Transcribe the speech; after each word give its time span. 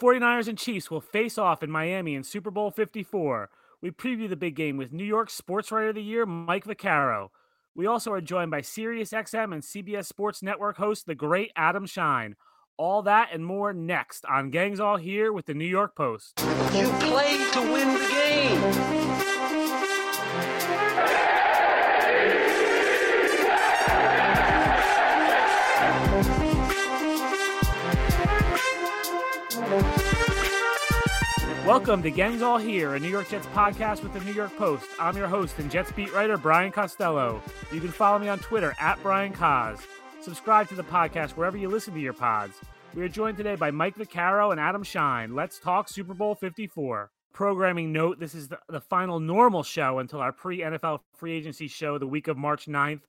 49ers 0.00 0.48
and 0.48 0.56
Chiefs 0.56 0.90
will 0.90 1.02
face 1.02 1.36
off 1.36 1.62
in 1.62 1.70
Miami 1.70 2.14
in 2.14 2.24
Super 2.24 2.50
Bowl 2.50 2.70
54. 2.70 3.50
We 3.82 3.90
preview 3.90 4.28
the 4.28 4.36
big 4.36 4.56
game 4.56 4.78
with 4.78 4.92
New 4.92 5.04
York 5.04 5.28
Sports 5.28 5.70
Writer 5.70 5.90
of 5.90 5.94
the 5.94 6.02
Year, 6.02 6.24
Mike 6.24 6.64
Vaccaro. 6.64 7.28
We 7.74 7.86
also 7.86 8.10
are 8.12 8.20
joined 8.22 8.50
by 8.50 8.62
SiriusXM 8.62 9.52
and 9.52 9.62
CBS 9.62 10.06
Sports 10.06 10.42
Network 10.42 10.78
host, 10.78 11.06
the 11.06 11.14
great 11.14 11.52
Adam 11.54 11.84
Shine. 11.84 12.36
All 12.78 13.02
that 13.02 13.28
and 13.32 13.44
more 13.44 13.74
next 13.74 14.24
on 14.24 14.50
Gangs 14.50 14.80
All 14.80 14.96
Here 14.96 15.34
with 15.34 15.44
the 15.44 15.54
New 15.54 15.66
York 15.66 15.94
Post. 15.94 16.40
You 16.72 16.88
play 17.00 17.36
to 17.52 17.60
win 17.60 17.92
the 17.92 18.08
game. 18.08 19.39
Welcome 31.70 32.02
to 32.02 32.10
Gangs 32.10 32.42
All 32.42 32.58
Here, 32.58 32.96
a 32.96 32.98
New 32.98 33.08
York 33.08 33.28
Jets 33.28 33.46
podcast 33.54 34.02
with 34.02 34.12
the 34.12 34.18
New 34.22 34.32
York 34.32 34.50
Post. 34.56 34.86
I'm 34.98 35.16
your 35.16 35.28
host 35.28 35.56
and 35.60 35.70
Jets 35.70 35.92
beat 35.92 36.12
writer 36.12 36.36
Brian 36.36 36.72
Costello. 36.72 37.40
You 37.72 37.80
can 37.80 37.92
follow 37.92 38.18
me 38.18 38.26
on 38.26 38.40
Twitter 38.40 38.74
at 38.80 39.00
Brian 39.04 39.32
Cos. 39.32 39.78
Subscribe 40.20 40.68
to 40.70 40.74
the 40.74 40.82
podcast 40.82 41.36
wherever 41.36 41.56
you 41.56 41.68
listen 41.68 41.94
to 41.94 42.00
your 42.00 42.12
pods. 42.12 42.54
We 42.92 43.02
are 43.04 43.08
joined 43.08 43.36
today 43.36 43.54
by 43.54 43.70
Mike 43.70 43.94
Vaccaro 43.94 44.50
and 44.50 44.58
Adam 44.58 44.82
Shine. 44.82 45.36
Let's 45.36 45.60
talk 45.60 45.88
Super 45.88 46.12
Bowl 46.12 46.34
54. 46.34 47.12
Programming 47.32 47.92
note 47.92 48.18
this 48.18 48.34
is 48.34 48.48
the, 48.48 48.58
the 48.68 48.80
final 48.80 49.20
normal 49.20 49.62
show 49.62 50.00
until 50.00 50.18
our 50.18 50.32
pre 50.32 50.62
NFL 50.62 51.02
free 51.14 51.34
agency 51.34 51.68
show 51.68 51.98
the 51.98 52.06
week 52.08 52.26
of 52.26 52.36
March 52.36 52.66
9th. 52.66 53.02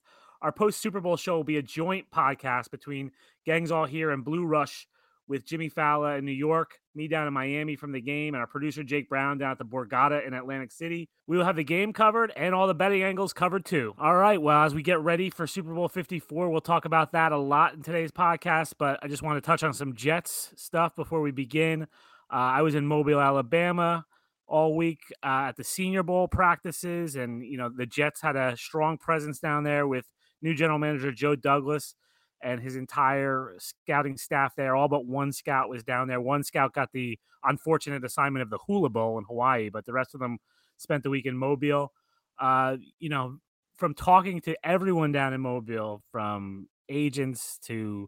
Our 0.44 0.52
post 0.52 0.80
Super 0.80 1.02
Bowl 1.02 1.18
show 1.18 1.36
will 1.36 1.44
be 1.44 1.58
a 1.58 1.64
joint 1.64 2.12
podcast 2.12 2.70
between 2.70 3.10
Gangs 3.44 3.72
All 3.72 3.86
Here 3.86 4.12
and 4.12 4.24
Blue 4.24 4.46
Rush 4.46 4.88
with 5.32 5.46
Jimmy 5.46 5.70
Falla 5.70 6.18
in 6.18 6.26
New 6.26 6.34
York, 6.34 6.78
me 6.94 7.08
down 7.08 7.26
in 7.26 7.34
Miami 7.34 7.78
from 7.78 7.94
the 7.94 8.02
game, 8.02 8.34
and 8.34 8.42
our 8.42 8.48
producer 8.48 8.84
Jake 8.84 9.08
Brown 9.08 9.38
down 9.38 9.52
at 9.52 9.58
the 9.58 9.66
Borgata 9.66 10.28
in 10.28 10.34
Atlantic 10.34 10.74
City. 10.74 11.08
We 11.26 11.38
will 11.38 11.46
have 11.46 11.56
the 11.56 11.64
game 11.64 11.94
covered 11.94 12.34
and 12.36 12.54
all 12.54 12.68
the 12.68 12.76
betting 12.76 13.02
angles 13.02 13.32
covered 13.32 13.64
too. 13.64 13.96
All 13.98 14.18
right, 14.18 14.42
well, 14.42 14.62
as 14.64 14.76
we 14.76 14.84
get 14.84 15.00
ready 15.00 15.30
for 15.30 15.48
Super 15.48 15.74
Bowl 15.74 15.88
54, 15.88 16.50
we'll 16.50 16.60
talk 16.60 16.84
about 16.84 17.14
that 17.14 17.32
a 17.32 17.38
lot 17.38 17.74
in 17.74 17.82
today's 17.82 18.12
podcast, 18.12 18.74
but 18.78 19.00
I 19.02 19.08
just 19.08 19.24
want 19.24 19.38
to 19.38 19.42
touch 19.42 19.64
on 19.64 19.74
some 19.74 19.96
Jets 19.96 20.52
stuff 20.58 20.98
before 20.98 21.22
we 21.22 21.32
begin. 21.32 21.84
Uh, 21.84 22.36
I 22.36 22.62
was 22.62 22.76
in 22.76 22.86
Mobile, 22.86 23.22
Alabama 23.22 24.06
all 24.48 24.76
week 24.76 25.00
uh, 25.24 25.48
at 25.48 25.56
the 25.56 25.64
Senior 25.64 26.04
Bowl 26.04 26.28
practices, 26.28 27.16
and 27.16 27.42
you 27.46 27.58
know 27.58 27.70
the 27.74 27.86
Jets 27.86 28.22
had 28.22 28.36
a 28.36 28.58
strong 28.58 28.98
presence 28.98 29.40
down 29.40 29.64
there 29.64 29.88
with 29.88 30.06
new 30.42 30.54
general 30.54 30.78
manager 30.78 31.14
Joe 31.14 31.38
Douglas 31.38 31.96
and 32.44 32.62
his 32.62 32.76
entire 32.76 33.56
scouting 33.60 34.18
staff 34.18 34.56
there. 34.56 34.76
All 34.76 34.88
but 34.88 35.06
one 35.06 35.32
scout 35.32 35.70
was 35.70 35.84
down 35.84 36.08
there. 36.08 36.22
One 36.22 36.44
scout 36.44 36.74
got 36.74 36.92
the 36.92 37.18
unfortunate 37.44 38.04
assignment 38.04 38.44
of 38.44 38.50
the 38.50 38.60
Hula 38.68 38.90
Bowl 38.90 39.18
in 39.18 39.26
Hawaii, 39.26 39.70
but 39.70 39.86
the 39.86 39.94
rest 39.94 40.14
of 40.14 40.20
them 40.20 40.38
spent 40.78 41.04
the 41.04 41.10
week 41.10 41.26
in 41.26 41.38
Mobile. 41.38 41.92
Uh, 42.40 42.78
you 43.00 43.10
know, 43.10 43.38
from 43.76 43.94
talking 43.94 44.42
to 44.42 44.56
everyone 44.64 45.12
down 45.12 45.34
in 45.34 45.42
Mobile, 45.42 46.02
from 46.12 46.68
agents 46.90 47.58
to 47.64 48.08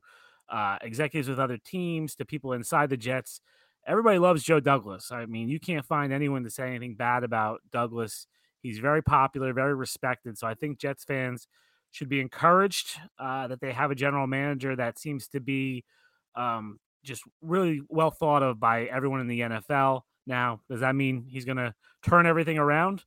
uh, 0.49 0.77
executives 0.81 1.29
with 1.29 1.39
other 1.39 1.57
teams 1.57 2.15
to 2.15 2.25
people 2.25 2.53
inside 2.53 2.89
the 2.89 2.97
Jets, 2.97 3.41
everybody 3.85 4.19
loves 4.19 4.43
Joe 4.43 4.59
Douglas. 4.59 5.11
I 5.11 5.25
mean, 5.25 5.49
you 5.49 5.59
can't 5.59 5.85
find 5.85 6.13
anyone 6.13 6.43
to 6.43 6.49
say 6.49 6.67
anything 6.67 6.95
bad 6.95 7.23
about 7.23 7.61
Douglas. 7.71 8.27
He's 8.61 8.79
very 8.79 9.03
popular, 9.03 9.53
very 9.53 9.75
respected. 9.75 10.37
So 10.37 10.47
I 10.47 10.53
think 10.53 10.79
Jets 10.79 11.03
fans 11.03 11.47
should 11.93 12.09
be 12.09 12.19
encouraged 12.19 12.99
uh, 13.19 13.47
that 13.47 13.61
they 13.61 13.71
have 13.71 13.91
a 13.91 13.95
general 13.95 14.25
manager 14.25 14.75
that 14.75 14.97
seems 14.97 15.27
to 15.27 15.39
be 15.39 15.85
um, 16.35 16.79
just 17.03 17.21
really 17.41 17.81
well 17.87 18.09
thought 18.09 18.41
of 18.41 18.59
by 18.59 18.85
everyone 18.85 19.21
in 19.21 19.27
the 19.27 19.41
NFL. 19.41 20.01
Now, 20.25 20.61
does 20.69 20.79
that 20.79 20.95
mean 20.95 21.25
he's 21.27 21.45
going 21.45 21.57
to 21.57 21.73
turn 22.03 22.25
everything 22.25 22.57
around? 22.57 23.03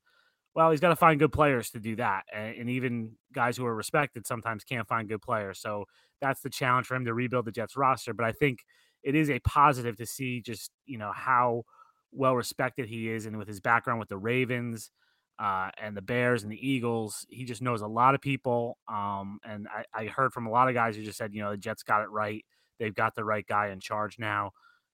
Well, 0.54 0.70
he's 0.70 0.80
got 0.80 0.90
to 0.90 0.96
find 0.96 1.18
good 1.18 1.32
players 1.32 1.70
to 1.70 1.80
do 1.80 1.96
that. 1.96 2.24
And, 2.32 2.70
even 2.70 3.12
guys 3.34 3.56
who 3.56 3.66
are 3.66 3.74
respected 3.74 4.26
sometimes 4.26 4.64
can't 4.64 4.86
find 4.86 5.08
good 5.08 5.20
players. 5.20 5.60
So 5.60 5.86
that's 6.20 6.40
the 6.40 6.48
challenge 6.48 6.86
for 6.86 6.94
him 6.94 7.04
to 7.06 7.12
rebuild 7.12 7.44
the 7.44 7.52
Jets 7.52 7.76
roster. 7.76 8.14
But 8.14 8.24
I 8.24 8.32
think 8.32 8.60
it 9.02 9.16
is 9.16 9.30
a 9.30 9.40
positive 9.40 9.96
to 9.96 10.06
see 10.06 10.40
just, 10.40 10.70
you 10.86 10.96
know, 10.96 11.12
how 11.12 11.64
well 12.12 12.36
respected 12.36 12.88
he 12.88 13.10
is 13.10 13.26
and 13.26 13.36
with 13.36 13.48
his 13.48 13.60
background 13.60 13.98
with 13.98 14.08
the 14.08 14.16
Ravens 14.16 14.90
uh, 15.38 15.70
and 15.78 15.96
the 15.96 16.02
Bears 16.02 16.42
and 16.42 16.52
the 16.52 16.68
Eagles. 16.68 17.26
He 17.28 17.44
just 17.44 17.62
knows 17.62 17.82
a 17.82 17.86
lot 17.86 18.14
of 18.14 18.20
people. 18.20 18.78
Um, 18.88 19.38
and 19.44 19.68
I, 19.68 19.84
I, 19.92 20.06
heard 20.06 20.32
from 20.32 20.46
a 20.46 20.50
lot 20.50 20.68
of 20.68 20.74
guys 20.74 20.96
who 20.96 21.02
just 21.02 21.18
said, 21.18 21.34
you 21.34 21.42
know, 21.42 21.50
the 21.50 21.58
Jets 21.58 21.82
got 21.82 22.02
it 22.02 22.10
right. 22.10 22.44
They've 22.78 22.94
got 22.94 23.14
the 23.14 23.24
right 23.24 23.46
guy 23.46 23.68
in 23.68 23.80
charge 23.80 24.18
now. 24.18 24.52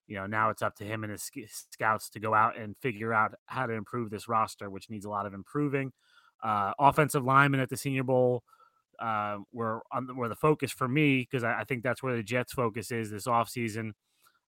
You 0.09 0.17
know, 0.17 0.27
now 0.27 0.51
it's 0.51 0.63
up 0.63 0.75
to 0.77 0.85
him 0.85 1.05
and 1.05 1.13
his 1.13 1.31
scouts 1.71 2.11
to 2.11 2.21
go 2.21 2.35
out 2.35 2.59
and 2.59 2.77
figure 2.77 3.15
out 3.15 3.35
how 3.47 3.67
to 3.67 3.73
improve 3.73 4.11
this 4.11 4.29
roster, 4.29 4.69
which 4.69 4.91
needs 4.91 5.05
a 5.05 5.11
lot 5.11 5.27
of 5.27 5.35
improving. 5.35 5.93
Uh, 6.43 6.73
offensive 6.79 7.25
linemen 7.25 7.61
at 7.61 7.69
the 7.69 7.77
Senior 7.77 8.03
Bowl 8.03 8.43
uh, 8.99 9.39
were 9.53 9.83
on 9.93 10.07
the, 10.07 10.15
were 10.15 10.29
the 10.29 10.35
focus 10.35 10.73
for 10.73 10.89
me 10.89 11.21
because 11.21 11.45
I, 11.45 11.61
I, 11.61 11.65
think 11.65 11.83
that's 11.83 12.03
where 12.03 12.17
the 12.17 12.23
Jets' 12.23 12.53
focus 12.53 12.91
is 12.91 13.11
this 13.11 13.27
offseason. 13.27 13.93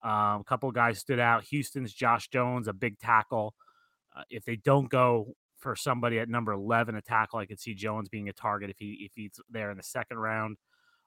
Um, 0.03 0.41
a 0.41 0.45
couple 0.47 0.71
guys 0.71 0.99
stood 0.99 1.19
out. 1.19 1.45
Houston's 1.45 1.93
Josh 1.93 2.29
Jones, 2.29 2.69
a 2.69 2.73
big 2.73 2.99
tackle. 2.99 3.55
Uh, 4.17 4.23
if 4.31 4.45
they 4.45 4.57
don't 4.57 4.89
go 4.89 5.35
for 5.61 5.77
somebody 5.77 6.19
at 6.19 6.29
number 6.29 6.53
11 6.53 6.95
a 6.97 7.03
tackle. 7.03 7.39
I 7.39 7.47
could 7.47 7.61
see 7.61 7.75
Jones 7.75 8.09
being 8.09 8.29
a 8.29 8.33
target 8.33 8.71
if 8.71 8.79
he 8.79 8.99
if 9.05 9.13
he's 9.15 9.39
there 9.51 9.71
in 9.71 9.77
the 9.77 9.83
second 9.83 10.19
round. 10.19 10.57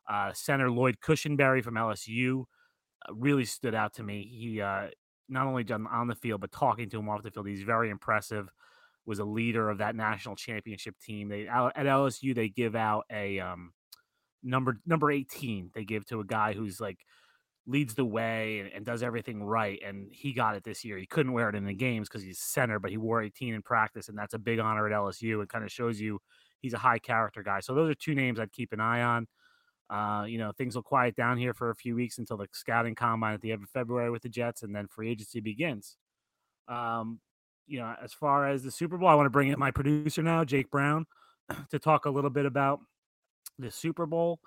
Uh, 0.10 0.32
center 0.34 0.70
Lloyd 0.70 0.98
Cushenberry 1.04 1.64
from 1.64 1.76
LSU 1.76 2.42
uh, 3.08 3.14
really 3.14 3.46
stood 3.46 3.76
out 3.76 3.94
to 3.96 4.04
me. 4.04 4.30
He 4.32 4.62
uh, 4.62 4.88
not 5.30 5.48
only 5.48 5.64
done 5.64 5.88
on 5.88 6.08
the 6.08 6.16
field 6.16 6.42
but 6.42 6.52
talking 6.52 6.90
to 6.90 7.00
him 7.00 7.10
off 7.10 7.24
the 7.24 7.32
field, 7.32 7.48
he's 7.48 7.64
very 7.64 7.90
impressive. 7.90 8.48
Was 9.06 9.20
a 9.20 9.26
leader 9.26 9.70
of 9.70 9.80
that 9.80 9.98
national 9.98 10.38
championship 10.38 10.96
team. 10.98 11.28
They 11.28 11.46
at 11.48 11.74
LSU 11.76 12.34
they 12.34 12.48
give 12.48 12.74
out 12.74 13.04
a 13.12 13.40
um, 13.40 13.74
number 14.44 14.80
number 14.86 15.12
18. 15.12 15.72
They 15.74 15.84
give 15.84 16.06
to 16.06 16.22
a 16.22 16.26
guy 16.26 16.54
who's 16.54 16.80
like 16.80 17.00
leads 17.66 17.94
the 17.94 18.06
way 18.06 18.60
and, 18.60 18.72
and, 18.74 18.86
does 18.86 19.04
everything 19.04 19.42
right. 19.42 19.80
And 19.86 20.08
he 20.12 20.34
got 20.34 20.56
it 20.56 20.64
this 20.64 20.84
year. 20.84 20.98
He 20.98 21.06
couldn't 21.06 21.32
wear 21.32 21.50
it 21.50 21.56
in 21.56 21.66
the 21.66 21.74
games 21.74 22.10
because 22.10 22.24
he's 22.24 22.40
center, 22.40 22.78
but 22.78 22.92
he 22.92 22.98
wore 22.98 23.22
18 23.22 23.54
in 23.54 23.62
practice, 23.62 24.10
and 24.10 24.18
that's 24.18 24.34
a 24.34 24.40
big 24.40 24.60
honor 24.60 24.86
at 24.86 24.94
LSU. 24.94 25.42
It 25.42 25.50
kind 25.50 25.64
of 25.64 25.72
shows 25.72 26.00
you 26.00 26.20
he's 26.60 26.74
a 26.74 26.78
high 26.78 27.00
character 27.00 27.42
guy. 27.42 27.62
So 27.62 27.74
those 27.74 27.90
are 27.90 27.96
two 27.96 28.16
names 28.16 28.40
I'd 28.40 28.52
keep 28.52 28.74
an 28.74 28.80
eye 28.80 29.02
on. 29.02 29.28
Uh, 29.90 30.26
you 30.26 30.38
know, 30.38 30.52
things 30.58 30.76
will 30.76 30.84
quiet 30.84 31.16
down 31.16 31.38
here 31.38 31.54
for 31.54 31.70
a 31.70 31.76
few 31.76 31.96
weeks 31.96 32.18
until 32.18 32.38
the 32.38 32.48
scouting 32.52 32.96
combine 32.96 33.34
at 33.34 33.42
the 33.42 33.52
end 33.52 33.64
of 33.64 33.70
February 33.70 34.10
with 34.10 34.24
the 34.24 34.30
Jets, 34.30 34.64
and 34.64 34.76
then 34.76 34.88
free 34.88 35.10
agency 35.10 35.40
begins. 35.40 35.98
Um, 36.68 37.20
you 37.68 37.80
know, 37.80 37.96
as 38.02 38.14
far 38.14 38.48
as 38.48 38.64
the 38.64 38.72
Super 38.72 38.98
Bowl, 38.98 39.08
I 39.08 39.16
want 39.16 39.26
to 39.26 39.32
bring 39.32 39.50
in 39.50 39.60
my 39.60 39.72
producer 39.72 40.22
now, 40.22 40.44
Jake 40.44 40.70
Brown, 40.70 41.06
to 41.72 41.80
talk 41.80 42.06
a 42.06 42.10
little 42.10 42.30
bit 42.30 42.46
about 42.46 42.80
the 43.60 43.72
Super 43.72 44.06
Bowl. 44.06 44.40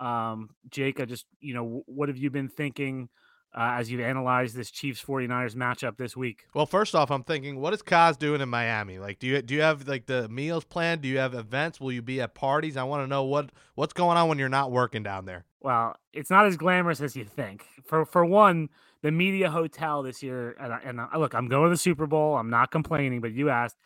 Um, 0.00 0.50
Jake, 0.70 0.98
I 0.98 1.04
just, 1.04 1.26
you 1.40 1.54
know, 1.54 1.82
what 1.86 2.08
have 2.08 2.16
you 2.16 2.30
been 2.30 2.48
thinking 2.48 3.08
uh, 3.54 3.76
as 3.78 3.90
you've 3.90 4.00
analyzed 4.00 4.56
this 4.56 4.70
Chiefs 4.70 5.02
49ers 5.02 5.54
matchup 5.54 5.96
this 5.96 6.16
week? 6.16 6.46
Well, 6.54 6.66
first 6.66 6.94
off, 6.94 7.10
I'm 7.10 7.22
thinking, 7.22 7.60
what 7.60 7.74
is 7.74 7.82
Kaz 7.82 8.18
doing 8.18 8.40
in 8.40 8.48
Miami? 8.48 8.98
Like, 8.98 9.18
do 9.18 9.26
you 9.26 9.42
do 9.42 9.54
you 9.54 9.62
have 9.62 9.86
like 9.88 10.06
the 10.06 10.28
meals 10.28 10.64
planned? 10.64 11.02
Do 11.02 11.08
you 11.08 11.18
have 11.18 11.34
events? 11.34 11.80
Will 11.80 11.92
you 11.92 12.02
be 12.02 12.20
at 12.20 12.34
parties? 12.34 12.76
I 12.76 12.84
want 12.84 13.02
to 13.02 13.06
know 13.06 13.24
what 13.24 13.50
what's 13.74 13.92
going 13.92 14.16
on 14.16 14.28
when 14.28 14.38
you're 14.38 14.48
not 14.48 14.70
working 14.70 15.02
down 15.02 15.26
there. 15.26 15.44
Well, 15.60 15.96
it's 16.12 16.30
not 16.30 16.46
as 16.46 16.56
glamorous 16.56 17.00
as 17.00 17.16
you 17.16 17.24
think. 17.24 17.66
For 17.84 18.04
for 18.06 18.24
one, 18.24 18.68
the 19.02 19.10
media 19.10 19.50
hotel 19.50 20.02
this 20.02 20.22
year, 20.22 20.56
and, 20.60 20.72
and 20.84 21.00
uh, 21.00 21.18
look, 21.18 21.34
I'm 21.34 21.48
going 21.48 21.64
to 21.64 21.70
the 21.70 21.76
Super 21.76 22.06
Bowl. 22.06 22.36
I'm 22.36 22.50
not 22.50 22.70
complaining, 22.70 23.20
but 23.20 23.32
you 23.32 23.50
asked. 23.50 23.76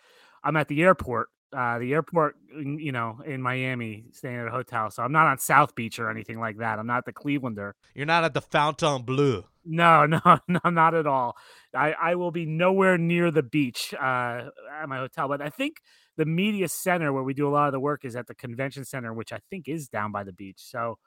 I'm 0.45 0.57
at 0.57 0.69
the 0.69 0.83
airport 0.83 1.29
uh, 1.55 1.79
the 1.79 1.93
airport, 1.93 2.37
you 2.53 2.93
know, 2.93 3.21
in 3.25 3.41
Miami, 3.41 4.05
staying 4.13 4.37
at 4.37 4.47
a 4.47 4.51
hotel. 4.51 4.91
So 4.91 5.03
I'm 5.03 5.13
not 5.13 5.27
on 5.27 5.39
South 5.39 5.75
Beach 5.75 5.99
or 5.99 6.11
anything 6.11 6.41
like 6.41 6.59
that. 6.59 6.79
I'm 6.79 6.87
not 6.87 7.05
the 7.05 7.13
Clevelander. 7.13 7.73
You're 7.95 8.07
not 8.07 8.25
at 8.25 8.35
the 8.35 8.41
Fontainebleau. 8.41 9.45
No, 9.65 10.07
no, 10.07 10.21
no, 10.49 10.61
not 10.71 10.95
at 10.95 11.07
all. 11.07 11.37
I, 11.75 11.93
I 11.93 12.15
will 12.17 12.31
be 12.31 12.47
nowhere 12.47 12.99
near 12.99 13.31
the 13.31 13.43
beach 13.43 13.95
uh, 13.95 14.49
at 14.81 14.89
my 14.89 14.99
hotel. 14.99 15.29
But 15.29 15.41
I 15.41 15.51
think 15.51 15.77
the 16.17 16.27
media 16.27 16.69
center 16.69 17.13
where 17.13 17.23
we 17.23 17.35
do 17.35 17.49
a 17.49 17.51
lot 17.51 17.67
of 17.67 17.73
the 17.73 17.81
work 17.81 18.05
is 18.05 18.17
at 18.17 18.27
the 18.27 18.35
convention 18.35 18.85
center, 18.85 19.13
which 19.13 19.33
I 19.33 19.39
think 19.51 19.69
is 19.69 19.89
down 19.89 20.13
by 20.13 20.25
the 20.25 20.33
beach. 20.33 20.59
So 20.59 20.99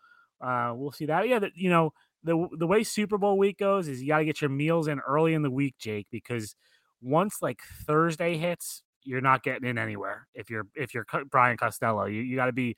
uh, 0.42 0.74
we'll 0.76 0.92
see 0.92 1.06
that. 1.06 1.28
Yeah, 1.28 1.40
the, 1.40 1.52
you 1.56 1.70
know, 1.70 1.92
the 2.24 2.48
the 2.58 2.68
way 2.68 2.84
Super 2.84 3.18
Bowl 3.18 3.38
week 3.38 3.60
goes 3.60 3.88
is 3.88 4.02
you 4.02 4.10
got 4.10 4.20
to 4.20 4.26
get 4.26 4.42
your 4.42 4.50
meals 4.50 4.88
in 4.88 5.00
early 5.00 5.34
in 5.34 5.44
the 5.44 5.52
week, 5.52 5.76
Jake, 5.80 6.08
because 6.12 6.56
once 7.02 7.38
like 7.42 7.60
Thursday 7.86 8.38
hits, 8.38 8.84
you're 9.08 9.22
not 9.22 9.44
getting 9.44 9.68
in 9.68 9.78
anywhere 9.78 10.28
if 10.34 10.50
you're 10.50 10.68
if 10.76 10.94
you're 10.94 11.06
Brian 11.32 11.58
Costello. 11.58 12.06
You 12.06 12.22
you 12.22 12.36
got 12.36 12.48
to 12.48 12.54
be 12.54 12.76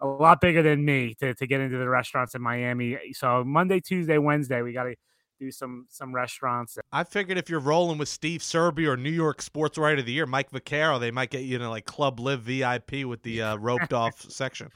a 0.00 0.06
lot 0.06 0.40
bigger 0.40 0.62
than 0.62 0.84
me 0.84 1.14
to, 1.20 1.32
to 1.34 1.46
get 1.46 1.60
into 1.60 1.78
the 1.78 1.88
restaurants 1.88 2.34
in 2.34 2.42
Miami. 2.42 2.98
So 3.12 3.44
Monday, 3.44 3.80
Tuesday, 3.80 4.18
Wednesday, 4.18 4.60
we 4.62 4.72
got 4.72 4.84
to 4.84 4.96
do 5.38 5.50
some 5.50 5.86
some 5.88 6.14
restaurants. 6.14 6.78
I 6.92 7.04
figured 7.04 7.38
if 7.38 7.50
you're 7.50 7.60
rolling 7.60 7.98
with 7.98 8.08
Steve 8.08 8.40
Serby 8.40 8.86
or 8.86 8.96
New 8.96 9.10
York 9.10 9.42
Sports 9.42 9.78
Writer 9.78 10.00
of 10.00 10.06
the 10.06 10.12
Year, 10.12 10.26
Mike 10.26 10.50
Vaccaro, 10.50 11.00
they 11.00 11.10
might 11.10 11.30
get 11.30 11.42
you 11.42 11.56
into 11.56 11.68
like 11.68 11.84
Club 11.84 12.20
Live 12.20 12.42
VIP 12.42 13.04
with 13.04 13.22
the 13.22 13.42
uh, 13.42 13.56
roped 13.56 13.92
off 13.92 14.20
section. 14.20 14.70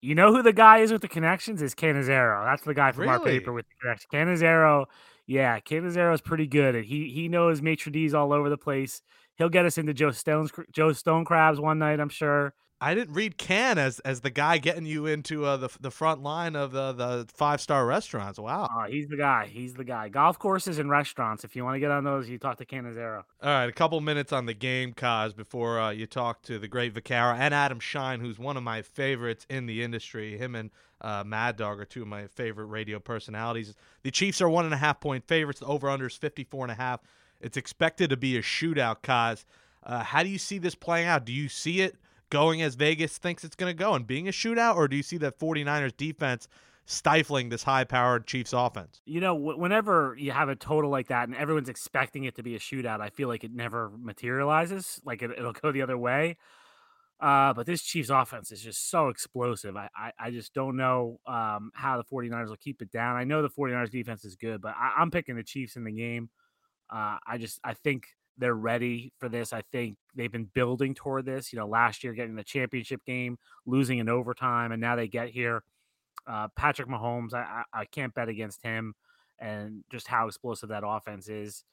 You 0.00 0.16
know 0.16 0.32
who 0.32 0.42
the 0.42 0.52
guy 0.52 0.78
is 0.78 0.90
with 0.90 1.02
the 1.02 1.08
connections 1.08 1.62
is 1.62 1.76
Cannizzaro. 1.76 2.44
That's 2.44 2.62
the 2.62 2.74
guy 2.74 2.90
from 2.90 3.02
really? 3.04 3.12
our 3.12 3.20
paper 3.20 3.52
with 3.52 3.66
the 3.66 3.74
connections. 3.80 4.08
Cannizzaro 4.12 4.86
Yeah, 5.28 5.60
Cannizzaro 5.60 6.12
is 6.12 6.20
pretty 6.20 6.48
good. 6.48 6.84
He 6.84 7.08
he 7.08 7.28
knows 7.28 7.62
maitre 7.62 7.92
d's 7.92 8.12
all 8.12 8.32
over 8.32 8.50
the 8.50 8.58
place. 8.58 9.02
He'll 9.42 9.48
get 9.48 9.66
us 9.66 9.76
into 9.76 9.92
Joe 9.92 10.12
Stone's 10.12 10.52
Joe 10.70 10.92
Stone 10.92 11.24
crabs 11.24 11.58
one 11.58 11.80
night, 11.80 11.98
I'm 11.98 12.08
sure. 12.08 12.54
I 12.80 12.94
didn't 12.94 13.14
read 13.14 13.38
Can 13.38 13.76
as 13.76 13.98
as 14.00 14.20
the 14.20 14.30
guy 14.30 14.58
getting 14.58 14.86
you 14.86 15.06
into 15.06 15.44
uh, 15.44 15.56
the 15.56 15.68
the 15.80 15.90
front 15.90 16.22
line 16.22 16.54
of 16.54 16.70
the 16.70 16.92
the 16.92 17.26
five 17.34 17.60
star 17.60 17.84
restaurants. 17.84 18.38
Wow, 18.38 18.68
uh, 18.72 18.86
he's 18.86 19.08
the 19.08 19.16
guy. 19.16 19.48
He's 19.48 19.74
the 19.74 19.82
guy. 19.82 20.10
Golf 20.10 20.38
courses 20.38 20.78
and 20.78 20.88
restaurants. 20.88 21.42
If 21.42 21.56
you 21.56 21.64
want 21.64 21.74
to 21.74 21.80
get 21.80 21.90
on 21.90 22.04
those, 22.04 22.28
you 22.28 22.38
talk 22.38 22.58
to 22.58 22.64
Cannizzaro. 22.64 23.24
All 23.42 23.48
right, 23.50 23.68
a 23.68 23.72
couple 23.72 24.00
minutes 24.00 24.32
on 24.32 24.46
the 24.46 24.54
game, 24.54 24.92
Kaz, 24.92 25.34
before 25.34 25.80
uh, 25.80 25.90
you 25.90 26.06
talk 26.06 26.42
to 26.42 26.60
the 26.60 26.68
great 26.68 26.94
Vaccaro 26.94 27.36
and 27.36 27.52
Adam 27.52 27.80
Shine, 27.80 28.20
who's 28.20 28.38
one 28.38 28.56
of 28.56 28.62
my 28.62 28.80
favorites 28.80 29.44
in 29.50 29.66
the 29.66 29.82
industry. 29.82 30.38
Him 30.38 30.54
and 30.54 30.70
uh, 31.00 31.24
Mad 31.26 31.56
Dog 31.56 31.80
are 31.80 31.84
two 31.84 32.02
of 32.02 32.08
my 32.08 32.28
favorite 32.28 32.66
radio 32.66 33.00
personalities. 33.00 33.74
The 34.04 34.12
Chiefs 34.12 34.40
are 34.40 34.48
one 34.48 34.66
and 34.66 34.74
a 34.74 34.78
half 34.78 35.00
point 35.00 35.26
favorites. 35.26 35.58
The 35.58 35.66
over 35.66 35.90
under 35.90 36.06
is 36.06 36.14
54 36.14 36.66
and 36.66 36.70
a 36.70 36.76
half. 36.76 37.00
It's 37.42 37.56
expected 37.56 38.10
to 38.10 38.16
be 38.16 38.36
a 38.36 38.42
shootout, 38.42 39.02
Kaz. 39.02 39.44
Uh, 39.84 40.02
how 40.02 40.22
do 40.22 40.28
you 40.28 40.38
see 40.38 40.58
this 40.58 40.74
playing 40.74 41.08
out? 41.08 41.24
Do 41.24 41.32
you 41.32 41.48
see 41.48 41.80
it 41.80 41.96
going 42.30 42.62
as 42.62 42.76
Vegas 42.76 43.18
thinks 43.18 43.44
it's 43.44 43.56
going 43.56 43.70
to 43.70 43.78
go 43.78 43.94
and 43.94 44.06
being 44.06 44.28
a 44.28 44.30
shootout, 44.30 44.76
or 44.76 44.88
do 44.88 44.96
you 44.96 45.02
see 45.02 45.18
that 45.18 45.38
49ers 45.38 45.96
defense 45.96 46.48
stifling 46.86 47.48
this 47.48 47.62
high 47.62 47.84
powered 47.84 48.26
Chiefs 48.26 48.52
offense? 48.52 49.00
You 49.04 49.20
know, 49.20 49.34
whenever 49.34 50.16
you 50.18 50.30
have 50.32 50.48
a 50.48 50.56
total 50.56 50.90
like 50.90 51.08
that 51.08 51.28
and 51.28 51.36
everyone's 51.36 51.68
expecting 51.68 52.24
it 52.24 52.36
to 52.36 52.42
be 52.42 52.54
a 52.54 52.58
shootout, 52.58 53.00
I 53.00 53.10
feel 53.10 53.28
like 53.28 53.44
it 53.44 53.52
never 53.52 53.90
materializes. 53.98 55.00
Like 55.04 55.22
it, 55.22 55.30
will 55.42 55.52
go 55.52 55.72
the 55.72 55.82
other 55.82 55.98
way. 55.98 56.38
Uh, 57.20 57.52
but 57.52 57.66
this 57.66 57.82
Chiefs 57.82 58.10
offense 58.10 58.50
is 58.50 58.60
just 58.60 58.90
so 58.90 59.08
explosive. 59.08 59.76
I, 59.76 59.88
I, 59.94 60.12
I 60.18 60.30
just 60.30 60.54
don't 60.54 60.76
know 60.76 61.20
um, 61.24 61.70
how 61.72 61.96
the 61.96 62.04
49ers 62.04 62.48
will 62.48 62.56
keep 62.56 62.82
it 62.82 62.90
down. 62.90 63.16
I 63.16 63.22
know 63.22 63.42
the 63.42 63.48
49ers 63.48 63.90
defense 63.90 64.24
is 64.24 64.34
good, 64.34 64.60
but 64.60 64.74
I, 64.76 65.00
am 65.00 65.12
picking 65.12 65.36
the 65.36 65.44
Chiefs 65.44 65.76
in 65.76 65.84
the 65.84 65.92
game. 65.92 66.30
Uh, 66.92 67.16
I 67.26 67.38
just 67.38 67.58
I 67.64 67.74
think 67.74 68.06
they're 68.38 68.54
ready 68.54 69.12
for 69.18 69.28
this. 69.28 69.52
I 69.52 69.62
think 69.72 69.96
they've 70.14 70.32
been 70.32 70.50
building 70.52 70.94
toward 70.94 71.24
this. 71.24 71.52
You 71.52 71.58
know, 71.58 71.66
last 71.66 72.04
year 72.04 72.12
getting 72.12 72.34
the 72.36 72.44
championship 72.44 73.04
game, 73.06 73.38
losing 73.66 73.98
in 73.98 74.08
overtime, 74.08 74.72
and 74.72 74.80
now 74.80 74.96
they 74.96 75.08
get 75.08 75.30
here. 75.30 75.62
Uh, 76.26 76.48
Patrick 76.54 76.88
Mahomes, 76.88 77.34
I, 77.34 77.64
I, 77.72 77.80
I 77.80 77.84
can't 77.86 78.14
bet 78.14 78.28
against 78.28 78.62
him, 78.62 78.94
and 79.38 79.84
just 79.90 80.06
how 80.06 80.28
explosive 80.28 80.68
that 80.68 80.84
offense 80.86 81.28
is. 81.28 81.64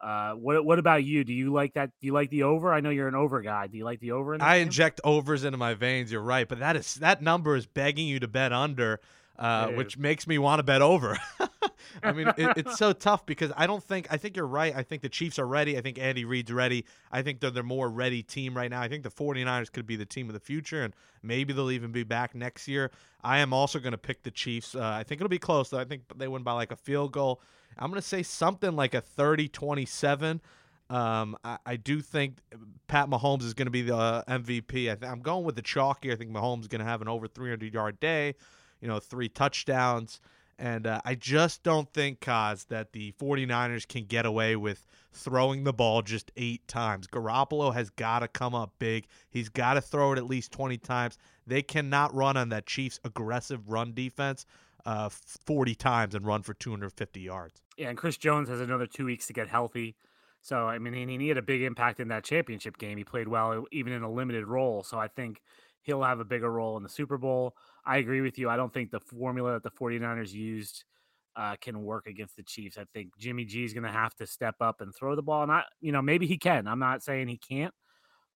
Uh, 0.00 0.32
what 0.34 0.64
what 0.64 0.78
about 0.78 1.02
you? 1.02 1.24
Do 1.24 1.32
you 1.34 1.52
like 1.52 1.74
that? 1.74 1.90
Do 2.00 2.06
you 2.06 2.12
like 2.12 2.30
the 2.30 2.44
over? 2.44 2.72
I 2.72 2.80
know 2.80 2.90
you're 2.90 3.08
an 3.08 3.16
over 3.16 3.40
guy. 3.42 3.66
Do 3.66 3.76
you 3.76 3.84
like 3.84 3.98
the 3.98 4.12
over? 4.12 4.36
I 4.40 4.58
game? 4.58 4.66
inject 4.66 5.00
overs 5.02 5.44
into 5.44 5.58
my 5.58 5.74
veins. 5.74 6.12
You're 6.12 6.22
right, 6.22 6.48
but 6.48 6.60
that 6.60 6.76
is 6.76 6.94
that 6.96 7.20
number 7.20 7.56
is 7.56 7.66
begging 7.66 8.06
you 8.06 8.20
to 8.20 8.28
bet 8.28 8.52
under, 8.52 9.00
uh, 9.38 9.68
which 9.68 9.96
makes 9.96 10.26
me 10.26 10.38
want 10.38 10.58
to 10.58 10.62
bet 10.62 10.82
over. 10.82 11.16
I 12.02 12.12
mean, 12.12 12.28
it, 12.36 12.56
it's 12.56 12.76
so 12.76 12.92
tough 12.92 13.24
because 13.24 13.52
I 13.56 13.66
don't 13.66 13.82
think 13.82 14.08
I 14.10 14.16
think 14.16 14.36
you're 14.36 14.46
right. 14.46 14.74
I 14.74 14.82
think 14.82 15.02
the 15.02 15.08
Chiefs 15.08 15.38
are 15.38 15.46
ready. 15.46 15.78
I 15.78 15.80
think 15.80 15.98
Andy 15.98 16.24
Reid's 16.24 16.52
ready. 16.52 16.84
I 17.12 17.22
think 17.22 17.40
they're 17.40 17.50
the 17.50 17.62
more 17.62 17.88
ready 17.88 18.22
team 18.22 18.56
right 18.56 18.70
now. 18.70 18.80
I 18.80 18.88
think 18.88 19.04
the 19.04 19.10
49ers 19.10 19.70
could 19.72 19.86
be 19.86 19.96
the 19.96 20.06
team 20.06 20.28
of 20.28 20.34
the 20.34 20.40
future, 20.40 20.82
and 20.82 20.94
maybe 21.22 21.52
they'll 21.52 21.70
even 21.70 21.92
be 21.92 22.02
back 22.02 22.34
next 22.34 22.68
year. 22.68 22.90
I 23.22 23.38
am 23.38 23.52
also 23.52 23.78
going 23.78 23.92
to 23.92 23.98
pick 23.98 24.22
the 24.22 24.30
Chiefs. 24.30 24.74
Uh, 24.74 24.82
I 24.82 25.02
think 25.02 25.20
it'll 25.20 25.28
be 25.28 25.38
close. 25.38 25.70
Though. 25.70 25.78
I 25.78 25.84
think 25.84 26.02
they 26.16 26.28
win 26.28 26.42
by 26.42 26.52
like 26.52 26.72
a 26.72 26.76
field 26.76 27.12
goal. 27.12 27.40
I'm 27.78 27.90
going 27.90 28.00
to 28.00 28.06
say 28.06 28.22
something 28.22 28.74
like 28.74 28.94
a 28.94 29.00
30 29.00 29.48
27. 29.48 30.40
Um, 30.90 31.36
I, 31.44 31.58
I, 31.66 31.76
do 31.76 32.00
think 32.00 32.38
Pat 32.86 33.10
Mahomes 33.10 33.42
is 33.42 33.52
going 33.52 33.66
to 33.66 33.70
be 33.70 33.82
the 33.82 33.96
uh, 33.96 34.22
MVP. 34.24 34.88
I 34.88 35.06
am 35.06 35.20
going 35.20 35.44
with 35.44 35.54
the 35.54 35.62
chalk 35.62 36.02
here. 36.02 36.14
I 36.14 36.16
think 36.16 36.30
Mahomes 36.30 36.62
is 36.62 36.68
going 36.68 36.78
to 36.78 36.86
have 36.86 37.02
an 37.02 37.08
over 37.08 37.28
300 37.28 37.74
yard 37.74 38.00
day, 38.00 38.36
you 38.80 38.88
know, 38.88 38.98
three 38.98 39.28
touchdowns. 39.28 40.20
And 40.58 40.88
uh, 40.88 41.00
I 41.04 41.14
just 41.14 41.62
don't 41.62 41.92
think, 41.92 42.20
Kaz, 42.20 42.66
that 42.66 42.92
the 42.92 43.12
49ers 43.12 43.86
can 43.86 44.04
get 44.04 44.26
away 44.26 44.56
with 44.56 44.86
throwing 45.12 45.62
the 45.62 45.72
ball 45.72 46.02
just 46.02 46.32
eight 46.36 46.66
times. 46.66 47.06
Garoppolo 47.06 47.72
has 47.72 47.90
got 47.90 48.20
to 48.20 48.28
come 48.28 48.56
up 48.56 48.72
big. 48.80 49.06
He's 49.30 49.48
got 49.48 49.74
to 49.74 49.80
throw 49.80 50.12
it 50.12 50.18
at 50.18 50.26
least 50.26 50.50
20 50.50 50.76
times. 50.78 51.16
They 51.46 51.62
cannot 51.62 52.12
run 52.12 52.36
on 52.36 52.48
that 52.48 52.66
Chiefs' 52.66 52.98
aggressive 53.04 53.68
run 53.68 53.92
defense 53.94 54.46
uh, 54.84 55.08
40 55.08 55.74
times 55.76 56.14
and 56.14 56.26
run 56.26 56.42
for 56.42 56.54
250 56.54 57.20
yards. 57.20 57.62
Yeah, 57.76 57.90
and 57.90 57.98
Chris 57.98 58.16
Jones 58.16 58.48
has 58.48 58.60
another 58.60 58.86
two 58.86 59.04
weeks 59.04 59.26
to 59.28 59.32
get 59.32 59.48
healthy. 59.48 59.94
So, 60.40 60.66
I 60.66 60.78
mean, 60.78 61.08
he, 61.08 61.18
he 61.18 61.28
had 61.28 61.38
a 61.38 61.42
big 61.42 61.62
impact 61.62 62.00
in 62.00 62.08
that 62.08 62.24
championship 62.24 62.78
game. 62.78 62.98
He 62.98 63.04
played 63.04 63.28
well, 63.28 63.66
even 63.70 63.92
in 63.92 64.02
a 64.02 64.10
limited 64.10 64.46
role. 64.46 64.82
So, 64.82 64.98
I 64.98 65.08
think 65.08 65.42
he'll 65.82 66.02
have 66.02 66.20
a 66.20 66.24
bigger 66.24 66.50
role 66.50 66.76
in 66.76 66.82
the 66.82 66.88
Super 66.88 67.18
Bowl. 67.18 67.54
I 67.88 67.96
agree 67.96 68.20
with 68.20 68.38
you. 68.38 68.50
I 68.50 68.56
don't 68.56 68.72
think 68.72 68.90
the 68.90 69.00
formula 69.00 69.54
that 69.54 69.62
the 69.62 69.70
49ers 69.70 70.30
used 70.30 70.84
uh, 71.36 71.56
can 71.58 71.82
work 71.82 72.06
against 72.06 72.36
the 72.36 72.42
Chiefs. 72.42 72.76
I 72.76 72.84
think 72.92 73.16
Jimmy 73.18 73.46
G 73.46 73.64
is 73.64 73.72
going 73.72 73.84
to 73.84 73.90
have 73.90 74.14
to 74.16 74.26
step 74.26 74.56
up 74.60 74.82
and 74.82 74.94
throw 74.94 75.16
the 75.16 75.22
ball. 75.22 75.46
Not, 75.46 75.64
you 75.80 75.90
know, 75.90 76.02
maybe 76.02 76.26
he 76.26 76.36
can. 76.36 76.68
I'm 76.68 76.80
not 76.80 77.02
saying 77.02 77.28
he 77.28 77.38
can't, 77.38 77.72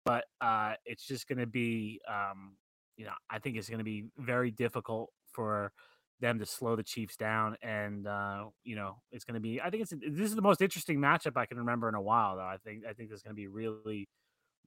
but 0.04 0.24
uh, 0.40 0.74
it's 0.86 1.04
just 1.04 1.26
going 1.26 1.40
to 1.40 1.48
be, 1.48 2.00
um, 2.08 2.52
you 2.96 3.06
know, 3.06 3.12
I 3.28 3.40
think 3.40 3.56
it's 3.56 3.68
going 3.68 3.78
to 3.78 3.84
be 3.84 4.04
very 4.18 4.52
difficult 4.52 5.10
for 5.32 5.72
them 6.20 6.38
to 6.38 6.46
slow 6.46 6.76
the 6.76 6.84
Chiefs 6.84 7.16
down. 7.16 7.56
And 7.60 8.06
uh, 8.06 8.44
you 8.62 8.76
know, 8.76 8.98
it's 9.10 9.24
going 9.24 9.34
to 9.34 9.40
be. 9.40 9.60
I 9.60 9.70
think 9.70 9.82
it's 9.82 9.90
this 9.90 10.28
is 10.28 10.36
the 10.36 10.42
most 10.42 10.62
interesting 10.62 10.98
matchup 10.98 11.36
I 11.36 11.46
can 11.46 11.58
remember 11.58 11.88
in 11.88 11.96
a 11.96 12.02
while. 12.02 12.36
Though 12.36 12.42
I 12.42 12.58
think 12.64 12.84
I 12.88 12.92
think 12.92 13.10
is 13.12 13.22
going 13.22 13.34
to 13.34 13.40
be 13.40 13.48
really, 13.48 14.08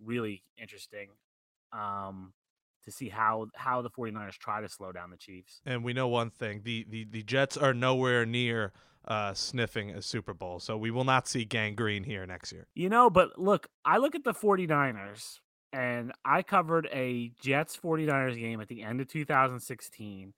really 0.04 0.44
interesting. 0.58 1.08
Um, 1.72 2.34
to 2.84 2.92
see 2.92 3.10
how 3.10 3.48
how 3.56 3.82
the 3.82 3.90
49ers 3.90 4.38
try 4.38 4.62
to 4.62 4.70
slow 4.70 4.92
down 4.92 5.10
the 5.10 5.18
Chiefs. 5.18 5.62
And 5.66 5.84
we 5.84 5.94
know 5.94 6.08
one 6.08 6.30
thing, 6.30 6.62
the 6.64 6.86
the, 6.90 7.06
the 7.06 7.24
Jets 7.24 7.58
are 7.58 7.74
nowhere 7.74 8.26
near 8.26 8.74
uh, 9.08 9.34
sniffing 9.34 9.92
a 9.92 10.02
Super 10.02 10.34
Bowl. 10.34 10.60
So 10.60 10.78
we 10.78 10.92
will 10.92 11.04
not 11.04 11.28
see 11.28 11.46
Gang 11.46 11.76
Green 11.76 12.04
here 12.04 12.26
next 12.26 12.52
year. 12.52 12.68
You 12.74 12.90
know, 12.90 13.10
but 13.10 13.38
look, 13.38 13.68
I 13.84 13.98
look 13.98 14.16
at 14.16 14.24
the 14.24 14.34
49ers 14.34 15.40
and 15.74 16.14
I 16.24 16.44
covered 16.44 16.88
a 16.92 17.32
Jets 17.42 17.78
49ers 17.78 18.40
game 18.40 18.62
at 18.62 18.68
the 18.68 18.82
end 18.84 19.02
of 19.02 19.08
2016 19.08 20.34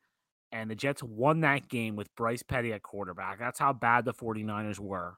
and 0.51 0.71
the 0.71 0.75
Jets 0.75 1.03
won 1.03 1.41
that 1.41 1.67
game 1.67 1.95
with 1.97 2.15
Bryce 2.15 2.43
Petty 2.43 2.71
at 2.71 2.81
quarterback. 2.81 3.39
That's 3.39 3.59
how 3.59 3.73
bad 3.73 4.05
the 4.05 4.13
49ers 4.13 4.79
were. 4.79 5.17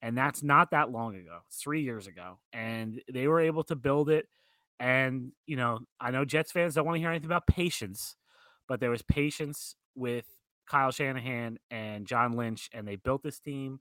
And 0.00 0.16
that's 0.16 0.42
not 0.42 0.70
that 0.70 0.90
long 0.90 1.14
ago. 1.14 1.40
Three 1.50 1.82
years 1.82 2.06
ago. 2.06 2.38
And 2.54 3.02
they 3.12 3.28
were 3.28 3.40
able 3.40 3.62
to 3.64 3.76
build 3.76 4.08
it. 4.08 4.26
And, 4.80 5.32
you 5.46 5.56
know, 5.56 5.80
I 6.00 6.10
know 6.10 6.24
Jets 6.24 6.50
fans 6.50 6.74
don't 6.74 6.86
want 6.86 6.96
to 6.96 7.00
hear 7.00 7.10
anything 7.10 7.28
about 7.28 7.46
patience, 7.46 8.16
but 8.66 8.80
there 8.80 8.90
was 8.90 9.02
patience 9.02 9.76
with 9.94 10.24
Kyle 10.66 10.90
Shanahan 10.90 11.58
and 11.70 12.06
John 12.06 12.32
Lynch, 12.32 12.70
and 12.72 12.88
they 12.88 12.96
built 12.96 13.22
this 13.22 13.38
team 13.38 13.80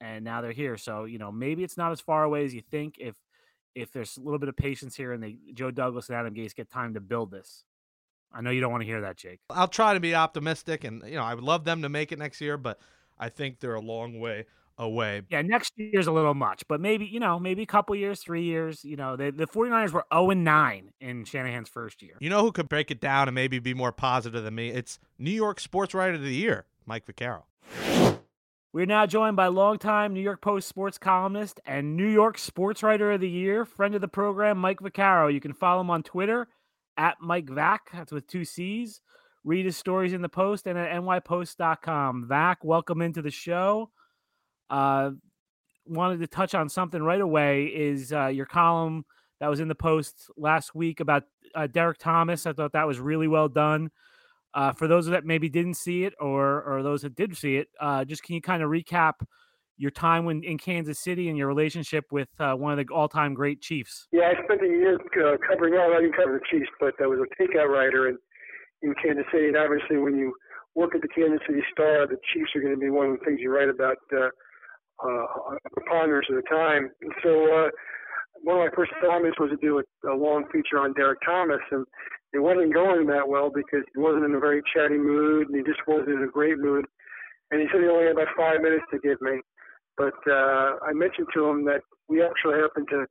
and 0.00 0.24
now 0.24 0.40
they're 0.40 0.52
here. 0.52 0.76
So, 0.76 1.04
you 1.04 1.18
know, 1.18 1.32
maybe 1.32 1.64
it's 1.64 1.76
not 1.76 1.92
as 1.92 2.00
far 2.00 2.24
away 2.24 2.44
as 2.44 2.54
you 2.54 2.60
think 2.60 2.96
if 2.98 3.16
if 3.74 3.92
there's 3.92 4.16
a 4.16 4.20
little 4.20 4.38
bit 4.38 4.48
of 4.48 4.56
patience 4.56 4.96
here 4.96 5.12
and 5.12 5.22
they 5.22 5.36
Joe 5.54 5.70
Douglas 5.70 6.08
and 6.08 6.16
Adam 6.16 6.34
Gase 6.34 6.54
get 6.54 6.70
time 6.70 6.94
to 6.94 7.00
build 7.00 7.30
this. 7.30 7.64
I 8.32 8.40
know 8.42 8.50
you 8.50 8.60
don't 8.60 8.70
want 8.70 8.82
to 8.82 8.86
hear 8.86 9.00
that, 9.02 9.16
Jake. 9.16 9.40
I'll 9.48 9.68
try 9.68 9.94
to 9.94 10.00
be 10.00 10.14
optimistic, 10.14 10.84
and 10.84 11.02
you 11.06 11.16
know 11.16 11.24
I 11.24 11.34
would 11.34 11.44
love 11.44 11.64
them 11.64 11.82
to 11.82 11.88
make 11.88 12.12
it 12.12 12.18
next 12.18 12.40
year, 12.40 12.56
but 12.56 12.78
I 13.18 13.28
think 13.28 13.60
they're 13.60 13.74
a 13.74 13.80
long 13.80 14.20
way 14.20 14.46
away. 14.78 15.22
Yeah, 15.28 15.42
next 15.42 15.72
year's 15.76 16.06
a 16.06 16.12
little 16.12 16.34
much, 16.34 16.62
but 16.68 16.80
maybe, 16.80 17.04
you 17.04 17.20
know, 17.20 17.38
maybe 17.38 17.62
a 17.62 17.66
couple 17.66 17.94
years, 17.96 18.20
three 18.22 18.44
years. 18.44 18.84
You 18.84 18.96
know, 18.96 19.16
the, 19.16 19.30
the 19.30 19.46
49ers 19.46 19.92
were 19.92 20.04
0 20.12 20.30
and 20.30 20.44
9 20.44 20.92
in 21.00 21.24
Shanahan's 21.24 21.68
first 21.68 22.02
year. 22.02 22.16
You 22.20 22.30
know 22.30 22.42
who 22.42 22.52
could 22.52 22.68
break 22.68 22.90
it 22.90 23.00
down 23.00 23.28
and 23.28 23.34
maybe 23.34 23.58
be 23.58 23.74
more 23.74 23.92
positive 23.92 24.44
than 24.44 24.54
me? 24.54 24.70
It's 24.70 24.98
New 25.18 25.30
York 25.30 25.60
Sports 25.60 25.94
Writer 25.94 26.14
of 26.14 26.22
the 26.22 26.34
Year, 26.34 26.66
Mike 26.86 27.06
Vaccaro. 27.06 27.42
We're 28.72 28.86
now 28.86 29.06
joined 29.06 29.34
by 29.34 29.46
longtime 29.48 30.12
New 30.12 30.20
York 30.20 30.42
Post 30.42 30.68
sports 30.68 30.98
columnist 30.98 31.58
and 31.66 31.96
New 31.96 32.06
York 32.06 32.38
Sports 32.38 32.82
Writer 32.82 33.10
of 33.12 33.20
the 33.20 33.28
Year, 33.28 33.64
friend 33.64 33.94
of 33.94 34.00
the 34.00 34.08
program, 34.08 34.58
Mike 34.58 34.80
Vaccaro. 34.80 35.32
You 35.32 35.40
can 35.40 35.54
follow 35.54 35.80
him 35.80 35.90
on 35.90 36.02
Twitter 36.02 36.48
at 36.96 37.16
Mike 37.20 37.48
Vac. 37.48 37.90
That's 37.92 38.12
with 38.12 38.26
two 38.26 38.44
C's. 38.44 39.00
Read 39.42 39.64
his 39.64 39.76
stories 39.76 40.12
in 40.12 40.20
the 40.20 40.28
Post 40.28 40.66
and 40.66 40.78
at 40.78 40.92
nypost.com. 40.92 42.26
Vac, 42.28 42.62
welcome 42.62 43.00
into 43.00 43.22
the 43.22 43.30
show. 43.30 43.90
Uh, 44.70 45.10
wanted 45.86 46.20
to 46.20 46.26
touch 46.26 46.54
on 46.54 46.68
something 46.68 47.02
right 47.02 47.20
away. 47.20 47.64
Is 47.66 48.12
uh, 48.12 48.26
your 48.26 48.46
column 48.46 49.04
that 49.40 49.48
was 49.48 49.60
in 49.60 49.68
the 49.68 49.74
Post 49.74 50.30
last 50.36 50.74
week 50.74 51.00
about 51.00 51.24
uh, 51.54 51.66
Derrick 51.66 51.98
Thomas? 51.98 52.46
I 52.46 52.52
thought 52.52 52.72
that 52.72 52.86
was 52.86 53.00
really 53.00 53.28
well 53.28 53.48
done. 53.48 53.90
Uh, 54.54 54.72
for 54.72 54.88
those 54.88 55.06
that 55.06 55.24
maybe 55.24 55.48
didn't 55.48 55.74
see 55.74 56.04
it, 56.04 56.14
or 56.18 56.62
or 56.62 56.82
those 56.82 57.02
that 57.02 57.14
did 57.14 57.36
see 57.36 57.56
it, 57.56 57.68
uh, 57.80 58.04
just 58.04 58.22
can 58.22 58.34
you 58.34 58.40
kind 58.40 58.62
of 58.62 58.70
recap 58.70 59.14
your 59.78 59.92
time 59.92 60.24
when 60.24 60.42
in 60.42 60.58
Kansas 60.58 60.98
City 60.98 61.28
and 61.28 61.38
your 61.38 61.46
relationship 61.46 62.06
with 62.10 62.28
uh, 62.40 62.54
one 62.54 62.76
of 62.76 62.84
the 62.84 62.92
all-time 62.92 63.32
great 63.32 63.60
Chiefs. 63.60 64.08
Yeah, 64.10 64.32
I 64.32 64.44
spent 64.44 64.60
a 64.60 64.66
year 64.66 64.96
uh, 64.96 65.36
covering. 65.48 65.74
Well, 65.74 65.94
I 65.94 66.00
didn't 66.00 66.16
cover 66.16 66.32
the 66.32 66.44
Chiefs, 66.50 66.70
but 66.80 66.94
I 67.00 67.06
was 67.06 67.20
a 67.20 67.42
takeout 67.42 67.68
writer 67.68 68.08
in 68.08 68.18
in 68.82 68.94
Kansas 69.02 69.24
City. 69.32 69.48
And 69.48 69.56
obviously, 69.56 69.98
when 69.98 70.16
you 70.16 70.34
work 70.74 70.94
at 70.94 71.02
the 71.02 71.08
Kansas 71.08 71.40
City 71.46 71.62
Star, 71.72 72.06
the 72.06 72.18
Chiefs 72.34 72.50
are 72.54 72.60
going 72.60 72.74
to 72.74 72.80
be 72.80 72.90
one 72.90 73.06
of 73.10 73.18
the 73.18 73.24
things 73.24 73.38
you 73.40 73.54
write 73.54 73.68
about 73.68 73.98
uh, 74.12 74.28
uh, 75.04 75.58
a 75.64 75.70
preponderance 75.72 76.26
of 76.30 76.36
the 76.36 76.48
time. 76.48 76.90
And 77.00 77.12
so, 77.22 77.30
uh, 77.30 77.68
one 78.42 78.58
of 78.58 78.70
my 78.70 78.74
first 78.74 78.92
assignments 79.02 79.38
was 79.40 79.50
to 79.50 79.56
do 79.58 79.82
a, 79.82 79.84
a 80.08 80.14
long 80.14 80.44
feature 80.52 80.78
on 80.78 80.94
Derrick 80.94 81.18
Thomas, 81.26 81.62
and 81.70 81.84
it 82.32 82.38
wasn't 82.38 82.74
going 82.74 83.06
that 83.06 83.26
well 83.26 83.50
because 83.50 83.82
he 83.94 84.00
wasn't 84.00 84.24
in 84.24 84.34
a 84.34 84.40
very 84.40 84.62
chatty 84.74 84.98
mood, 84.98 85.48
and 85.48 85.56
he 85.56 85.62
just 85.62 85.82
wasn't 85.86 86.10
in 86.10 86.22
a 86.22 86.30
great 86.30 86.58
mood. 86.58 86.84
And 87.50 87.60
he 87.60 87.66
said 87.72 87.80
he 87.80 87.88
only 87.88 88.06
had 88.06 88.12
about 88.12 88.36
five 88.36 88.60
minutes 88.60 88.84
to 88.92 88.98
give 89.00 89.20
me. 89.20 89.40
But 89.96 90.18
uh, 90.30 90.78
I 90.86 90.92
mentioned 90.94 91.26
to 91.34 91.46
him 91.48 91.64
that 91.64 91.82
we 92.08 92.22
actually 92.22 92.60
happened 92.60 92.86
to 92.90 93.06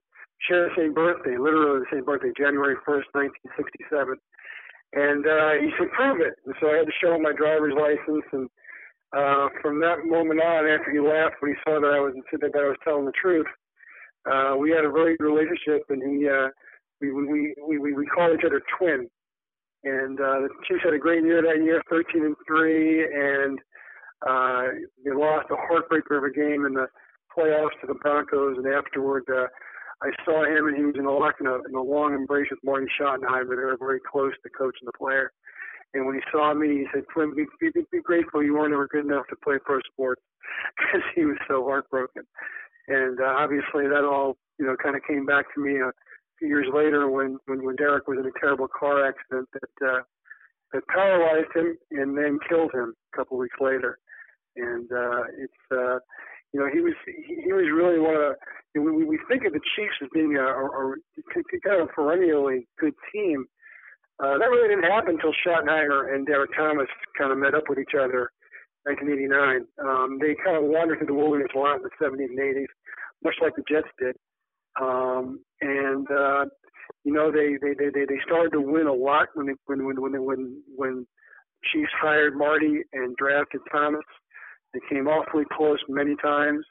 share 0.47 0.69
the 0.69 0.75
same 0.77 0.93
birthday, 0.93 1.35
literally 1.37 1.83
the 1.83 1.91
same 1.91 2.05
birthday, 2.05 2.31
January 2.37 2.75
1st, 2.87 3.11
1967. 3.51 4.15
And 4.93 5.27
uh, 5.27 5.59
he 5.59 5.73
said, 5.75 5.91
prove 5.91 6.21
it. 6.21 6.39
And 6.45 6.55
so 6.61 6.71
I 6.71 6.79
had 6.79 6.87
to 6.87 6.99
show 7.01 7.15
him 7.15 7.23
my 7.27 7.35
driver's 7.35 7.75
license. 7.75 8.23
And 8.31 8.47
uh, 9.15 9.47
from 9.61 9.79
that 9.79 10.05
moment 10.05 10.41
on, 10.41 10.67
after 10.67 10.91
he 10.91 10.99
laughed 10.99 11.35
when 11.39 11.51
he 11.51 11.57
saw 11.63 11.79
that 11.79 11.93
I 11.93 11.99
was 11.99 12.13
said 12.29 12.41
that 12.41 12.55
I 12.55 12.67
was 12.67 12.77
telling 12.83 13.05
the 13.05 13.13
truth, 13.19 13.47
uh, 14.29 14.55
we 14.59 14.71
had 14.71 14.83
a 14.83 14.91
very 14.91 15.15
good 15.17 15.25
relationship. 15.25 15.83
And 15.89 16.01
he, 16.03 16.27
uh, 16.27 16.49
we, 16.99 17.11
we, 17.13 17.55
we, 17.67 17.77
we, 17.77 17.93
we 17.93 18.05
call 18.07 18.33
each 18.33 18.45
other 18.45 18.61
twin. 18.77 19.07
And 19.83 20.19
uh, 20.19 20.43
the 20.43 20.49
Chiefs 20.67 20.83
had 20.83 20.93
a 20.93 20.99
great 20.99 21.23
year 21.23 21.41
that 21.41 21.63
year, 21.63 21.81
13 21.89 22.25
and 22.25 22.35
three, 22.45 23.05
and 23.05 23.59
uh, 24.27 24.63
they 25.05 25.11
lost 25.13 25.47
a 25.51 25.55
heartbreaker 25.55 26.17
of 26.17 26.23
a 26.23 26.33
game 26.33 26.65
in 26.65 26.73
the 26.73 26.87
playoffs 27.37 27.79
to 27.81 27.87
the 27.87 27.93
Broncos, 27.93 28.57
and 28.57 28.65
afterward, 28.67 29.23
uh, 29.29 29.45
I 30.01 30.09
saw 30.25 30.43
him, 30.45 30.67
and 30.67 30.77
he 30.77 30.83
was 30.83 30.95
in 30.97 31.05
a, 31.05 31.13
in 31.13 31.47
a, 31.47 31.69
in 31.69 31.75
a 31.75 31.81
long 31.81 32.13
embrace 32.13 32.47
with 32.49 32.59
Marty 32.63 32.87
Schottenheimer. 32.99 33.55
They 33.55 33.65
were 33.65 33.77
very 33.79 33.99
close, 33.99 34.33
the 34.43 34.49
coach 34.49 34.75
and 34.81 34.87
the 34.87 34.97
player. 34.97 35.31
And 35.93 36.05
when 36.05 36.15
he 36.15 36.21
saw 36.31 36.53
me, 36.53 36.67
he 36.67 36.85
said, 36.93 37.03
"Twin, 37.13 37.35
be, 37.35 37.45
be, 37.59 37.71
be 37.91 38.01
grateful 38.01 38.43
you 38.43 38.53
weren't 38.53 38.73
ever 38.73 38.87
good 38.87 39.05
enough 39.05 39.27
to 39.29 39.35
play 39.43 39.57
pro 39.63 39.79
sports," 39.91 40.21
because 40.77 41.07
he 41.15 41.25
was 41.25 41.37
so 41.47 41.63
heartbroken. 41.63 42.23
And 42.87 43.19
uh, 43.19 43.35
obviously, 43.37 43.87
that 43.87 44.03
all 44.03 44.37
you 44.59 44.65
know 44.65 44.75
kind 44.81 44.95
of 44.95 45.01
came 45.07 45.25
back 45.25 45.45
to 45.55 45.61
me 45.61 45.79
a 45.79 45.91
few 46.39 46.47
years 46.49 46.67
later 46.73 47.09
when 47.09 47.37
when, 47.45 47.63
when 47.63 47.75
Derrick 47.75 48.07
was 48.07 48.19
in 48.19 48.25
a 48.25 48.39
terrible 48.39 48.67
car 48.67 49.07
accident 49.07 49.47
that 49.53 49.87
uh, 49.87 50.01
that 50.73 50.87
paralyzed 50.87 51.55
him 51.55 51.77
and 51.91 52.17
then 52.17 52.39
killed 52.47 52.71
him 52.73 52.93
a 53.13 53.17
couple 53.17 53.37
weeks 53.37 53.57
later 53.61 53.97
and 54.57 54.91
uh, 54.91 55.23
it's 55.37 55.63
uh, 55.71 55.99
you 56.51 56.59
know 56.59 56.67
he 56.71 56.81
was 56.81 56.93
he, 57.05 57.41
he 57.45 57.53
was 57.53 57.65
really 57.73 57.99
one 57.99 58.15
of 58.15 58.35
know, 58.75 58.91
we 58.91 59.05
we 59.05 59.19
think 59.29 59.45
of 59.45 59.53
the 59.53 59.61
Chiefs 59.75 59.95
as 60.01 60.09
being 60.13 60.35
a, 60.35 60.43
a, 60.43 60.91
a 60.91 61.59
kind 61.63 61.81
of 61.81 61.89
perennially 61.89 62.67
good 62.79 62.93
team. 63.13 63.45
Uh, 64.19 64.37
that 64.37 64.49
really 64.49 64.69
didn't 64.69 64.89
happen 64.89 65.15
until 65.15 65.31
Schottenheimer 65.45 66.13
and 66.13 66.25
Derrick 66.25 66.51
Thomas 66.57 66.87
kind 67.17 67.31
of 67.31 67.37
met 67.37 67.53
up 67.53 67.65
with 67.69 67.77
each 67.77 67.93
other. 67.93 68.31
1989. 68.87 69.67
Um, 69.83 70.17
they 70.19 70.35
kind 70.43 70.55
of 70.55 70.63
wandered 70.63 70.99
through 70.99 71.11
the 71.11 71.13
wilderness 71.13 71.51
a 71.53 71.59
lot 71.59 71.75
in 71.75 71.83
the 71.83 71.91
70s 71.99 72.31
and 72.31 72.39
80s, 72.39 72.71
much 73.23 73.35
like 73.41 73.53
the 73.55 73.63
Jets 73.67 73.91
did. 73.99 74.15
Um, 74.79 75.43
and 75.61 76.07
uh, 76.09 76.45
you 77.03 77.11
know 77.11 77.31
they, 77.31 77.57
they 77.59 77.73
they 77.73 77.89
they 77.91 78.19
started 78.25 78.51
to 78.51 78.61
win 78.61 78.87
a 78.87 78.93
lot 78.93 79.27
when 79.33 79.47
they, 79.47 79.53
when 79.65 79.85
when 79.85 79.99
when 80.01 80.23
when 80.23 80.63
when 80.75 81.07
Chiefs 81.73 81.91
hired 81.99 82.37
Marty 82.37 82.83
and 82.93 83.15
drafted 83.17 83.61
Thomas. 83.71 84.05
They 84.73 84.79
came 84.89 85.07
awfully 85.07 85.45
close 85.51 85.79
many 85.89 86.15
times, 86.21 86.63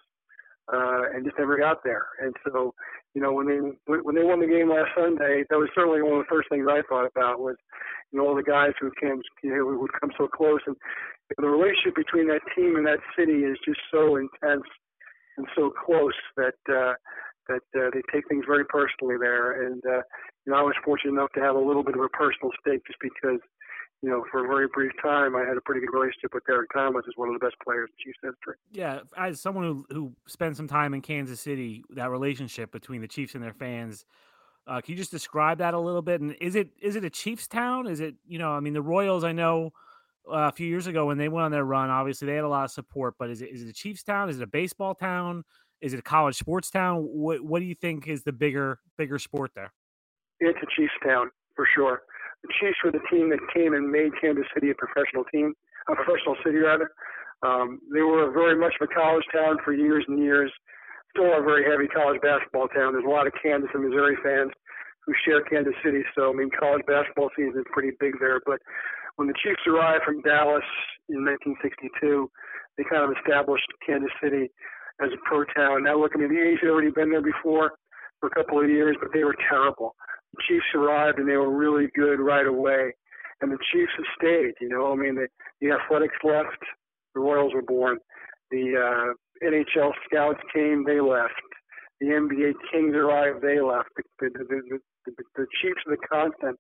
uh, 0.73 1.14
and 1.14 1.25
just 1.25 1.38
never 1.38 1.56
got 1.58 1.85
there. 1.85 2.06
And 2.20 2.35
so, 2.44 2.75
you 3.14 3.23
know, 3.23 3.32
when 3.32 3.46
they 3.46 3.58
when 3.87 4.14
they 4.14 4.25
won 4.25 4.40
the 4.40 4.46
game 4.46 4.70
last 4.70 4.90
Sunday, 4.96 5.44
that 5.49 5.58
was 5.58 5.68
certainly 5.75 6.02
one 6.02 6.20
of 6.20 6.25
the 6.26 6.30
first 6.30 6.49
things 6.50 6.66
I 6.68 6.82
thought 6.88 7.06
about 7.06 7.40
was, 7.40 7.56
you 8.12 8.18
know, 8.18 8.28
all 8.28 8.37
the 8.37 8.42
guys 8.42 8.73
who 8.80 8.90
came, 9.00 9.20
you 9.42 9.54
know, 9.54 9.78
would 9.78 10.00
come 10.00 10.11
so 10.18 10.26
close, 10.26 10.61
and 10.66 10.76
the 11.38 11.46
relationship 11.46 11.94
between 11.94 12.26
that 12.28 12.42
team 12.54 12.76
and 12.76 12.87
that 12.87 12.99
city 13.18 13.44
is 13.44 13.58
just 13.64 13.80
so 13.92 14.16
intense 14.16 14.66
and 15.37 15.46
so 15.56 15.70
close 15.70 16.16
that 16.37 16.58
uh, 16.68 16.94
that 17.49 17.62
uh, 17.78 17.90
they 17.94 18.02
take 18.12 18.26
things 18.28 18.44
very 18.46 18.64
personally 18.64 19.16
there. 19.20 19.66
And 19.66 19.82
uh, 19.87 20.02
you 20.44 20.52
know, 20.52 20.58
I 20.58 20.62
was 20.62 20.75
fortunate 20.85 21.12
enough 21.12 21.32
to 21.35 21.40
have 21.40 21.56
a 21.56 21.61
little 21.61 21.85
bit 21.85 21.94
of 21.94 22.02
a 22.02 22.08
personal 22.08 22.50
stake 22.61 22.82
just 22.87 22.99
because 23.00 23.40
you 24.02 24.10
know, 24.10 24.24
for 24.30 24.44
a 24.44 24.48
very 24.48 24.68
brief 24.68 24.92
time, 25.02 25.34
I 25.34 25.40
had 25.40 25.56
a 25.56 25.60
pretty 25.60 25.80
good 25.80 25.92
relationship 25.92 26.34
with 26.34 26.44
Derrick 26.46 26.70
Thomas, 26.72 27.04
as 27.08 27.14
one 27.16 27.28
of 27.28 27.34
the 27.34 27.44
best 27.44 27.56
players 27.64 27.88
in 27.90 28.04
Chiefs 28.04 28.18
history. 28.22 28.56
Yeah, 28.70 29.00
as 29.16 29.40
someone 29.40 29.64
who 29.64 29.86
who 29.90 30.12
spent 30.26 30.56
some 30.56 30.68
time 30.68 30.94
in 30.94 31.00
Kansas 31.00 31.40
City, 31.40 31.84
that 31.90 32.10
relationship 32.10 32.70
between 32.72 33.00
the 33.00 33.08
Chiefs 33.08 33.34
and 33.34 33.42
their 33.42 33.54
fans, 33.54 34.04
uh, 34.66 34.80
can 34.80 34.92
you 34.92 34.98
just 34.98 35.10
describe 35.10 35.58
that 35.58 35.74
a 35.74 35.78
little 35.78 36.02
bit? 36.02 36.20
And 36.20 36.36
is 36.40 36.54
it 36.54 36.70
is 36.80 36.96
it 36.96 37.04
a 37.04 37.10
Chiefs 37.10 37.46
town? 37.46 37.86
Is 37.86 38.00
it 38.00 38.16
you 38.26 38.38
know, 38.38 38.52
I 38.52 38.60
mean, 38.60 38.74
the 38.74 38.82
Royals, 38.82 39.24
I 39.24 39.32
know. 39.32 39.72
Uh, 40.28 40.48
a 40.48 40.52
few 40.52 40.66
years 40.66 40.88
ago, 40.88 41.06
when 41.06 41.18
they 41.18 41.28
went 41.28 41.44
on 41.44 41.52
their 41.52 41.64
run, 41.64 41.88
obviously 41.88 42.26
they 42.26 42.34
had 42.34 42.42
a 42.42 42.48
lot 42.48 42.64
of 42.64 42.70
support. 42.72 43.14
But 43.16 43.30
is 43.30 43.42
it 43.42 43.48
is 43.50 43.62
it 43.62 43.68
a 43.68 43.72
Chiefs 43.72 44.02
town? 44.02 44.28
Is 44.28 44.40
it 44.40 44.42
a 44.42 44.48
baseball 44.48 44.94
town? 44.94 45.44
Is 45.80 45.94
it 45.94 46.00
a 46.00 46.02
college 46.02 46.36
sports 46.36 46.68
town? 46.68 46.98
What 47.02 47.42
what 47.42 47.60
do 47.60 47.64
you 47.64 47.76
think 47.76 48.08
is 48.08 48.24
the 48.24 48.32
bigger 48.32 48.80
bigger 48.98 49.20
sport 49.20 49.52
there? 49.54 49.72
It's 50.40 50.58
a 50.60 50.66
Chiefs 50.76 50.92
town 51.04 51.30
for 51.54 51.66
sure 51.74 52.02
the 52.43 52.52
Chiefs 52.61 52.78
were 52.85 52.93
the 52.93 53.05
team 53.11 53.31
that 53.31 53.40
came 53.55 53.75
and 53.75 53.90
made 53.90 54.12
Kansas 54.21 54.47
City 54.55 54.71
a 54.71 54.75
professional 54.75 55.25
team, 55.33 55.55
a 55.88 55.95
professional 55.95 56.37
city 56.45 56.59
rather. 56.59 56.90
Um, 57.43 57.81
they 57.93 58.02
were 58.02 58.33
very 58.33 58.57
much 58.57 58.75
of 58.81 58.88
a 58.88 58.95
college 58.95 59.25
town 59.33 59.59
for 59.64 59.73
years 59.73 60.05
and 60.09 60.19
years. 60.19 60.50
Still 61.12 61.33
a 61.37 61.43
very 61.43 61.64
heavy 61.64 61.88
college 61.88 62.21
basketball 62.21 62.69
town. 62.69 62.93
There's 62.93 63.09
a 63.09 63.12
lot 63.12 63.26
of 63.26 63.33
Kansas 63.43 63.71
and 63.73 63.85
Missouri 63.85 64.16
fans 64.23 64.52
who 65.05 65.14
share 65.25 65.43
Kansas 65.45 65.75
City, 65.85 66.02
so 66.14 66.31
I 66.31 66.35
mean 66.35 66.50
college 66.59 66.83
basketball 66.87 67.31
season 67.37 67.61
is 67.61 67.73
pretty 67.73 67.93
big 68.00 68.19
there. 68.21 68.40
But 68.45 68.59
when 69.16 69.28
the 69.28 69.38
Chiefs 69.43 69.62
arrived 69.66 70.05
from 70.05 70.21
Dallas 70.23 70.66
in 71.09 71.25
1962, 71.25 72.28
they 72.76 72.85
kind 72.85 73.05
of 73.05 73.16
established 73.16 73.66
Kansas 73.87 74.12
City 74.23 74.50
as 75.00 75.09
a 75.12 75.21
pro 75.25 75.45
town. 75.57 75.85
Now 75.85 75.99
look, 76.00 76.12
I 76.14 76.19
mean 76.19 76.35
the 76.35 76.43
A's 76.43 76.59
had 76.61 76.71
already 76.71 76.90
been 76.90 77.11
there 77.11 77.23
before 77.23 77.78
for 78.21 78.28
a 78.28 78.35
couple 78.35 78.61
of 78.61 78.69
years, 78.69 78.97
but 79.00 79.12
they 79.12 79.25
were 79.25 79.37
terrible. 79.49 79.95
Chiefs 80.49 80.66
arrived 80.75 81.19
and 81.19 81.28
they 81.28 81.37
were 81.37 81.55
really 81.55 81.88
good 81.95 82.21
right 82.21 82.47
away. 82.47 82.93
And 83.40 83.52
the 83.52 83.59
Chiefs 83.73 83.93
have 83.97 84.07
stayed. 84.19 84.55
You 84.61 84.69
know, 84.69 84.93
I 84.93 84.97
mean, 84.97 85.14
the, 85.14 85.28
the 85.61 85.73
Athletics 85.73 86.16
left, 86.25 86.62
the 87.14 87.21
Royals 87.21 87.52
were 87.55 87.62
born. 87.62 87.99
The 88.50 88.75
uh, 88.76 89.47
NHL 89.47 89.93
scouts 90.07 90.40
came, 90.55 90.85
they 90.85 91.00
left. 91.00 91.35
The 92.00 92.09
NBA 92.09 92.52
Kings 92.71 92.95
arrived, 92.95 93.43
they 93.43 93.61
left. 93.61 93.88
The, 93.97 94.02
the, 94.21 94.45
the, 94.49 94.78
the, 95.07 95.12
the 95.37 95.47
Chiefs 95.61 95.81
are 95.87 95.97
the 95.97 96.07
constant 96.07 96.59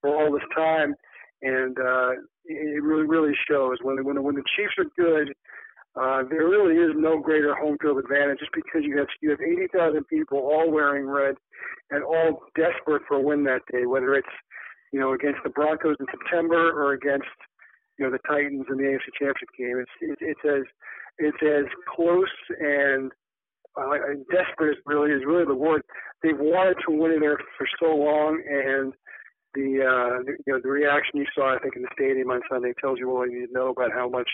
for 0.00 0.14
all 0.14 0.32
this 0.32 0.46
time, 0.54 0.94
and 1.42 1.76
uh, 1.78 2.10
it 2.44 2.82
really, 2.82 3.06
really 3.06 3.34
shows. 3.48 3.78
When 3.82 4.04
when 4.04 4.22
when 4.22 4.34
the 4.36 4.44
Chiefs 4.56 4.74
are 4.78 4.90
good, 4.96 5.34
uh, 6.00 6.22
there 6.30 6.46
really 6.46 6.76
is 6.76 6.92
no 6.96 7.18
greater 7.18 7.54
home 7.54 7.76
field 7.80 7.98
advantage 7.98 8.38
just 8.38 8.52
because 8.54 8.82
you 8.84 8.96
have 8.98 9.08
you 9.20 9.30
have 9.30 9.40
80,000 9.40 10.06
people 10.06 10.38
all 10.38 10.70
wearing 10.70 11.06
red 11.06 11.34
and 11.90 12.04
all 12.04 12.42
desperate 12.56 13.02
for 13.08 13.16
a 13.16 13.20
win 13.20 13.44
that 13.44 13.62
day, 13.72 13.86
whether 13.86 14.14
it's 14.14 14.28
you 14.92 15.00
know 15.00 15.12
against 15.12 15.40
the 15.42 15.50
Broncos 15.50 15.96
in 15.98 16.06
September 16.10 16.70
or 16.70 16.92
against 16.92 17.26
you 17.98 18.04
know 18.04 18.12
the 18.12 18.22
Titans 18.28 18.66
in 18.70 18.76
the 18.76 18.84
AFC 18.84 19.10
Championship 19.18 19.48
game. 19.58 19.78
It's 19.78 19.90
it's, 20.00 20.22
it's 20.22 20.44
as 20.44 20.64
it's 21.18 21.42
as 21.42 21.66
close 21.94 22.36
and 22.60 23.10
uh, 23.76 24.14
desperate 24.30 24.78
really 24.86 25.10
is 25.10 25.22
really 25.26 25.44
the 25.44 25.54
word. 25.54 25.82
They've 26.22 26.38
wanted 26.38 26.76
to 26.86 26.94
win 26.94 27.12
in 27.12 27.20
there 27.20 27.38
for 27.56 27.66
so 27.80 27.94
long, 27.94 28.42
and 28.48 28.92
the 29.54 29.82
uh, 29.82 30.22
the, 30.24 30.32
you 30.46 30.52
know 30.52 30.60
the 30.62 30.70
reaction 30.70 31.18
you 31.18 31.26
saw 31.34 31.54
I 31.54 31.58
think 31.58 31.76
in 31.76 31.82
the 31.82 31.88
stadium 31.94 32.30
on 32.30 32.40
Sunday 32.50 32.72
tells 32.80 32.98
you 32.98 33.10
all 33.10 33.26
you 33.26 33.40
need 33.40 33.46
to 33.48 33.52
know 33.52 33.70
about 33.70 33.92
how 33.92 34.08
much 34.08 34.28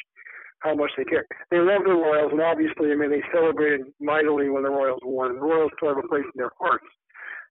how 0.65 0.75
much 0.75 0.91
they 0.97 1.05
care. 1.05 1.27
They 1.51 1.59
love 1.59 1.85
the 1.85 1.93
Royals, 1.93 2.33
and 2.33 2.41
obviously, 2.41 2.91
I 2.91 2.97
mean, 2.97 3.11
they 3.11 3.23
celebrated 3.33 3.83
mightily 4.01 4.49
when 4.49 4.63
the 4.63 4.71
Royals 4.71 5.01
won. 5.05 5.35
The 5.37 5.41
Royals 5.41 5.71
still 5.77 5.95
have 5.95 6.03
a 6.03 6.09
place 6.09 6.25
in 6.25 6.37
their 6.37 6.51
hearts. 6.59 6.87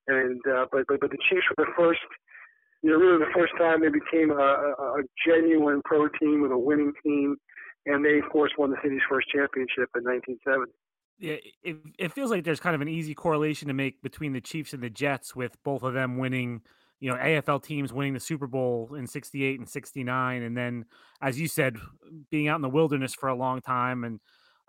And 0.07 0.41
uh, 0.49 0.65
but 0.71 0.83
but 0.89 0.99
but 0.99 1.11
the 1.11 1.21
Chiefs 1.29 1.45
were 1.55 1.63
the 1.63 1.71
first, 1.77 2.01
you 2.81 2.89
know, 2.89 2.97
really 2.97 3.19
the 3.19 3.31
first 3.33 3.53
time 3.57 3.81
they 3.81 3.87
became 3.87 4.31
a, 4.31 4.35
a, 4.35 4.99
a 4.99 5.03
genuine 5.25 5.81
pro 5.85 6.09
team 6.19 6.41
with 6.41 6.51
a 6.51 6.57
winning 6.57 6.91
team, 7.03 7.37
and 7.85 8.03
they 8.03 8.19
of 8.19 8.29
course 8.31 8.51
won 8.57 8.71
the 8.71 8.77
city's 8.83 8.99
first 9.07 9.29
championship 9.29 9.87
in 9.95 10.03
1970. 10.03 10.73
Yeah, 11.19 11.35
it, 11.63 11.77
it 11.99 12.11
feels 12.11 12.31
like 12.31 12.43
there's 12.43 12.59
kind 12.59 12.75
of 12.75 12.81
an 12.81 12.89
easy 12.89 13.13
correlation 13.13 13.69
to 13.69 13.73
make 13.73 14.01
between 14.01 14.33
the 14.33 14.41
Chiefs 14.41 14.73
and 14.73 14.83
the 14.83 14.89
Jets, 14.89 15.35
with 15.35 15.55
both 15.63 15.83
of 15.83 15.93
them 15.93 16.17
winning 16.17 16.63
you 17.03 17.09
know 17.09 17.17
AFL 17.17 17.61
teams 17.61 17.91
winning 17.91 18.13
the 18.13 18.19
Super 18.21 18.47
Bowl 18.47 18.95
in 18.97 19.05
68 19.05 19.59
and 19.59 19.67
69 19.67 20.41
and 20.41 20.55
then 20.55 20.85
as 21.21 21.37
you 21.37 21.49
said 21.49 21.75
being 22.31 22.47
out 22.47 22.55
in 22.55 22.61
the 22.61 22.69
wilderness 22.69 23.13
for 23.13 23.27
a 23.27 23.35
long 23.35 23.59
time 23.59 24.05
and 24.05 24.21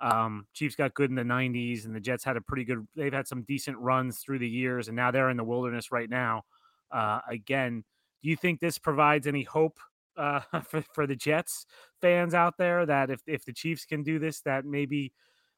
um, 0.03 0.45
Chiefs 0.53 0.75
got 0.75 0.95
good 0.95 1.11
in 1.11 1.15
the 1.15 1.23
90s 1.23 1.85
and 1.85 1.95
the 1.95 2.01
Jets 2.01 2.25
had 2.25 2.37
a 2.37 2.41
pretty 2.41 2.65
good 2.65 2.85
they've 2.97 3.13
had 3.13 3.29
some 3.29 3.45
decent 3.45 3.79
runs 3.79 4.19
through 4.19 4.41
the 4.41 4.49
years 4.49 4.89
and 4.89 4.97
now 4.97 5.13
they're 5.13 5.31
in 5.31 5.37
the 5.37 5.45
wilderness 5.45 5.93
right 5.93 6.11
now 6.11 6.43
uh, 6.91 7.21
again. 7.31 7.85
Do 8.25 8.29
you 8.29 8.35
think 8.35 8.59
this 8.59 8.79
provides 8.79 9.29
any 9.29 9.45
hope 9.45 9.79
uh, 10.17 10.41
for, 10.69 10.83
for 10.93 11.07
the 11.07 11.15
Jets 11.15 11.67
fans 12.01 12.35
out 12.35 12.59
there 12.59 12.85
that 12.85 13.11
if, 13.11 13.21
if 13.29 13.45
the 13.45 13.53
Chiefs 13.53 13.85
can 13.85 14.03
do 14.03 14.19
this 14.19 14.41
that 14.41 14.65
maybe 14.65 15.13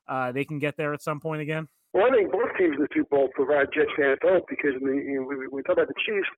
uh, 0.09 0.31
they 0.31 0.45
can 0.45 0.59
get 0.59 0.77
there 0.77 0.93
at 0.93 1.01
some 1.01 1.21
point 1.21 1.41
again 1.41 1.69
well, 1.95 2.07
I 2.07 2.15
think 2.15 2.33
both 2.33 2.51
teams 2.59 2.77
in 2.77 2.83
the 2.83 2.93
Super 2.93 3.09
Bowl 3.11 3.29
provide 3.35 3.73
Jets 3.73 3.93
fans 3.97 4.19
hope 4.23 4.45
because 4.49 4.75
when 4.81 4.97
you 4.97 5.21
know, 5.21 5.27
we, 5.27 5.49
we 5.49 5.63
talk 5.63 5.79
about 5.79 5.89
the 5.89 6.03
Chiefs, 6.05 6.29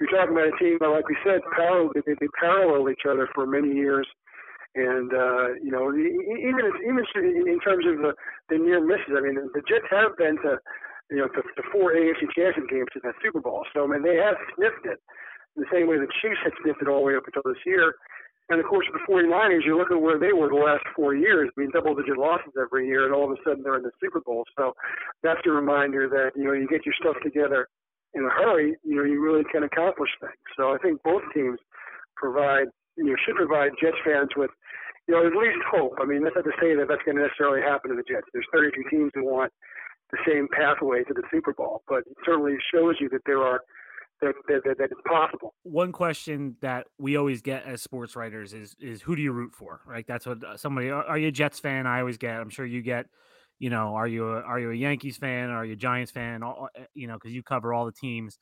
you're 0.00 0.10
talking 0.10 0.32
about 0.32 0.52
a 0.52 0.56
team 0.56 0.80
that, 0.80 0.88
like 0.88 1.08
we 1.08 1.16
said, 1.24 1.40
parallel, 1.56 1.92
they, 1.92 2.02
they 2.06 2.30
parallel 2.40 2.88
each 2.88 3.04
other 3.08 3.28
for 3.34 3.46
many 3.46 3.72
years. 3.74 4.08
And 4.74 5.10
uh, 5.10 5.58
you 5.58 5.74
know, 5.74 5.90
even 5.90 6.62
even 6.86 7.02
in 7.50 7.58
terms 7.58 7.84
of 7.90 7.98
the, 7.98 8.14
the 8.48 8.58
near 8.58 8.78
misses, 8.78 9.18
I 9.18 9.20
mean, 9.20 9.34
the 9.34 9.62
Jets 9.66 9.90
have 9.90 10.14
been 10.16 10.38
to 10.46 10.62
you 11.10 11.18
know 11.18 11.26
to, 11.26 11.42
to 11.42 11.62
four 11.74 11.90
AFC 11.90 12.30
Championship 12.30 12.70
games 12.70 12.94
in 12.94 13.02
that 13.02 13.18
Super 13.18 13.42
Bowl. 13.42 13.66
So 13.74 13.82
I 13.82 13.86
mean, 13.90 14.06
they 14.06 14.14
have 14.22 14.38
sniffed 14.54 14.86
it 14.86 15.02
the 15.56 15.66
same 15.74 15.90
way 15.90 15.98
the 15.98 16.06
Chiefs 16.22 16.38
had 16.44 16.54
sniffed 16.62 16.82
it 16.82 16.88
all 16.88 17.02
the 17.02 17.10
way 17.10 17.16
up 17.18 17.26
until 17.26 17.42
this 17.44 17.60
year. 17.66 17.98
And 18.50 18.58
of 18.58 18.66
course, 18.66 18.86
the 18.92 18.98
49ers, 19.06 19.64
you 19.64 19.78
look 19.78 19.92
at 19.92 20.02
where 20.02 20.18
they 20.18 20.32
were 20.34 20.48
the 20.48 20.58
last 20.58 20.82
four 20.94 21.14
years. 21.14 21.48
I 21.56 21.60
mean, 21.60 21.70
double-digit 21.70 22.18
losses 22.18 22.52
every 22.60 22.88
year, 22.88 23.06
and 23.06 23.14
all 23.14 23.24
of 23.24 23.30
a 23.30 23.40
sudden 23.46 23.62
they're 23.62 23.78
in 23.78 23.84
the 23.84 23.94
Super 24.02 24.20
Bowl. 24.20 24.44
So 24.58 24.74
that's 25.22 25.40
a 25.46 25.50
reminder 25.50 26.08
that 26.10 26.34
you 26.34 26.44
know 26.44 26.52
you 26.52 26.66
get 26.66 26.84
your 26.84 26.94
stuff 27.00 27.14
together 27.22 27.68
in 28.14 28.26
a 28.26 28.28
hurry. 28.28 28.74
You 28.82 28.96
know, 28.96 29.04
you 29.04 29.22
really 29.22 29.44
can 29.52 29.62
accomplish 29.62 30.10
things. 30.20 30.42
So 30.56 30.74
I 30.74 30.78
think 30.78 31.00
both 31.02 31.22
teams 31.32 31.58
provide, 32.16 32.66
you 32.96 33.04
know, 33.04 33.14
should 33.24 33.36
provide 33.36 33.70
Jets 33.80 33.96
fans 34.04 34.30
with, 34.36 34.50
you 35.06 35.14
know, 35.14 35.26
at 35.26 35.32
least 35.32 35.62
hope. 35.70 35.94
I 36.02 36.04
mean, 36.04 36.24
that's 36.24 36.34
not 36.34 36.44
to 36.44 36.56
say 36.60 36.74
that 36.74 36.86
that's 36.88 37.02
going 37.06 37.16
to 37.16 37.22
necessarily 37.22 37.62
happen 37.62 37.90
to 37.90 37.96
the 37.96 38.06
Jets. 38.06 38.26
There's 38.34 38.50
32 38.52 38.82
teams 38.90 39.12
who 39.14 39.24
want 39.24 39.52
the 40.10 40.18
same 40.26 40.48
pathway 40.50 41.04
to 41.04 41.14
the 41.14 41.22
Super 41.30 41.54
Bowl, 41.54 41.82
but 41.86 42.02
it 42.02 42.18
certainly 42.26 42.58
shows 42.74 42.96
you 42.98 43.08
that 43.10 43.22
there 43.26 43.42
are 43.42 43.62
that, 44.20 44.34
that, 44.48 44.62
that, 44.64 44.78
that 44.78 44.90
it's 44.90 45.00
possible. 45.06 45.54
One 45.62 45.92
question 45.92 46.56
that 46.60 46.86
we 46.98 47.16
always 47.16 47.42
get 47.42 47.64
as 47.64 47.82
sports 47.82 48.16
writers 48.16 48.52
is 48.52 48.76
is 48.80 49.02
who 49.02 49.16
do 49.16 49.22
you 49.22 49.32
root 49.32 49.54
for? 49.54 49.80
Right? 49.86 50.06
That's 50.06 50.26
what 50.26 50.42
uh, 50.44 50.56
somebody. 50.56 50.90
Are 50.90 51.18
you 51.18 51.28
a 51.28 51.32
Jets 51.32 51.58
fan? 51.58 51.86
I 51.86 52.00
always 52.00 52.18
get. 52.18 52.40
I'm 52.40 52.50
sure 52.50 52.66
you 52.66 52.82
get. 52.82 53.06
You 53.58 53.68
know, 53.68 53.94
are 53.94 54.08
you 54.08 54.26
a, 54.26 54.40
are 54.40 54.58
you 54.58 54.70
a 54.70 54.74
Yankees 54.74 55.18
fan? 55.18 55.50
Are 55.50 55.64
you 55.64 55.74
a 55.74 55.76
Giants 55.76 56.10
fan? 56.10 56.42
All, 56.42 56.68
eh, 56.74 56.84
you 56.94 57.06
know, 57.06 57.14
because 57.14 57.34
you 57.34 57.42
cover 57.42 57.74
all 57.74 57.84
the 57.84 57.92
teams. 57.92 58.38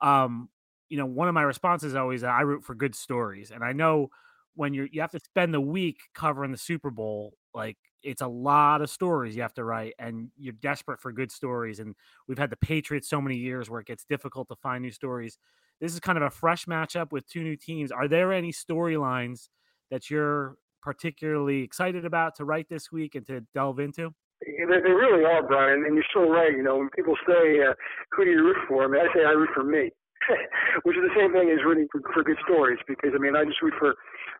Um, 0.00 0.48
you 0.88 0.98
know, 0.98 1.06
one 1.06 1.28
of 1.28 1.34
my 1.34 1.42
responses 1.42 1.92
is 1.92 1.96
always 1.96 2.24
I 2.24 2.40
root 2.40 2.64
for 2.64 2.74
good 2.74 2.94
stories, 2.94 3.50
and 3.50 3.62
I 3.62 3.72
know 3.72 4.10
when 4.58 4.74
you're 4.74 4.88
you 4.90 5.00
have 5.00 5.12
to 5.12 5.20
spend 5.20 5.54
the 5.54 5.60
week 5.60 5.98
covering 6.14 6.50
the 6.50 6.58
Super 6.58 6.90
Bowl, 6.90 7.34
like 7.54 7.76
it's 8.02 8.22
a 8.22 8.26
lot 8.26 8.82
of 8.82 8.90
stories 8.90 9.36
you 9.36 9.42
have 9.42 9.54
to 9.54 9.64
write 9.64 9.94
and 9.98 10.30
you're 10.36 10.52
desperate 10.54 11.00
for 11.00 11.12
good 11.12 11.30
stories 11.30 11.78
and 11.78 11.94
we've 12.26 12.38
had 12.38 12.50
the 12.50 12.56
patriots 12.56 13.08
so 13.08 13.20
many 13.20 13.36
years 13.36 13.70
where 13.70 13.80
it 13.80 13.86
gets 13.86 14.04
difficult 14.04 14.48
to 14.48 14.56
find 14.56 14.82
new 14.82 14.90
stories 14.90 15.38
this 15.80 15.92
is 15.92 16.00
kind 16.00 16.16
of 16.16 16.24
a 16.24 16.30
fresh 16.30 16.66
matchup 16.66 17.10
with 17.10 17.28
two 17.28 17.42
new 17.42 17.56
teams 17.56 17.90
are 17.90 18.06
there 18.06 18.32
any 18.32 18.52
storylines 18.52 19.48
that 19.90 20.10
you're 20.10 20.56
particularly 20.82 21.62
excited 21.62 22.04
about 22.04 22.36
to 22.36 22.44
write 22.44 22.68
this 22.68 22.92
week 22.92 23.14
and 23.14 23.26
to 23.26 23.40
delve 23.54 23.80
into 23.80 24.12
they 24.40 24.92
really 24.92 25.24
are, 25.24 25.42
Brian, 25.42 25.84
and 25.84 25.96
you're 25.96 26.04
so 26.14 26.30
right. 26.30 26.52
You 26.52 26.62
know, 26.62 26.76
when 26.76 26.90
people 26.90 27.16
say, 27.26 27.60
uh, 27.60 27.74
"Who 28.12 28.24
do 28.24 28.30
you 28.30 28.44
root 28.44 28.56
for?" 28.68 28.84
I 28.84 28.86
mean, 28.86 29.00
I 29.00 29.12
say 29.12 29.24
I 29.24 29.30
root 29.30 29.50
for 29.52 29.64
me, 29.64 29.90
which 30.84 30.96
is 30.96 31.04
the 31.04 31.16
same 31.18 31.32
thing 31.32 31.50
as 31.50 31.64
rooting 31.64 31.88
for, 31.90 32.00
for 32.12 32.22
good 32.22 32.38
stories. 32.44 32.78
Because 32.86 33.12
I 33.14 33.18
mean, 33.18 33.36
I 33.36 33.44
just 33.44 33.62
root 33.62 33.74
for 33.78 33.94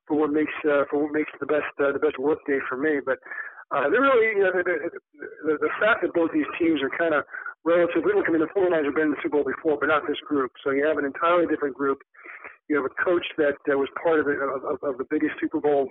for 0.07 0.17
what 0.17 0.33
makes 0.33 0.55
uh, 0.65 0.85
for 0.91 1.05
what 1.05 1.13
makes 1.13 1.33
the 1.41 1.47
best 1.47 1.71
uh, 1.81 1.93
the 1.93 2.03
best 2.03 2.19
work 2.19 2.39
day 2.47 2.59
for 2.69 2.77
me. 2.77 3.01
But 3.05 3.19
uh, 3.71 3.89
they're 3.91 4.05
really 4.05 4.39
you 4.39 4.45
know 4.45 4.53
the, 4.53 4.65
the, 4.65 5.55
the 5.61 5.73
fact 5.81 6.03
that 6.03 6.15
both 6.15 6.33
these 6.33 6.49
teams 6.59 6.81
are 6.83 6.93
kind 6.97 7.15
of 7.15 7.25
relatively. 7.65 8.13
Look, 8.15 8.29
I 8.29 8.33
mean, 8.33 8.45
the 8.45 8.53
49ers 8.57 8.89
have 8.89 8.97
been 8.97 9.13
in 9.13 9.17
the 9.17 9.23
Super 9.23 9.41
Bowl 9.41 9.47
before, 9.47 9.77
but 9.81 9.93
not 9.93 10.07
this 10.07 10.21
group. 10.27 10.53
So 10.65 10.71
you 10.71 10.87
have 10.87 10.99
an 10.99 11.05
entirely 11.05 11.47
different 11.47 11.77
group. 11.77 12.01
You 12.69 12.77
have 12.77 12.89
a 12.89 12.95
coach 13.03 13.25
that 13.37 13.57
uh, 13.69 13.77
was 13.77 13.89
part 13.97 14.21
of, 14.21 14.29
it, 14.29 14.37
of, 14.41 14.77
of, 14.85 14.99
the 14.99 15.09
biggest 15.09 15.41
Super 15.41 15.61
Bowl 15.61 15.89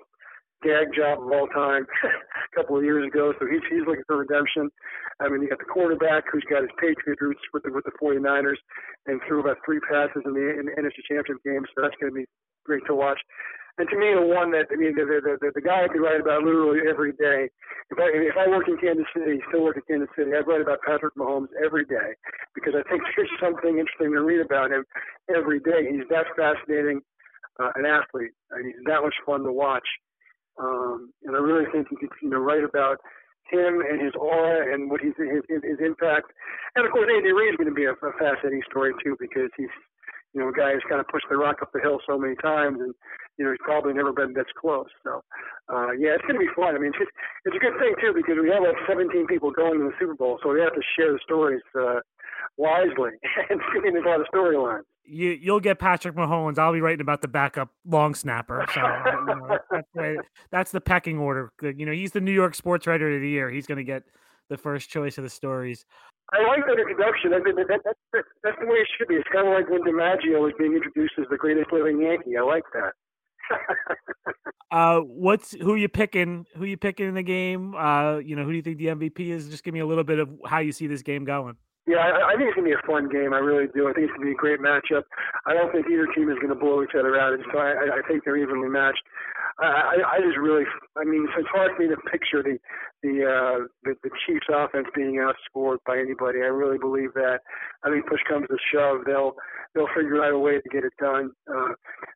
gag 0.67 0.91
job 0.91 1.23
of 1.23 1.31
all 1.31 1.47
time 1.55 1.87
a 2.03 2.51
couple 2.55 2.75
of 2.75 2.83
years 2.83 3.07
ago. 3.07 3.31
So 3.39 3.47
he's 3.47 3.63
he's 3.71 3.87
looking 3.87 4.03
for 4.07 4.19
redemption. 4.19 4.67
I 5.23 5.31
mean, 5.31 5.41
you 5.41 5.49
got 5.49 5.63
the 5.63 5.71
quarterback 5.71 6.27
who's 6.27 6.43
got 6.51 6.67
his 6.67 6.75
Patriot 6.75 7.23
roots 7.23 7.41
with 7.55 7.63
the 7.63 7.71
with 7.71 7.87
the 7.87 7.95
49ers 7.95 8.59
and 9.07 9.21
threw 9.27 9.39
about 9.39 9.57
three 9.63 9.79
passes 9.87 10.21
in 10.27 10.35
the, 10.35 10.59
in 10.59 10.67
the 10.67 10.75
NFC 10.75 10.99
Championship 11.07 11.39
game. 11.47 11.63
So 11.71 11.87
that's 11.87 11.95
going 12.03 12.11
to 12.11 12.17
be 12.19 12.27
great 12.67 12.83
to 12.91 12.95
watch. 12.95 13.19
And 13.79 13.87
to 13.89 13.95
me, 13.95 14.09
the 14.09 14.25
one 14.25 14.49
that 14.51 14.67
I 14.73 14.75
mean, 14.75 14.97
the 14.97 15.05
the, 15.05 15.37
the, 15.39 15.49
the 15.53 15.61
guy 15.61 15.85
I 15.85 15.87
could 15.87 16.01
write 16.01 16.19
about 16.19 16.43
literally 16.43 16.83
every 16.89 17.13
day. 17.13 17.47
If 17.93 17.97
I 18.01 18.09
if 18.11 18.35
I 18.35 18.49
work 18.49 18.67
in 18.67 18.75
Kansas 18.81 19.05
City, 19.15 19.39
still 19.47 19.63
work 19.63 19.77
in 19.77 19.85
Kansas 19.85 20.09
City, 20.17 20.33
I'd 20.33 20.49
write 20.49 20.65
about 20.65 20.81
Patrick 20.81 21.13
Mahomes 21.15 21.53
every 21.63 21.85
day 21.85 22.17
because 22.57 22.73
I 22.73 22.83
think 22.89 23.05
there's 23.15 23.31
something 23.39 23.77
interesting 23.77 24.11
to 24.17 24.21
read 24.25 24.41
about 24.41 24.73
him 24.73 24.83
every 25.29 25.61
day. 25.61 25.85
He's 25.87 26.09
that 26.09 26.25
fascinating 26.33 27.05
uh, 27.61 27.71
an 27.75 27.85
athlete, 27.85 28.33
and 28.51 28.65
he's 28.65 28.81
that 28.85 29.01
much 29.01 29.15
fun 29.25 29.43
to 29.43 29.53
watch. 29.53 29.85
Um, 30.59 31.13
and 31.23 31.35
I 31.35 31.39
really 31.39 31.65
think 31.71 31.87
you 31.91 31.97
could 31.97 32.09
you 32.21 32.29
know 32.29 32.39
write 32.39 32.63
about 32.63 32.97
him 33.49 33.79
and 33.79 34.01
his 34.01 34.13
aura 34.19 34.73
and 34.73 34.89
what 34.89 35.01
he's 35.01 35.15
his 35.17 35.43
his 35.49 35.79
impact. 35.79 36.31
And 36.75 36.85
of 36.85 36.91
course, 36.91 37.09
Andy 37.09 37.31
Reid 37.31 37.53
is 37.53 37.57
going 37.57 37.69
to 37.69 37.75
be 37.75 37.85
a, 37.85 37.93
a 37.93 38.13
fascinating 38.19 38.63
story 38.69 38.93
too 39.03 39.15
because 39.19 39.49
he's 39.57 39.73
you 40.33 40.41
know 40.41 40.49
a 40.49 40.53
guy 40.53 40.73
who's 40.73 40.85
kind 40.89 41.01
of 41.01 41.07
pushed 41.07 41.27
the 41.29 41.37
rock 41.37 41.61
up 41.61 41.71
the 41.73 41.81
hill 41.81 41.99
so 42.05 42.17
many 42.17 42.35
times 42.41 42.79
and 42.81 42.93
you 43.37 43.45
know, 43.45 43.51
he's 43.51 43.61
probably 43.63 43.93
never 43.93 44.11
been 44.11 44.33
this 44.33 44.49
close. 44.59 44.89
So, 45.03 45.21
uh, 45.69 45.93
yeah, 45.93 46.17
it's 46.17 46.25
going 46.25 46.41
to 46.41 46.45
be 46.45 46.53
fun. 46.57 46.75
I 46.75 46.79
mean, 46.79 46.91
it's, 46.97 47.11
it's 47.45 47.55
a 47.55 47.61
good 47.61 47.77
thing, 47.77 47.93
too, 48.01 48.13
because 48.13 48.35
we 48.41 48.49
have 48.49 48.65
like 48.65 48.77
17 48.89 49.27
people 49.27 49.51
going 49.51 49.77
to 49.77 49.93
the 49.93 49.97
Super 49.99 50.15
Bowl, 50.15 50.39
so 50.41 50.49
we 50.49 50.61
have 50.61 50.73
to 50.73 50.85
share 50.97 51.13
the 51.13 51.21
stories 51.23 51.61
uh, 51.77 52.01
wisely. 52.57 53.13
and 53.49 53.61
there's 53.61 54.05
a 54.05 54.09
lot 54.09 54.21
of 54.21 54.27
storylines. 54.33 54.89
You, 55.07 55.37
you'll 55.41 55.59
get 55.59 55.79
Patrick 55.79 56.15
Mahomes. 56.15 56.59
I'll 56.59 56.73
be 56.73 56.81
writing 56.81 57.01
about 57.01 57.21
the 57.21 57.27
backup 57.27 57.69
long 57.85 58.13
snapper. 58.13 58.65
So 58.73 58.81
you 58.81 59.25
know, 59.25 59.57
that's, 59.71 59.87
the, 59.93 60.23
that's 60.51 60.71
the 60.71 60.81
pecking 60.81 61.17
order. 61.17 61.51
You 61.61 61.85
know, 61.85 61.91
he's 61.91 62.11
the 62.11 62.21
New 62.21 62.33
York 62.33 62.55
sports 62.55 62.87
writer 62.87 63.13
of 63.15 63.21
the 63.21 63.29
year. 63.29 63.49
He's 63.49 63.67
going 63.67 63.77
to 63.77 63.83
get 63.83 64.03
the 64.49 64.57
first 64.57 64.89
choice 64.89 65.17
of 65.17 65.23
the 65.23 65.29
stories. 65.29 65.85
I 66.33 66.45
like 66.45 66.65
that 66.67 66.79
introduction. 66.79 67.31
That, 67.31 67.43
that, 67.45 67.67
that, 67.85 68.23
that's 68.43 68.57
the 68.59 68.65
way 68.65 68.77
it 68.77 68.87
should 68.97 69.07
be. 69.07 69.15
It's 69.15 69.29
kind 69.31 69.47
of 69.47 69.53
like 69.53 69.69
when 69.69 69.81
DiMaggio 69.83 70.41
was 70.41 70.53
being 70.59 70.73
introduced 70.73 71.13
as 71.19 71.25
the 71.29 71.37
greatest 71.37 71.71
living 71.71 72.01
Yankee. 72.01 72.35
I 72.37 72.41
like 72.43 72.63
that. 72.73 72.93
uh, 74.71 74.99
what's 74.99 75.51
who 75.53 75.75
you 75.75 75.87
picking? 75.87 76.45
Who 76.57 76.65
you 76.65 76.75
picking 76.75 77.07
in 77.07 77.13
the 77.13 77.23
game? 77.23 77.75
Uh, 77.75 78.17
you 78.17 78.35
know, 78.35 78.43
who 78.43 78.51
do 78.51 78.57
you 78.57 78.61
think 78.61 78.77
the 78.77 78.87
MVP 78.87 79.29
is? 79.29 79.47
Just 79.47 79.63
give 79.63 79.73
me 79.73 79.79
a 79.79 79.85
little 79.85 80.03
bit 80.03 80.19
of 80.19 80.29
how 80.45 80.59
you 80.59 80.73
see 80.73 80.87
this 80.87 81.01
game 81.01 81.23
going. 81.23 81.55
Yeah, 81.87 82.03
I, 82.03 82.33
I 82.33 82.35
think 82.35 82.51
it's 82.51 82.55
gonna 82.59 82.67
be 82.67 82.75
a 82.75 82.83
fun 82.87 83.07
game. 83.07 83.31
I 83.31 83.39
really 83.39 83.71
do. 83.71 83.87
I 83.87 83.93
think 83.95 84.11
it's 84.11 84.13
gonna 84.13 84.27
be 84.27 84.35
a 84.35 84.43
great 84.43 84.59
matchup. 84.59 85.07
I 85.47 85.55
don't 85.55 85.71
think 85.71 85.87
either 85.87 86.05
team 86.11 86.27
is 86.29 86.37
gonna 86.43 86.59
blow 86.59 86.83
each 86.83 86.99
other 86.99 87.15
out. 87.15 87.31
and 87.33 87.43
So 87.47 87.59
I, 87.59 87.99
I 87.99 88.01
think 88.07 88.23
they're 88.23 88.35
evenly 88.35 88.67
matched. 88.67 89.01
I, 89.59 90.03
I 90.05 90.21
just 90.21 90.37
really, 90.37 90.65
I 90.97 91.03
mean, 91.03 91.25
it's 91.25 91.49
hard 91.49 91.71
for 91.75 91.81
me 91.81 91.89
to 91.89 91.97
picture 92.11 92.43
the 92.43 92.59
the 93.01 93.23
uh, 93.23 93.57
the, 93.83 93.95
the 94.03 94.11
Chiefs' 94.25 94.51
offense 94.53 94.87
being 94.93 95.23
outscored 95.23 95.77
by 95.87 95.97
anybody. 95.97 96.43
I 96.43 96.51
really 96.51 96.77
believe 96.77 97.13
that. 97.15 97.39
I 97.83 97.89
think 97.89 98.05
push 98.05 98.21
comes 98.27 98.45
to 98.51 98.57
shove, 98.69 99.01
they'll 99.07 99.33
they'll 99.73 99.89
figure 99.95 100.21
out 100.23 100.33
a 100.33 100.39
way 100.39 100.59
to 100.59 100.69
get 100.69 100.83
it 100.83 100.93
done. 100.99 101.31
Uh, 101.49 101.73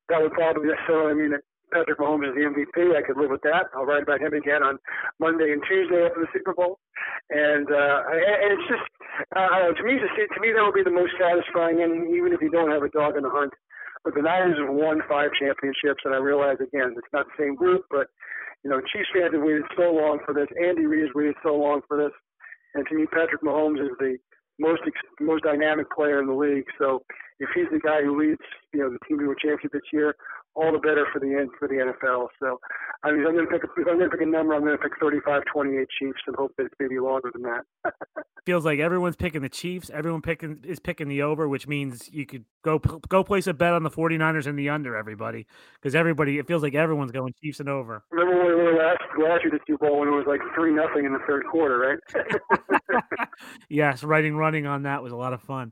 that 0.09 0.21
would 0.21 0.33
probably 0.33 0.67
necessarily 0.67 1.15
mean 1.15 1.31
that 1.31 1.47
Patrick 1.71 1.99
Mahomes 1.99 2.29
is 2.29 2.35
the 2.35 2.45
MVP. 2.45 2.95
I 2.95 3.01
could 3.01 3.17
live 3.17 3.31
with 3.31 3.41
that. 3.43 3.71
I'll 3.73 3.87
write 3.87 4.03
about 4.03 4.21
him 4.21 4.33
again 4.33 4.63
on 4.63 4.77
Monday 5.19 5.51
and 5.51 5.63
Tuesday 5.67 6.05
after 6.05 6.21
the 6.21 6.31
Super 6.35 6.53
Bowl. 6.53 6.79
And 7.31 7.67
uh, 7.67 7.97
and 8.11 8.51
it's 8.55 8.67
just 8.67 8.87
uh, 9.35 9.71
to 9.71 9.83
me, 9.83 9.97
to 9.97 10.39
me 10.39 10.51
that 10.53 10.63
would 10.63 10.77
be 10.77 10.83
the 10.83 10.93
most 10.93 11.15
satisfying 11.15 11.79
inning, 11.79 12.13
even 12.15 12.33
if 12.33 12.41
you 12.41 12.51
don't 12.51 12.71
have 12.71 12.83
a 12.83 12.91
dog 12.91 13.15
in 13.15 13.23
the 13.23 13.31
hunt. 13.31 13.53
But 14.03 14.15
the 14.15 14.21
Niners 14.21 14.57
have 14.57 14.73
won 14.73 15.01
five 15.07 15.29
championships, 15.37 16.01
and 16.05 16.13
I 16.13 16.17
realize 16.17 16.57
again 16.59 16.93
it's 16.97 17.13
not 17.13 17.25
the 17.29 17.37
same 17.37 17.55
group, 17.55 17.85
but 17.89 18.07
you 18.63 18.69
know, 18.69 18.81
Chiefs 18.93 19.09
fans 19.13 19.33
have 19.33 19.41
waited 19.41 19.65
so 19.77 19.89
long 19.91 20.19
for 20.25 20.33
this. 20.33 20.47
Andy 20.61 20.85
Reid 20.85 21.09
has 21.09 21.15
waited 21.15 21.35
so 21.41 21.55
long 21.55 21.81
for 21.87 21.97
this, 21.97 22.13
and 22.75 22.85
to 22.87 22.95
me, 22.95 23.05
Patrick 23.07 23.41
Mahomes 23.41 23.81
is 23.81 23.93
the 23.99 24.17
most 24.59 24.81
most 25.19 25.43
dynamic 25.43 25.89
player 25.91 26.21
in 26.21 26.27
the 26.27 26.33
league. 26.33 26.65
So 26.77 27.01
if 27.39 27.49
he's 27.55 27.69
the 27.71 27.79
guy 27.79 28.03
who 28.03 28.19
leads, 28.19 28.41
you 28.73 28.81
know, 28.81 28.89
the 28.89 28.99
team 29.07 29.19
to 29.19 29.31
a 29.31 29.35
championship 29.41 29.73
this 29.73 29.89
year, 29.91 30.15
all 30.55 30.71
the 30.71 30.79
better 30.79 31.07
for 31.13 31.19
the 31.19 31.47
for 31.57 31.67
the 31.67 31.75
NFL. 31.75 32.27
So, 32.39 32.59
I 33.03 33.11
mean, 33.11 33.25
I'm 33.25 33.33
going 33.33 33.45
to 33.45 33.51
pick 33.51 33.63
a, 33.63 33.67
if 33.79 33.87
I'm 33.87 33.97
going 33.97 34.09
to 34.09 34.17
pick 34.17 34.21
a 34.21 34.29
number, 34.29 34.53
I'm 34.53 34.61
going 34.61 34.77
to 34.77 34.83
pick 34.83 34.99
35-28 34.99 35.85
Chiefs 35.97 36.19
and 36.27 36.35
hope 36.35 36.53
that 36.57 36.65
it's 36.65 36.75
maybe 36.79 36.99
longer 36.99 37.31
than 37.33 37.43
that. 37.43 37.63
Feels 38.45 38.65
like 38.65 38.79
everyone's 38.79 39.15
picking 39.15 39.41
the 39.41 39.49
Chiefs. 39.49 39.89
Everyone 39.93 40.21
picking 40.21 40.63
is 40.65 40.79
picking 40.79 41.07
the 41.07 41.21
over, 41.21 41.47
which 41.47 41.67
means 41.67 42.09
you 42.11 42.25
could 42.25 42.45
go 42.63 42.79
go 42.79 43.23
place 43.23 43.47
a 43.47 43.53
bet 43.53 43.73
on 43.73 43.83
the 43.83 43.89
49ers 43.89 44.47
and 44.47 44.57
the 44.57 44.69
under. 44.69 44.95
Everybody, 44.95 45.45
because 45.75 45.95
everybody, 45.95 46.37
it 46.37 46.47
feels 46.47 46.63
like 46.63 46.75
everyone's 46.75 47.11
going 47.11 47.33
Chiefs 47.41 47.59
and 47.59 47.69
over. 47.69 48.03
Remember 48.11 48.43
when 48.43 48.57
we 48.57 48.63
were 48.63 48.73
last 48.73 49.01
last 49.19 49.43
year 49.43 49.51
the 49.51 49.59
Super 49.67 49.87
Bowl 49.87 49.99
when 49.99 50.09
it 50.09 50.11
was 50.11 50.25
like 50.27 50.41
three 50.55 50.73
nothing 50.73 51.05
in 51.05 51.13
the 51.13 51.19
third 51.27 51.45
quarter, 51.49 51.77
right? 51.77 51.99
yes, 53.69 54.03
writing 54.03 54.35
running 54.35 54.65
on 54.65 54.83
that 54.83 55.03
was 55.03 55.13
a 55.13 55.17
lot 55.17 55.33
of 55.33 55.41
fun. 55.41 55.71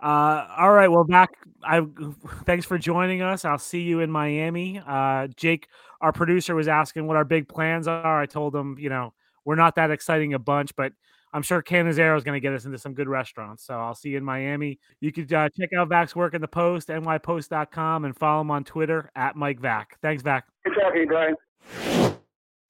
Uh, 0.00 0.46
all 0.56 0.72
right. 0.72 0.88
Well, 0.88 1.04
Vac. 1.04 1.30
I 1.62 1.84
thanks 2.44 2.66
for 2.66 2.78
joining 2.78 3.22
us. 3.22 3.44
I'll 3.44 3.58
see 3.58 3.82
you 3.82 4.00
in 4.00 4.10
Miami. 4.10 4.80
Uh, 4.86 5.28
Jake, 5.36 5.68
our 6.00 6.12
producer, 6.12 6.54
was 6.54 6.68
asking 6.68 7.06
what 7.06 7.16
our 7.16 7.24
big 7.24 7.48
plans 7.48 7.88
are. 7.88 8.20
I 8.20 8.26
told 8.26 8.54
him, 8.54 8.76
you 8.78 8.88
know, 8.88 9.12
we're 9.44 9.56
not 9.56 9.74
that 9.76 9.90
exciting 9.90 10.34
a 10.34 10.38
bunch, 10.38 10.74
but 10.76 10.92
I'm 11.32 11.42
sure 11.42 11.62
Cannizzaro 11.62 12.16
is 12.16 12.24
going 12.24 12.36
to 12.36 12.40
get 12.40 12.54
us 12.54 12.64
into 12.64 12.78
some 12.78 12.94
good 12.94 13.08
restaurants. 13.08 13.64
So 13.64 13.74
I'll 13.74 13.94
see 13.94 14.10
you 14.10 14.18
in 14.18 14.24
Miami. 14.24 14.78
You 15.00 15.12
could 15.12 15.32
uh, 15.32 15.48
check 15.58 15.70
out 15.76 15.88
Vac's 15.88 16.16
work 16.16 16.34
in 16.34 16.40
the 16.40 16.48
Post, 16.48 16.88
nypost.com, 16.88 18.04
and 18.04 18.16
follow 18.16 18.40
him 18.40 18.50
on 18.50 18.64
Twitter 18.64 19.10
at 19.14 19.36
Mike 19.36 19.60
Vac. 19.60 19.98
Thanks, 20.00 20.22
Vac. 20.22 20.46
Good 20.64 20.74
talking, 20.80 21.06
Brian. 21.06 21.34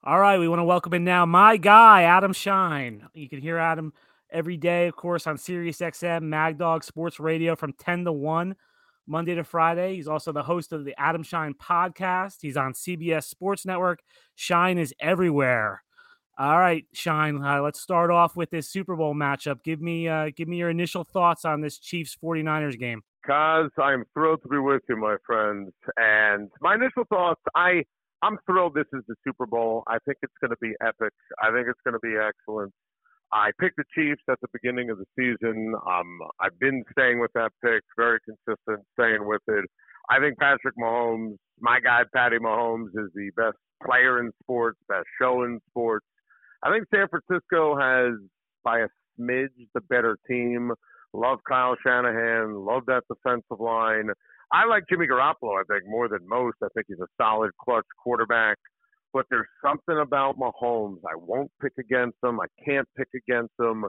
All 0.05 0.19
right, 0.19 0.39
we 0.39 0.49
want 0.49 0.61
to 0.61 0.65
welcome 0.65 0.95
in 0.95 1.05
now 1.05 1.27
my 1.27 1.57
guy, 1.57 2.03
Adam 2.03 2.33
Shine. 2.33 3.07
You 3.15 3.29
can 3.29 3.41
hear 3.41 3.59
Adam 3.59 3.93
every 4.31 4.57
day, 4.57 4.87
of 4.87 4.97
course, 4.97 5.27
on 5.27 5.37
Sirius 5.37 5.79
XM, 5.79 6.23
Mad 6.23 6.59
Dog 6.59 6.85
Sports 6.85 7.21
Radio 7.21 7.57
from 7.57 7.73
10 7.73 8.05
to 8.05 8.13
1, 8.13 8.55
Monday 9.07 9.35
to 9.35 9.45
Friday. 9.45 9.97
He's 9.97 10.09
also 10.09 10.33
the 10.33 10.43
host 10.43 10.73
of 10.73 10.85
the 10.85 10.95
Adam 10.99 11.23
Shine 11.23 11.55
podcast. 11.55 12.37
He's 12.43 12.57
on 12.57 12.73
CBS 12.73 13.25
Sports 13.25 13.65
Network. 13.65 14.01
Shine 14.35 14.79
is 14.79 14.95
everywhere. 15.01 15.83
All 16.39 16.59
right, 16.59 16.87
Shine, 16.93 17.43
uh, 17.43 17.61
let's 17.63 17.81
start 17.81 18.13
off 18.13 18.37
with 18.37 18.51
this 18.51 18.71
Super 18.71 18.95
Bowl 18.95 19.13
matchup. 19.13 19.65
Give 19.65 19.81
me 19.81 20.07
uh, 20.07 20.31
give 20.37 20.47
me 20.47 20.57
your 20.59 20.71
initial 20.71 21.03
thoughts 21.03 21.45
on 21.45 21.61
this 21.61 21.79
Chiefs 21.79 22.17
49ers 22.23 22.79
game. 22.79 23.03
Kaz, 23.29 23.71
I'm 23.77 24.05
thrilled 24.15 24.43
to 24.43 24.49
be 24.49 24.59
with 24.59 24.83
you, 24.89 24.97
my 24.97 25.17
friends. 25.27 25.73
And 25.97 26.49
my 26.61 26.77
initial 26.77 27.05
thoughts, 27.11 27.41
I 27.57 27.83
I'm 28.23 28.39
thrilled 28.47 28.75
this 28.75 28.87
is 28.93 29.03
the 29.09 29.15
Super 29.25 29.47
Bowl. 29.47 29.83
I 29.89 29.99
think 30.05 30.19
it's 30.23 30.33
going 30.41 30.51
to 30.51 30.57
be 30.61 30.75
epic. 30.81 31.13
I 31.43 31.51
think 31.51 31.67
it's 31.69 31.81
going 31.85 31.95
to 31.95 32.01
be 32.01 32.15
excellent. 32.17 32.73
I 33.33 33.51
picked 33.61 33.77
the 33.77 33.85
Chiefs 33.95 34.23
at 34.31 34.41
the 34.41 34.49
beginning 34.53 34.91
of 34.91 34.99
the 34.99 35.05
season. 35.19 35.75
Um, 35.87 36.19
I've 36.41 36.59
been 36.59 36.83
staying 36.93 37.21
with 37.21 37.31
that 37.35 37.51
pick, 37.63 37.83
very 37.97 38.19
consistent, 38.25 38.87
staying 38.99 39.27
with 39.27 39.43
it. 39.49 39.65
I 40.11 40.19
think 40.19 40.39
Patrick 40.39 40.75
Mahomes, 40.81 41.37
my 41.61 41.81
guy 41.81 42.03
Patty 42.15 42.39
Mahomes, 42.39 42.89
is 42.95 43.11
the 43.15 43.31
best 43.37 43.59
player 43.85 44.21
in 44.21 44.31
sports, 44.43 44.79
best 44.89 45.07
show 45.21 45.45
in 45.45 45.61
sports. 45.69 46.07
I 46.63 46.71
think 46.71 46.87
San 46.93 47.07
Francisco 47.09 47.77
has, 47.79 48.15
by 48.65 48.81
a 48.81 48.89
smidge, 49.21 49.49
the 49.75 49.83
better 49.83 50.17
team. 50.27 50.73
Love 51.13 51.39
Kyle 51.47 51.77
Shanahan. 51.85 52.55
Love 52.55 52.85
that 52.87 53.05
defensive 53.09 53.61
line. 53.61 54.09
I 54.53 54.65
like 54.65 54.85
Jimmy 54.89 55.07
Garoppolo, 55.07 55.61
I 55.61 55.65
think, 55.69 55.85
more 55.87 56.09
than 56.09 56.27
most. 56.27 56.57
I 56.63 56.69
think 56.75 56.87
he's 56.89 56.99
a 56.99 57.07
solid 57.21 57.51
clutch 57.63 57.87
quarterback. 58.03 58.57
But 59.13 59.27
there's 59.31 59.47
something 59.65 59.99
about 59.99 60.39
Mahomes. 60.39 61.01
I 61.05 61.17
won't 61.17 61.51
pick 61.63 61.73
against 61.79 62.17
him. 62.23 62.41
I 62.41 62.47
can't 62.65 62.89
pick 62.97 63.09
against 63.15 63.55
him. 63.59 63.85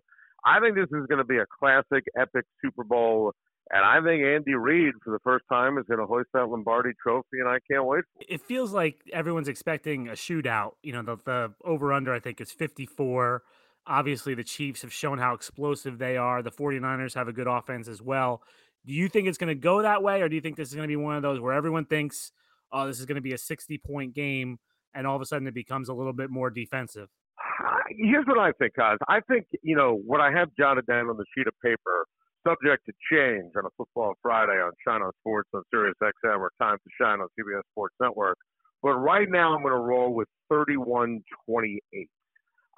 I 0.45 0.59
think 0.59 0.75
this 0.75 0.85
is 0.85 1.05
going 1.07 1.17
to 1.17 1.25
be 1.25 1.37
a 1.37 1.45
classic, 1.59 2.05
epic 2.17 2.45
Super 2.63 2.83
Bowl. 2.83 3.33
And 3.71 3.85
I 3.85 4.01
think 4.01 4.23
Andy 4.23 4.55
Reid, 4.55 4.93
for 5.03 5.11
the 5.11 5.19
first 5.23 5.45
time, 5.51 5.77
is 5.77 5.85
going 5.87 5.99
to 5.99 6.07
hoist 6.07 6.29
that 6.33 6.47
Lombardi 6.47 6.91
trophy, 7.01 7.39
and 7.39 7.47
I 7.47 7.59
can't 7.69 7.85
wait. 7.85 8.03
It 8.27 8.41
feels 8.41 8.73
like 8.73 9.01
everyone's 9.13 9.47
expecting 9.47 10.07
a 10.07 10.13
shootout. 10.13 10.71
You 10.81 10.93
know, 10.93 11.03
the, 11.03 11.17
the 11.23 11.53
over 11.63 11.93
under, 11.93 12.11
I 12.11 12.19
think, 12.19 12.41
is 12.41 12.51
54. 12.51 13.43
Obviously, 13.85 14.33
the 14.33 14.43
Chiefs 14.43 14.81
have 14.81 14.91
shown 14.91 15.19
how 15.19 15.35
explosive 15.35 15.99
they 15.99 16.17
are. 16.17 16.41
The 16.41 16.51
49ers 16.51 17.13
have 17.13 17.27
a 17.27 17.33
good 17.33 17.47
offense 17.47 17.87
as 17.87 18.01
well. 18.01 18.41
Do 18.85 18.93
you 18.93 19.07
think 19.07 19.27
it's 19.27 19.37
going 19.37 19.49
to 19.49 19.55
go 19.55 19.83
that 19.83 20.01
way, 20.01 20.21
or 20.21 20.29
do 20.29 20.35
you 20.35 20.41
think 20.41 20.55
this 20.55 20.69
is 20.69 20.75
going 20.75 20.87
to 20.87 20.91
be 20.91 20.95
one 20.95 21.15
of 21.15 21.21
those 21.21 21.39
where 21.39 21.53
everyone 21.53 21.85
thinks, 21.85 22.31
oh, 22.71 22.87
this 22.87 22.99
is 22.99 23.05
going 23.05 23.17
to 23.17 23.21
be 23.21 23.33
a 23.33 23.37
60 23.37 23.77
point 23.85 24.15
game, 24.15 24.57
and 24.93 25.07
all 25.07 25.15
of 25.15 25.21
a 25.21 25.25
sudden 25.25 25.47
it 25.47 25.53
becomes 25.53 25.89
a 25.89 25.93
little 25.93 26.13
bit 26.13 26.29
more 26.29 26.49
defensive? 26.49 27.07
Here's 27.89 28.25
what 28.25 28.39
I 28.39 28.51
think, 28.53 28.73
guys. 28.75 28.97
I 29.07 29.19
think, 29.21 29.45
you 29.63 29.75
know, 29.75 29.99
what 30.05 30.21
I 30.21 30.31
have 30.31 30.49
jotted 30.57 30.85
down 30.85 31.09
on 31.09 31.17
the 31.17 31.25
sheet 31.35 31.47
of 31.47 31.53
paper, 31.63 32.05
subject 32.47 32.85
to 32.85 32.93
change 33.11 33.51
on 33.57 33.65
a 33.65 33.69
football 33.77 34.13
Friday 34.21 34.59
on 34.61 34.71
Shine 34.85 35.01
Sports 35.21 35.49
on 35.53 35.63
Sirius 35.71 35.95
XM 36.01 36.39
or 36.39 36.51
Time 36.61 36.77
to 36.77 36.89
Shine 37.01 37.19
on 37.19 37.27
CBS 37.39 37.61
Sports 37.71 37.95
Network. 37.99 38.37
But 38.81 38.93
right 38.93 39.27
now 39.29 39.53
I'm 39.53 39.61
going 39.61 39.73
to 39.73 39.79
roll 39.79 40.13
with 40.13 40.27
31 40.49 41.21
28. 41.45 42.09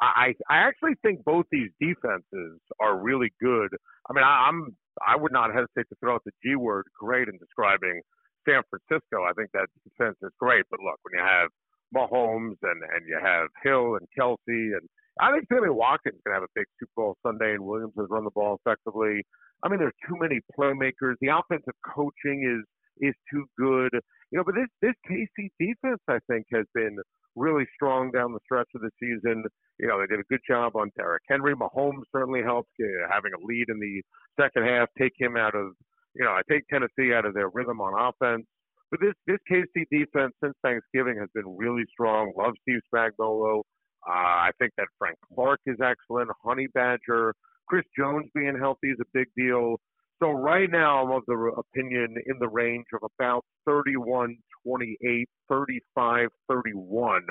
I, 0.02 0.34
I 0.50 0.58
actually 0.58 0.96
think 1.04 1.24
both 1.24 1.46
these 1.52 1.70
defenses 1.80 2.60
are 2.80 2.98
really 2.98 3.32
good. 3.40 3.70
I 4.10 4.14
mean, 4.14 4.24
I, 4.24 4.50
I'm 4.50 4.76
I 5.06 5.16
would 5.16 5.32
not 5.32 5.54
hesitate 5.54 5.88
to 5.90 5.96
throw 6.00 6.16
out 6.16 6.24
the 6.26 6.32
G 6.44 6.56
word 6.56 6.86
great 7.00 7.28
in 7.28 7.38
describing 7.38 8.02
San 8.50 8.62
Francisco. 8.70 9.24
I 9.24 9.34
think 9.34 9.52
that 9.54 9.68
defense 9.86 10.18
is 10.24 10.32
great. 10.40 10.66
But 10.72 10.80
look, 10.82 10.98
when 11.04 11.22
you 11.22 11.24
have 11.24 11.50
Mahomes 11.96 12.58
and, 12.62 12.82
and 12.84 13.08
you 13.08 13.20
have 13.22 13.48
Hill 13.64 13.98
and 13.98 14.08
Kelce, 14.18 14.38
and 14.48 14.88
I 15.20 15.32
think 15.32 15.46
Sammy 15.52 15.70
Watkins 15.70 16.20
can 16.26 16.34
have 16.34 16.44
a 16.44 16.54
big 16.56 16.66
Super 16.80 16.92
Bowl 16.96 17.18
Sunday, 17.26 17.54
and 17.54 17.66
Williams 17.66 17.94
has 17.98 18.08
run 18.10 18.24
the 18.24 18.32
ball 18.32 18.58
effectively. 18.66 19.24
I 19.64 19.70
mean, 19.70 19.80
there's 19.80 19.94
too 20.08 20.16
many 20.20 20.40
playmakers. 20.58 21.16
The 21.22 21.28
offensive 21.28 21.76
coaching 21.86 22.44
is 22.48 22.66
is 23.00 23.16
too 23.32 23.46
good. 23.58 23.92
You 24.32 24.38
know, 24.38 24.44
but 24.44 24.56
this 24.56 24.70
this 24.82 24.96
KC 25.10 25.50
defense, 25.60 26.02
I 26.08 26.20
think, 26.28 26.46
has 26.54 26.66
been 26.74 26.98
really 27.36 27.66
strong 27.76 28.12
down 28.12 28.34
the 28.34 28.40
stretch 28.46 28.70
of 28.76 28.82
the 28.82 28.92
season. 29.00 29.44
You 29.80 29.88
know, 29.88 30.00
they 30.00 30.08
did 30.08 30.20
a 30.20 30.30
good 30.30 30.42
job 30.48 30.76
on 30.76 30.92
Derrick 30.98 31.24
Henry. 31.28 31.56
Mahomes 31.56 32.04
certainly 32.12 32.42
helped 32.44 32.72
uh, 32.82 33.08
having 33.12 33.32
a 33.34 33.46
lead 33.46 33.66
in 33.70 33.80
the 33.80 34.02
second 34.40 34.66
half, 34.66 34.90
take 34.98 35.14
him 35.18 35.38
out 35.38 35.56
of, 35.56 35.72
you 36.14 36.24
know, 36.24 36.32
I 36.32 36.42
take 36.50 36.68
Tennessee 36.68 37.14
out 37.14 37.26
of 37.26 37.34
their 37.34 37.50
rhythm 37.50 37.82
on 37.82 37.94
offense. 37.94 38.46
But 38.92 39.00
this 39.00 39.14
this 39.26 39.40
KC 39.50 39.86
defense 39.90 40.34
since 40.44 40.54
Thanksgiving 40.64 41.18
has 41.18 41.30
been 41.34 41.56
really 41.58 41.84
strong. 41.92 42.34
Love 42.38 42.54
Steve 42.62 42.82
Spagnuolo. 42.94 43.62
Uh, 44.08 44.12
I 44.12 44.52
think 44.60 44.74
that 44.78 44.88
Frank 44.98 45.18
Clark 45.34 45.62
is 45.66 45.78
excellent. 45.82 46.30
Honey 46.44 46.68
Badger, 46.74 47.34
Chris 47.68 47.86
Jones 47.98 48.30
being 48.36 48.58
healthy 48.60 48.90
is 48.90 48.98
a 49.00 49.06
big 49.14 49.28
deal. 49.38 49.78
So 50.22 50.30
right 50.32 50.70
now, 50.70 51.04
I'm 51.04 51.12
of 51.12 51.24
the 51.28 51.52
opinion 51.58 52.16
in 52.28 52.38
the 52.40 52.50
range 52.50 52.86
of 52.94 53.10
about 53.18 53.44
31 53.66 54.38
28, 54.66 55.30
35 55.50 56.28
31. 56.50 57.22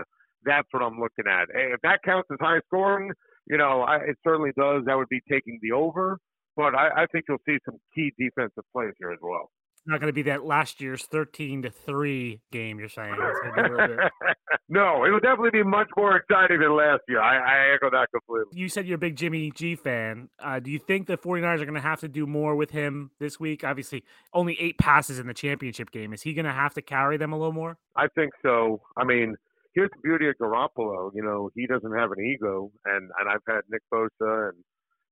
That's 0.44 0.66
what 0.70 0.82
I'm 0.82 0.98
looking 0.98 1.30
at. 1.30 1.48
If 1.54 1.80
that 1.82 2.00
counts 2.04 2.28
as 2.32 2.38
high 2.40 2.60
scoring, 2.66 3.12
you 3.46 3.58
know, 3.58 3.82
I, 3.82 3.96
it 3.96 4.16
certainly 4.24 4.50
does. 4.56 4.84
That 4.86 4.96
would 4.96 5.08
be 5.08 5.20
taking 5.30 5.58
the 5.62 5.72
over. 5.72 6.18
But 6.56 6.74
I, 6.74 7.02
I 7.02 7.06
think 7.12 7.26
you'll 7.28 7.38
see 7.46 7.58
some 7.64 7.76
key 7.94 8.12
defensive 8.18 8.64
plays 8.72 8.92
here 8.98 9.12
as 9.12 9.18
well. 9.22 9.50
It's 9.80 9.88
not 9.88 9.98
going 9.98 10.10
to 10.10 10.12
be 10.12 10.22
that 10.24 10.44
last 10.44 10.82
year's 10.82 11.06
13 11.06 11.62
to 11.62 11.70
3 11.70 12.38
game, 12.52 12.78
you're 12.78 12.90
saying. 12.90 13.16
no, 14.68 15.04
it 15.06 15.10
will 15.10 15.20
definitely 15.20 15.50
be 15.50 15.62
much 15.62 15.88
more 15.96 16.16
exciting 16.16 16.60
than 16.60 16.76
last 16.76 17.00
year. 17.08 17.18
I, 17.18 17.38
I 17.38 17.74
echo 17.74 17.88
that 17.88 18.08
completely. 18.10 18.60
You 18.60 18.68
said 18.68 18.86
you're 18.86 18.96
a 18.96 18.98
big 18.98 19.16
Jimmy 19.16 19.50
G 19.52 19.76
fan. 19.76 20.28
Uh, 20.38 20.60
do 20.60 20.70
you 20.70 20.78
think 20.78 21.06
the 21.06 21.16
49ers 21.16 21.62
are 21.62 21.64
going 21.64 21.72
to 21.74 21.80
have 21.80 22.00
to 22.00 22.08
do 22.08 22.26
more 22.26 22.56
with 22.56 22.72
him 22.72 23.10
this 23.20 23.40
week? 23.40 23.64
Obviously, 23.64 24.04
only 24.34 24.54
eight 24.60 24.76
passes 24.76 25.18
in 25.18 25.26
the 25.26 25.32
championship 25.32 25.90
game. 25.90 26.12
Is 26.12 26.20
he 26.20 26.34
going 26.34 26.44
to 26.44 26.52
have 26.52 26.74
to 26.74 26.82
carry 26.82 27.16
them 27.16 27.32
a 27.32 27.38
little 27.38 27.54
more? 27.54 27.78
I 27.96 28.08
think 28.08 28.34
so. 28.42 28.82
I 28.98 29.04
mean, 29.04 29.34
here's 29.74 29.90
the 29.96 30.02
beauty 30.02 30.28
of 30.28 30.36
Garoppolo. 30.36 31.10
You 31.14 31.22
know, 31.22 31.50
he 31.54 31.66
doesn't 31.66 31.96
have 31.96 32.12
an 32.12 32.22
ego, 32.22 32.70
and 32.84 33.10
and 33.18 33.30
I've 33.30 33.40
had 33.48 33.62
Nick 33.70 33.82
Bosa 33.90 34.50
and 34.50 34.58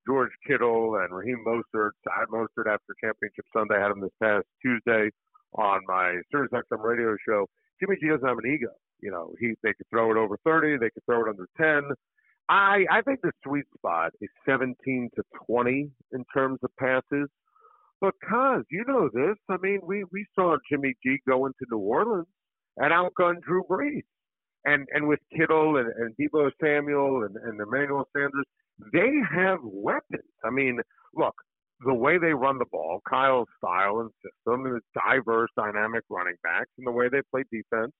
George 0.08 0.30
Kittle 0.46 0.96
and 0.96 1.14
Raheem 1.14 1.44
Mostert. 1.46 1.90
I 2.08 2.20
had 2.20 2.28
Mostert 2.28 2.66
after 2.66 2.96
Championship 2.98 3.44
Sunday. 3.52 3.76
I 3.76 3.82
had 3.82 3.90
him 3.90 4.00
this 4.00 4.10
past 4.22 4.46
Tuesday 4.62 5.10
on 5.54 5.80
my 5.86 6.16
Sirius 6.30 6.50
XM 6.50 6.82
radio 6.82 7.14
show. 7.28 7.46
Jimmy 7.78 7.96
G 8.00 8.08
doesn't 8.08 8.26
have 8.26 8.38
an 8.42 8.50
ego. 8.50 8.70
You 9.00 9.10
know, 9.10 9.34
he 9.38 9.54
they 9.62 9.74
could 9.74 9.86
throw 9.90 10.10
it 10.10 10.16
over 10.16 10.38
30, 10.44 10.78
they 10.78 10.90
could 10.90 11.04
throw 11.04 11.26
it 11.26 11.28
under 11.28 11.46
10. 11.58 11.94
I 12.48 12.86
I 12.90 13.02
think 13.02 13.20
the 13.20 13.32
sweet 13.44 13.66
spot 13.76 14.12
is 14.22 14.30
17 14.46 15.10
to 15.14 15.22
20 15.46 15.90
in 16.12 16.24
terms 16.32 16.58
of 16.62 16.70
passes. 16.78 17.28
But 18.00 18.14
cause 18.26 18.64
you 18.70 18.84
know 18.88 19.10
this, 19.12 19.36
I 19.50 19.58
mean, 19.58 19.80
we 19.84 20.04
we 20.10 20.24
saw 20.34 20.56
Jimmy 20.70 20.94
G 21.04 21.18
go 21.28 21.44
into 21.44 21.66
New 21.70 21.78
Orleans 21.78 22.26
and 22.78 22.92
outgun 22.92 23.42
Drew 23.42 23.62
Brees, 23.68 24.04
and 24.64 24.88
and 24.94 25.06
with 25.06 25.20
Kittle 25.36 25.76
and, 25.76 25.92
and 25.98 26.16
Deebo 26.16 26.50
Samuel 26.62 27.24
and, 27.24 27.36
and 27.36 27.60
Emmanuel 27.60 28.08
Sanders, 28.16 28.46
they 28.92 29.10
have 29.34 29.58
weapons. 29.62 30.22
I 30.44 30.50
mean, 30.50 30.80
look, 31.14 31.34
the 31.84 31.94
way 31.94 32.18
they 32.18 32.32
run 32.32 32.58
the 32.58 32.66
ball, 32.70 33.00
Kyle's 33.08 33.48
style 33.58 34.00
and 34.00 34.10
system, 34.22 34.66
and 34.66 34.76
the 34.76 35.00
diverse, 35.08 35.50
dynamic 35.56 36.02
running 36.10 36.36
backs, 36.42 36.70
and 36.78 36.86
the 36.86 36.92
way 36.92 37.08
they 37.08 37.20
play 37.30 37.44
defense, 37.52 37.92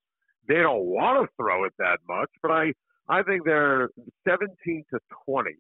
they 0.49 0.57
don't 0.57 0.85
want 0.85 1.23
to 1.23 1.29
throw 1.37 1.65
it 1.65 1.73
that 1.79 1.99
much. 2.09 2.31
But 2.43 2.51
I, 2.53 2.73
I 3.09 3.23
think 3.23 3.45
they're 3.45 3.91
17 4.27 4.85
to 4.93 4.99
20 5.27 5.51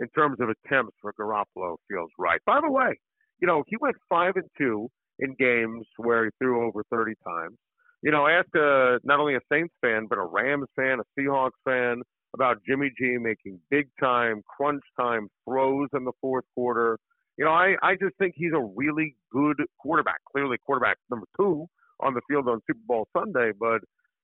in 0.00 0.08
terms 0.10 0.38
of 0.40 0.48
attempts 0.48 0.96
for 1.00 1.12
Garoppolo 1.18 1.76
feels 1.90 2.10
right. 2.18 2.40
By 2.46 2.60
the 2.60 2.70
way, 2.70 2.98
you 3.40 3.46
know 3.46 3.62
he 3.66 3.76
went 3.80 3.96
five 4.08 4.34
and 4.36 4.48
two 4.56 4.88
in 5.18 5.34
games 5.38 5.86
where 5.96 6.24
he 6.24 6.30
threw 6.38 6.66
over 6.66 6.82
30 6.90 7.14
times. 7.26 7.56
You 8.02 8.12
know, 8.12 8.28
ask 8.28 8.46
a, 8.54 8.94
uh, 8.94 8.98
not 9.02 9.18
only 9.18 9.34
a 9.34 9.40
Saints 9.50 9.74
fan 9.80 10.06
but 10.08 10.18
a 10.18 10.24
Rams 10.24 10.68
fan, 10.76 11.00
a 11.00 11.20
Seahawks 11.20 11.50
fan, 11.64 12.02
about 12.34 12.58
Jimmy 12.66 12.90
G 12.98 13.16
making 13.18 13.60
big 13.70 13.88
time, 14.00 14.42
crunch 14.56 14.82
time 14.98 15.28
throws 15.44 15.88
in 15.94 16.04
the 16.04 16.12
fourth 16.20 16.44
quarter. 16.54 16.98
You 17.36 17.44
know, 17.44 17.52
I, 17.52 17.76
I 17.82 17.94
just 17.94 18.16
think 18.18 18.34
he's 18.36 18.52
a 18.52 18.68
really 18.76 19.14
good 19.30 19.56
quarterback. 19.78 20.20
Clearly, 20.32 20.56
quarterback 20.64 20.96
number 21.10 21.26
two 21.36 21.66
on 22.00 22.14
the 22.14 22.20
field 22.28 22.48
on 22.48 22.60
Super 22.66 22.80
Bowl 22.86 23.08
Sunday. 23.16 23.52
But, 23.58 23.80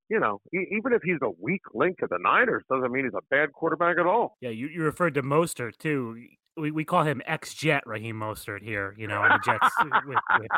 you 0.08 0.20
know, 0.20 0.40
even 0.52 0.92
if 0.92 1.02
he's 1.02 1.18
a 1.22 1.30
weak 1.40 1.62
link 1.72 2.02
of 2.02 2.10
the 2.10 2.18
Niners, 2.20 2.62
doesn't 2.70 2.92
mean 2.92 3.04
he's 3.04 3.14
a 3.14 3.22
bad 3.30 3.52
quarterback 3.52 3.98
at 3.98 4.06
all. 4.06 4.36
Yeah, 4.40 4.50
you, 4.50 4.68
you 4.68 4.82
referred 4.82 5.14
to 5.14 5.22
Mostert, 5.22 5.78
too 5.78 6.16
we, 6.56 6.70
we 6.70 6.84
call 6.84 7.02
him 7.04 7.20
ex 7.26 7.54
Jet 7.54 7.82
Raheem 7.86 8.16
Mostert 8.16 8.62
here, 8.62 8.94
you 8.98 9.06
know, 9.06 9.22
the 9.22 9.40
Jets. 9.44 9.74
with, 10.06 10.18
with, 10.38 10.48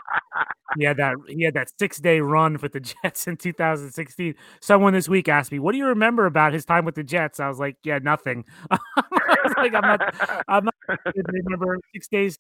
he 0.79 0.85
had 0.85 0.97
that 0.99 1.15
he 1.29 1.43
had 1.43 1.55
that 1.55 1.71
six 1.79 1.99
day 1.99 2.21
run 2.21 2.59
with 2.61 2.73
the 2.73 2.81
Jets 2.81 3.27
in 3.27 3.37
2016. 3.37 4.35
Someone 4.61 4.93
this 4.93 5.09
week 5.09 5.29
asked 5.29 5.53
me, 5.53 5.59
"What 5.59 5.73
do 5.73 5.79
you 5.79 5.87
remember 5.87 6.27
about 6.27 6.53
his 6.53 6.65
time 6.65 6.85
with 6.85 6.95
the 6.95 7.05
Jets?" 7.05 7.41
I 7.41 7.49
was 7.49 7.59
like, 7.59 7.77
"Yeah, 7.83 7.99
nothing." 7.99 8.45
I 8.71 8.79
was 9.45 9.55
like, 9.57 9.75
"I'm 9.75 9.83
not, 9.83 10.45
I'm 10.49 10.65
not 10.65 10.75
remember 11.15 11.79
six 11.95 12.09
days." 12.09 12.39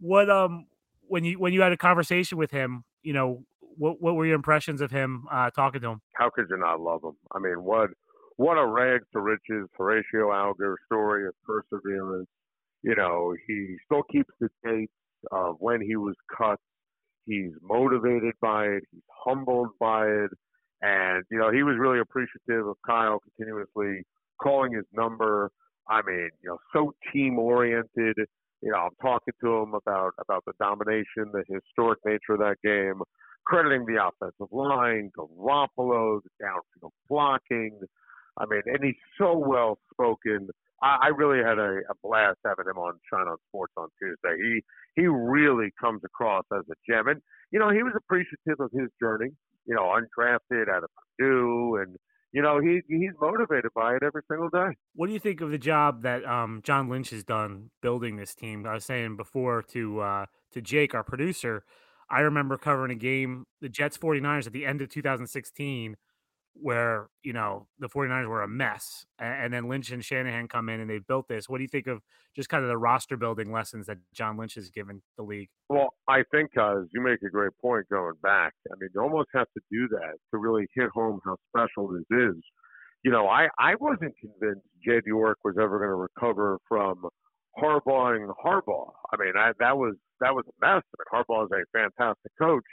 What 0.00 0.28
um 0.28 0.66
when 1.06 1.24
you 1.24 1.38
when 1.38 1.52
you 1.52 1.62
had 1.62 1.72
a 1.72 1.76
conversation 1.76 2.36
with 2.38 2.50
him, 2.50 2.84
you 3.02 3.12
know, 3.12 3.44
what 3.78 4.00
what 4.00 4.14
were 4.14 4.26
your 4.26 4.36
impressions 4.36 4.80
of 4.80 4.90
him 4.90 5.26
uh, 5.30 5.50
talking 5.50 5.80
to 5.82 5.88
him? 5.88 6.00
How 6.14 6.30
could 6.30 6.46
you 6.50 6.56
not 6.56 6.80
love 6.80 7.02
him? 7.04 7.16
I 7.32 7.38
mean, 7.38 7.62
what 7.62 7.90
what 8.36 8.54
a 8.54 8.66
rags 8.66 9.06
to 9.12 9.20
riches 9.20 9.68
Horatio 9.76 10.32
Alger 10.32 10.76
story 10.86 11.26
of 11.26 11.34
perseverance 11.44 12.28
you 12.84 12.94
know, 12.94 13.34
he 13.46 13.76
still 13.86 14.02
keeps 14.12 14.30
the 14.40 14.48
dates 14.62 14.92
of 15.32 15.56
when 15.58 15.80
he 15.80 15.96
was 15.96 16.14
cut. 16.36 16.60
He's 17.26 17.52
motivated 17.62 18.34
by 18.42 18.66
it. 18.66 18.84
He's 18.92 19.00
humbled 19.24 19.70
by 19.80 20.06
it. 20.06 20.30
And, 20.82 21.24
you 21.30 21.38
know, 21.38 21.50
he 21.50 21.62
was 21.62 21.76
really 21.78 21.98
appreciative 21.98 22.66
of 22.66 22.76
Kyle 22.86 23.20
continuously 23.20 24.02
calling 24.40 24.74
his 24.74 24.84
number. 24.92 25.50
I 25.88 26.02
mean, 26.06 26.28
you 26.42 26.50
know, 26.50 26.58
so 26.74 26.92
team 27.10 27.38
oriented. 27.38 28.16
You 28.60 28.70
know, 28.70 28.76
I'm 28.76 28.96
talking 29.00 29.32
to 29.42 29.56
him 29.62 29.72
about 29.72 30.12
about 30.20 30.44
the 30.44 30.52
domination, 30.60 31.32
the 31.32 31.42
historic 31.48 32.00
nature 32.04 32.34
of 32.34 32.40
that 32.40 32.56
game. 32.62 33.00
Crediting 33.46 33.86
the 33.86 34.04
offensive 34.04 34.52
line, 34.52 35.10
Garoppolo, 35.16 36.20
the 36.22 36.44
downfield 36.44 36.90
blocking. 37.08 37.78
I 38.36 38.46
mean, 38.46 38.62
and 38.66 38.82
he's 38.82 38.94
so 39.18 39.36
well 39.36 39.78
spoken. 39.92 40.48
I, 40.82 40.98
I 41.02 41.08
really 41.08 41.42
had 41.42 41.58
a, 41.58 41.80
a 41.88 41.94
blast 42.02 42.38
having 42.44 42.66
him 42.68 42.78
on 42.78 42.94
on 43.12 43.36
Sports 43.48 43.72
on 43.76 43.88
Tuesday. 44.00 44.36
He 44.42 44.62
he 45.00 45.06
really 45.06 45.72
comes 45.80 46.02
across 46.04 46.44
as 46.52 46.64
a 46.70 46.74
gem, 46.88 47.08
and 47.08 47.20
you 47.50 47.58
know 47.58 47.70
he 47.70 47.82
was 47.82 47.92
appreciative 47.96 48.60
of 48.60 48.70
his 48.72 48.90
journey. 49.00 49.30
You 49.66 49.74
know, 49.74 49.82
undrafted 49.82 50.68
out 50.68 50.84
of 50.84 50.90
Purdue, 51.18 51.76
and 51.76 51.96
you 52.32 52.42
know 52.42 52.60
he 52.60 52.80
he's 52.88 53.12
motivated 53.20 53.70
by 53.74 53.94
it 53.94 54.02
every 54.02 54.22
single 54.28 54.50
day. 54.50 54.76
What 54.94 55.06
do 55.06 55.12
you 55.12 55.20
think 55.20 55.40
of 55.40 55.50
the 55.50 55.58
job 55.58 56.02
that 56.02 56.24
um, 56.24 56.60
John 56.64 56.88
Lynch 56.88 57.10
has 57.10 57.24
done 57.24 57.70
building 57.80 58.16
this 58.16 58.34
team? 58.34 58.66
I 58.66 58.74
was 58.74 58.84
saying 58.84 59.16
before 59.16 59.62
to 59.70 60.00
uh, 60.00 60.26
to 60.52 60.60
Jake, 60.60 60.94
our 60.94 61.04
producer, 61.04 61.64
I 62.14 62.20
remember 62.20 62.56
covering 62.56 62.92
a 62.92 62.94
game, 62.94 63.44
the 63.60 63.68
Jets 63.68 63.98
49ers 63.98 64.46
at 64.46 64.52
the 64.52 64.64
end 64.64 64.80
of 64.80 64.88
2016 64.88 65.96
where 66.54 67.08
you 67.22 67.32
know 67.32 67.66
the 67.80 67.88
49ers 67.88 68.28
were 68.28 68.42
a 68.42 68.48
mess 68.48 69.06
and 69.18 69.52
then 69.52 69.68
lynch 69.68 69.90
and 69.90 70.04
shanahan 70.04 70.46
come 70.46 70.68
in 70.68 70.80
and 70.80 70.88
they've 70.88 71.06
built 71.06 71.26
this. 71.28 71.48
What 71.48 71.58
do 71.58 71.62
you 71.62 71.68
think 71.68 71.88
of 71.88 72.00
just 72.34 72.48
kind 72.48 72.62
of 72.62 72.68
the 72.68 72.78
roster 72.78 73.16
building 73.16 73.50
lessons 73.50 73.86
that 73.86 73.98
john 74.12 74.36
lynch 74.36 74.54
has 74.54 74.70
given 74.70 75.02
the 75.16 75.24
league? 75.24 75.48
Well 75.68 75.94
i 76.08 76.22
think 76.30 76.54
cuz 76.54 76.88
you 76.92 77.00
make 77.00 77.22
a 77.22 77.30
great 77.30 77.52
point 77.60 77.86
going 77.90 78.14
back. 78.22 78.54
I 78.70 78.76
mean 78.78 78.90
you 78.94 79.00
almost 79.00 79.30
have 79.34 79.48
to 79.54 79.60
do 79.70 79.88
that 79.88 80.14
to 80.30 80.38
really 80.38 80.68
hit 80.74 80.90
home 80.90 81.20
how 81.24 81.36
special 81.48 81.88
this 81.88 82.06
is. 82.10 82.36
You 83.02 83.10
know 83.10 83.26
i 83.26 83.48
i 83.58 83.74
wasn't 83.74 84.14
convinced 84.18 84.66
jed 84.86 85.02
york 85.06 85.38
was 85.44 85.56
ever 85.60 85.78
going 85.78 85.90
to 85.90 85.96
recover 85.96 86.58
from 86.68 87.04
harbaughing 87.58 88.32
harbaugh. 88.44 88.92
I 89.12 89.16
mean 89.16 89.32
I, 89.36 89.52
that 89.58 89.76
was 89.76 89.96
that 90.20 90.34
was 90.34 90.44
a 90.46 90.66
mean, 90.66 90.82
harbaugh 91.12 91.44
is 91.44 91.50
a 91.52 91.64
fantastic 91.72 92.32
coach 92.38 92.64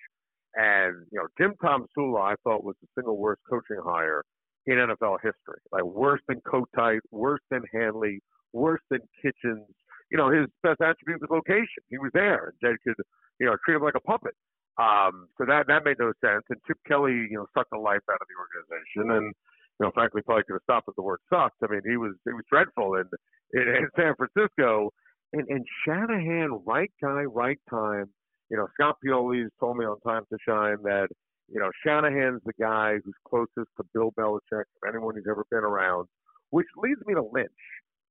and, 0.55 1.05
you 1.11 1.19
know, 1.19 1.27
Jim 1.37 1.53
Tomsula, 1.63 2.33
I 2.33 2.35
thought 2.43 2.63
was 2.63 2.75
the 2.81 2.87
single 2.95 3.17
worst 3.17 3.41
coaching 3.49 3.79
hire 3.83 4.23
in 4.65 4.75
NFL 4.75 5.17
history. 5.23 5.61
Like 5.71 5.83
worse 5.83 6.21
than 6.27 6.41
Kotite, 6.41 6.99
worse 7.11 7.41
than 7.49 7.63
Handley, 7.73 8.19
worse 8.53 8.81
than 8.89 8.99
Kitchens. 9.21 9.67
You 10.11 10.17
know, 10.17 10.29
his 10.29 10.47
best 10.61 10.81
attribute 10.81 11.21
was 11.21 11.29
location. 11.31 11.83
He 11.89 11.97
was 11.97 12.11
there. 12.13 12.51
And 12.51 12.55
Jed 12.61 12.77
could, 12.83 13.01
you 13.39 13.45
know, 13.45 13.55
treat 13.63 13.75
him 13.75 13.83
like 13.83 13.95
a 13.95 14.01
puppet. 14.01 14.35
Um, 14.77 15.27
so 15.37 15.45
that 15.47 15.67
that 15.67 15.85
made 15.85 15.99
no 15.99 16.11
sense. 16.19 16.43
And 16.49 16.59
Chip 16.67 16.77
Kelly, 16.87 17.27
you 17.31 17.37
know, 17.37 17.45
sucked 17.55 17.71
the 17.71 17.79
life 17.79 18.03
out 18.09 18.19
of 18.19 18.27
the 18.27 18.39
organization. 18.39 19.15
And 19.15 19.33
you 19.79 19.87
know, 19.87 19.91
frankly, 19.93 20.21
probably 20.21 20.43
could 20.43 20.59
have 20.59 20.67
stopped 20.67 20.89
at 20.89 20.95
the 20.95 21.01
word 21.01 21.19
sucked. 21.31 21.63
I 21.63 21.71
mean, 21.71 21.81
he 21.87 21.95
was 21.95 22.15
he 22.25 22.33
was 22.33 22.43
dreadful 22.51 22.95
in 22.95 23.07
in, 23.53 23.67
in 23.67 23.87
San 23.95 24.15
Francisco. 24.15 24.91
And 25.33 25.47
and 25.49 25.65
Shanahan, 25.85 26.61
right 26.65 26.91
guy, 27.01 27.23
right 27.23 27.59
time 27.69 28.09
you 28.51 28.57
know, 28.57 28.67
Scott 28.73 28.97
Pioli's 29.03 29.49
told 29.59 29.77
me 29.77 29.85
on 29.85 29.99
Time 30.01 30.23
to 30.29 30.37
Shine 30.45 30.83
that, 30.83 31.07
you 31.47 31.59
know, 31.59 31.71
Shanahan's 31.85 32.41
the 32.45 32.51
guy 32.59 32.95
who's 33.03 33.15
closest 33.25 33.71
to 33.77 33.83
Bill 33.93 34.11
Belichick 34.19 34.67
of 34.83 34.89
anyone 34.89 35.15
who's 35.15 35.25
ever 35.29 35.45
been 35.49 35.63
around, 35.63 36.07
which 36.49 36.67
leads 36.75 36.99
me 37.05 37.13
to 37.13 37.23
Lynch. 37.23 37.49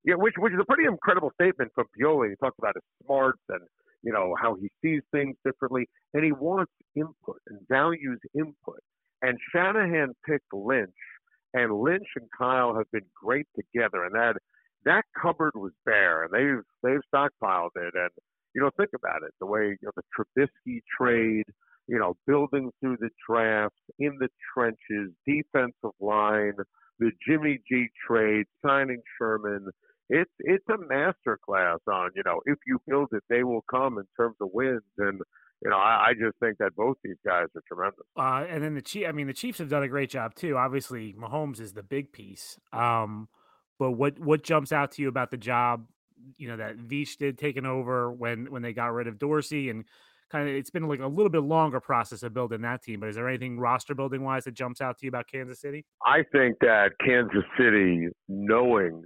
Yeah, 0.02 0.14
which 0.14 0.33
which 0.38 0.54
is 0.54 0.59
a 0.59 0.64
pretty 0.64 0.88
incredible 0.88 1.30
statement 1.38 1.72
from 1.74 1.85
Pioli. 1.94 2.30
He 2.30 2.37
talks 2.37 2.56
about 2.59 2.74
his 2.74 2.83
smarts 3.04 3.42
and 3.50 3.61
you 4.02 4.11
know 4.11 4.35
how 4.40 4.54
he 4.54 4.70
sees 4.83 5.02
things 5.12 5.37
differently, 5.44 5.87
and 6.14 6.24
he 6.24 6.33
wants 6.33 6.72
input 6.96 7.37
and 7.48 7.61
values 7.68 8.18
input. 8.35 8.80
And 9.20 9.37
Shanahan 9.52 10.14
picked 10.26 10.54
Lynch, 10.54 10.88
and 11.52 11.70
Lynch 11.74 12.09
and 12.16 12.26
Kyle 12.37 12.74
have 12.74 12.90
been 12.90 13.04
great 13.22 13.46
together, 13.54 14.04
and 14.04 14.14
that 14.14 14.37
that 14.84 15.04
cupboard 15.20 15.52
was 15.54 15.72
bare, 15.84 16.24
and 16.24 16.32
they've 16.32 16.64
they've 16.82 17.00
stockpiled 17.12 17.70
it, 17.76 17.94
and 17.94 18.10
you 18.54 18.62
know, 18.62 18.70
think 18.76 18.90
about 18.94 19.22
it. 19.22 19.32
The 19.40 19.46
way 19.46 19.68
you 19.68 19.76
know 19.82 19.92
the 19.96 20.02
Trubisky 20.16 20.80
trade, 20.98 21.46
you 21.86 21.98
know, 21.98 22.16
building 22.26 22.70
through 22.80 22.96
the 23.00 23.10
draft, 23.28 23.74
in 23.98 24.16
the 24.18 24.28
trenches, 24.54 25.12
defensive 25.26 25.96
line, 26.00 26.54
the 26.98 27.10
Jimmy 27.26 27.60
G 27.68 27.88
trade, 28.06 28.46
signing 28.64 29.02
Sherman. 29.18 29.68
It's 30.08 30.30
it's 30.40 30.64
a 30.68 30.78
master 30.88 31.38
class 31.44 31.78
on 31.86 32.10
you 32.16 32.22
know 32.24 32.40
if 32.46 32.58
you 32.66 32.80
build 32.88 33.08
it, 33.12 33.22
they 33.28 33.44
will 33.44 33.64
come 33.70 33.98
in 33.98 34.04
terms 34.16 34.36
of 34.40 34.48
wins 34.52 34.82
and. 34.98 35.20
You 35.62 35.68
know, 35.68 35.76
I, 35.76 36.06
I 36.06 36.12
just 36.14 36.38
think 36.40 36.56
that 36.56 36.74
both 36.74 36.96
these 37.04 37.18
guys 37.22 37.44
are 37.54 37.60
tremendous. 37.68 38.06
Uh, 38.16 38.46
and 38.48 38.64
then 38.64 38.74
the 38.74 38.80
Chief, 38.80 39.06
I 39.06 39.12
mean, 39.12 39.26
the 39.26 39.34
Chiefs 39.34 39.58
have 39.58 39.68
done 39.68 39.82
a 39.82 39.88
great 39.88 40.08
job 40.08 40.34
too. 40.34 40.56
Obviously, 40.56 41.12
Mahomes 41.12 41.60
is 41.60 41.74
the 41.74 41.82
big 41.82 42.12
piece. 42.12 42.58
Um, 42.72 43.28
but 43.80 43.92
what 43.92 44.16
what 44.20 44.44
jumps 44.44 44.70
out 44.70 44.92
to 44.92 45.02
you 45.02 45.08
about 45.08 45.32
the 45.32 45.36
job 45.36 45.86
you 46.36 46.46
know 46.46 46.56
that 46.58 46.76
Veach 46.76 47.16
did 47.16 47.38
taking 47.38 47.66
over 47.66 48.12
when 48.12 48.50
when 48.52 48.62
they 48.62 48.72
got 48.72 48.92
rid 48.92 49.08
of 49.08 49.18
Dorsey 49.18 49.70
and 49.70 49.84
kind 50.30 50.48
of 50.48 50.54
it's 50.54 50.70
been 50.70 50.86
like 50.86 51.00
a 51.00 51.06
little 51.06 51.30
bit 51.30 51.42
longer 51.42 51.80
process 51.80 52.22
of 52.22 52.32
building 52.32 52.60
that 52.60 52.82
team. 52.82 53.00
But 53.00 53.08
is 53.08 53.16
there 53.16 53.28
anything 53.28 53.58
roster 53.58 53.94
building 53.94 54.22
wise 54.22 54.44
that 54.44 54.54
jumps 54.54 54.80
out 54.80 54.98
to 54.98 55.06
you 55.06 55.08
about 55.08 55.26
Kansas 55.26 55.60
City? 55.60 55.84
I 56.06 56.22
think 56.30 56.58
that 56.60 56.90
Kansas 57.04 57.44
City, 57.58 58.08
knowing 58.28 59.02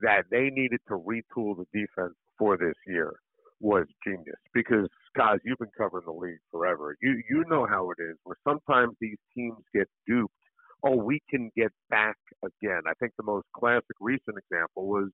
that 0.00 0.24
they 0.30 0.50
needed 0.50 0.80
to 0.88 0.94
retool 0.94 1.56
the 1.56 1.64
defense 1.72 2.14
for 2.36 2.56
this 2.58 2.74
year, 2.86 3.14
was 3.60 3.86
genius. 4.04 4.36
Because 4.52 4.88
guys, 5.16 5.38
you've 5.44 5.58
been 5.58 5.70
covering 5.78 6.04
the 6.06 6.12
league 6.12 6.40
forever. 6.50 6.96
You 7.00 7.22
you 7.30 7.44
know 7.48 7.66
how 7.66 7.90
it 7.90 8.02
is. 8.02 8.16
Where 8.24 8.36
sometimes 8.46 8.94
these 9.00 9.16
teams 9.34 9.58
get 9.74 9.88
duped. 10.06 10.34
Oh, 10.84 10.96
we 10.96 11.20
can 11.28 11.50
get 11.56 11.72
back 11.90 12.16
again. 12.44 12.82
I 12.86 12.92
think 13.00 13.12
the 13.16 13.24
most 13.24 13.46
classic 13.56 13.96
recent 14.00 14.36
example 14.38 14.86
was 14.86 15.10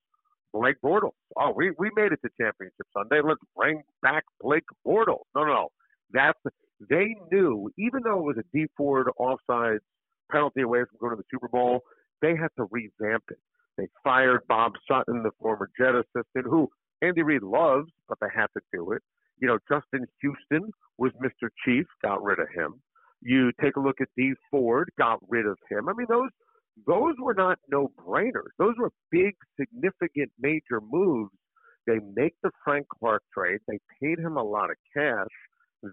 Blake 0.52 0.76
Bortles. 0.84 1.12
Oh, 1.36 1.52
we, 1.56 1.72
we 1.78 1.90
made 1.96 2.12
it 2.12 2.20
to 2.22 2.30
championship 2.40 2.86
Sunday. 2.96 3.20
Let's 3.24 3.40
bring 3.56 3.82
back 4.02 4.24
Blake 4.40 4.64
Bortles. 4.86 5.24
No, 5.34 5.44
no, 5.44 5.52
no. 5.52 5.68
That's 6.12 6.38
they 6.88 7.16
knew, 7.30 7.70
even 7.78 8.02
though 8.04 8.18
it 8.18 8.24
was 8.24 8.36
a 8.38 8.56
Dee 8.56 8.66
Ford 8.76 9.08
offside 9.16 9.78
penalty 10.30 10.62
away 10.62 10.80
from 10.80 10.98
going 11.00 11.16
to 11.16 11.16
the 11.16 11.28
Super 11.30 11.48
Bowl, 11.48 11.80
they 12.20 12.36
had 12.36 12.48
to 12.58 12.66
revamp 12.70 13.24
it. 13.30 13.38
They 13.76 13.88
fired 14.02 14.40
Bob 14.48 14.72
Sutton, 14.88 15.22
the 15.22 15.30
former 15.40 15.68
Jet 15.78 15.94
assistant, 15.94 16.46
who 16.46 16.68
Andy 17.02 17.22
Reid 17.22 17.42
loves, 17.42 17.90
but 18.08 18.18
they 18.20 18.28
had 18.34 18.46
to 18.56 18.60
do 18.72 18.92
it. 18.92 19.02
You 19.40 19.48
know, 19.48 19.58
Justin 19.68 20.06
Houston 20.20 20.70
was 20.98 21.12
Mr. 21.22 21.48
Chief, 21.64 21.86
got 22.02 22.22
rid 22.22 22.38
of 22.38 22.48
him. 22.54 22.80
You 23.24 23.52
take 23.62 23.76
a 23.76 23.80
look 23.80 24.02
at 24.02 24.08
Dee 24.16 24.34
Ford, 24.50 24.90
got 24.98 25.18
rid 25.28 25.46
of 25.46 25.58
him. 25.70 25.88
I 25.88 25.94
mean, 25.94 26.06
those 26.10 26.30
those 26.86 27.14
were 27.20 27.34
not 27.34 27.58
no 27.70 27.90
brainers. 28.06 28.52
Those 28.58 28.74
were 28.78 28.90
big, 29.10 29.34
significant, 29.58 30.30
major 30.38 30.80
moves. 30.82 31.32
They 31.86 32.00
make 32.14 32.34
the 32.42 32.50
Frank 32.64 32.86
Clark 33.00 33.22
trade. 33.36 33.60
They 33.68 33.78
paid 34.02 34.18
him 34.18 34.36
a 34.36 34.42
lot 34.42 34.70
of 34.70 34.76
cash. 34.96 35.28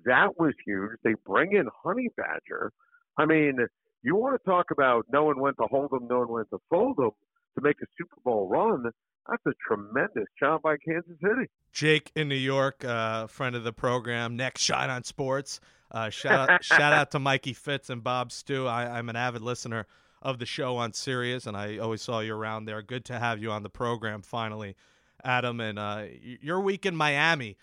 That 0.06 0.40
was 0.40 0.54
huge. 0.66 0.92
They 1.04 1.16
bring 1.26 1.54
in 1.54 1.70
Honey 1.84 2.10
Badger. 2.18 2.72
I 3.18 3.26
mean, 3.26 3.58
you 4.04 4.16
want 4.16 4.42
to 4.42 4.50
talk 4.50 4.68
about 4.72 5.06
knowing 5.12 5.40
when 5.40 5.54
to 5.56 5.68
hold 5.70 5.92
them, 5.92 6.08
knowing 6.10 6.30
when 6.30 6.46
to 6.52 6.60
fold 6.70 6.98
them 6.98 7.12
to 7.56 7.62
make 7.62 7.78
a 7.82 7.86
Super 7.98 8.18
Bowl 8.24 8.48
run. 8.48 8.92
That's 9.30 9.46
a 9.46 9.52
tremendous 9.68 10.28
job 10.40 10.62
by 10.62 10.78
Kansas 10.78 11.16
City. 11.22 11.50
Jake 11.72 12.12
in 12.16 12.28
New 12.28 12.36
York, 12.36 12.84
uh, 12.84 13.28
friend 13.28 13.56
of 13.56 13.64
the 13.64 13.74
program, 13.74 14.36
next 14.36 14.62
shot 14.62 14.90
on 14.90 15.04
sports. 15.04 15.60
Uh, 15.92 16.10
shout 16.10 16.50
out, 16.50 16.64
shout 16.64 16.94
out 16.94 17.12
to 17.12 17.20
Mikey 17.20 17.54
Fitz 17.54 17.90
and 17.90 18.04
Bob 18.04 18.32
Stew. 18.32 18.68
I, 18.68 18.98
I'm 18.98 19.10
an 19.10 19.16
avid 19.16 19.42
listener 19.42 19.86
of 20.22 20.40
the 20.40 20.46
show 20.46 20.78
on 20.78 20.94
Sirius, 20.94 21.48
and 21.48 21.58
I 21.58 21.78
always 21.78 22.02
saw 22.02 22.20
you 22.20 22.36
around 22.36 22.66
there. 22.66 22.82
Good 22.82 23.06
to 23.06 23.20
have 23.20 23.42
you 23.42 23.52
on 23.52 23.64
the 23.64 23.70
program 23.70 24.22
finally, 24.22 24.76
Adam. 25.24 25.60
And 25.60 25.80
uh, 25.80 26.06
your 26.42 26.60
week 26.60 26.86
in 26.86 26.96
Miami, 26.96 27.58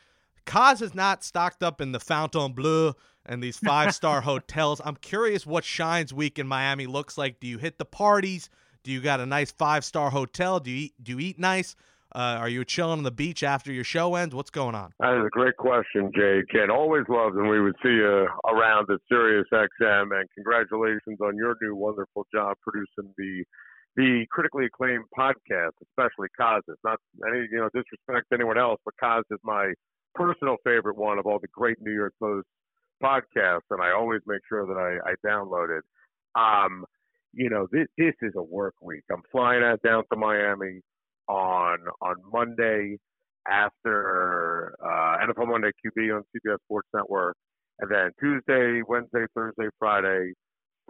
Kaz 0.47 0.83
is 0.83 0.95
not 0.95 1.23
stocked 1.23 1.63
up 1.63 1.81
in 1.81 1.93
the 1.93 2.01
Fontainebleau 2.01 2.95
and 3.27 3.43
these 3.43 3.59
five 3.59 3.95
star 3.95 4.21
hotels. 4.23 4.81
I'm 4.85 4.97
curious 4.97 5.47
what 5.47 5.65
Shine's 5.65 6.13
week 6.13 6.39
in 6.39 6.49
Miami 6.49 6.87
looks 6.87 7.19
like. 7.19 7.41
Do 7.41 7.47
you 7.47 7.59
hit 7.59 7.79
the 7.79 7.85
parties? 7.85 8.49
Do 8.89 8.95
you 8.95 9.03
got 9.03 9.21
a 9.21 9.27
nice 9.27 9.53
five 9.53 9.85
star 9.85 10.09
hotel? 10.09 10.61
Do 10.61 10.71
you 10.71 10.87
eat, 10.87 10.95
do 11.03 11.13
you 11.13 11.19
eat 11.19 11.39
nice? 11.39 11.77
Uh, 12.11 12.41
are 12.41 12.49
you 12.49 12.65
chilling 12.65 12.97
on 12.97 13.03
the 13.03 13.11
beach 13.11 13.43
after 13.43 13.71
your 13.71 13.85
show 13.85 14.15
ends? 14.15 14.35
What's 14.35 14.49
going 14.49 14.75
on? 14.75 14.95
That 14.99 15.13
is 15.13 15.27
a 15.27 15.29
great 15.29 15.59
question, 15.59 16.11
Jake. 16.17 16.49
And 16.55 16.71
always 16.71 17.05
loved 17.07 17.37
when 17.37 17.51
we 17.51 17.61
would 17.61 17.75
see 17.83 17.91
you 17.91 18.27
around 18.47 18.89
at 18.91 18.99
Sirius 19.07 19.45
XM. 19.53 20.19
And 20.19 20.27
congratulations 20.35 21.21
on 21.21 21.37
your 21.37 21.55
new 21.61 21.75
wonderful 21.75 22.27
job 22.33 22.57
producing 22.63 23.13
the 23.19 23.45
the 23.97 24.25
critically 24.31 24.65
acclaimed 24.65 25.05
podcast, 25.15 25.77
especially 25.91 26.29
Kaz's. 26.41 26.79
Not 26.83 26.99
any 27.29 27.47
you 27.53 27.59
know 27.59 27.69
disrespect 27.75 28.31
to 28.31 28.37
anyone 28.37 28.57
else, 28.57 28.81
but 28.87 28.95
Kaz 29.05 29.25
is 29.31 29.39
my 29.45 29.75
personal 30.15 30.57
favorite 30.65 30.97
one 30.97 31.19
of 31.19 31.27
all 31.27 31.39
the 31.39 31.49
great 31.53 31.77
New 31.83 31.93
York 31.93 32.15
Post 32.19 32.47
podcasts, 33.05 33.69
and 33.69 33.83
I 33.83 33.93
always 33.93 34.23
make 34.27 34.41
sure 34.49 34.67
that 34.67 34.79
I, 34.81 35.11
I 35.11 35.15
download 35.29 35.77
it. 35.77 35.85
Um, 36.35 36.87
you 37.33 37.51
know, 37.51 37.67
this 37.73 37.87
this 37.97 38.15
is 38.23 38.33
a 38.37 38.43
work 38.43 38.75
week. 38.83 39.03
I'm 39.13 39.23
flying 39.31 39.63
out 39.63 39.81
down 39.83 40.05
to 40.13 40.19
Miami 40.19 40.81
on 41.29 41.79
on 42.01 42.17
Monday 42.33 42.99
after 43.49 44.75
uh, 44.83 45.27
NFL 45.27 45.49
Monday 45.49 45.71
QB 45.85 46.17
on 46.17 46.23
CBS 46.35 46.59
Sports 46.65 46.89
Network, 46.95 47.37
and 47.81 47.91
then 47.91 48.11
Tuesday, 48.21 48.83
Wednesday, 48.87 49.25
Thursday, 49.35 49.69
Friday, 49.79 50.33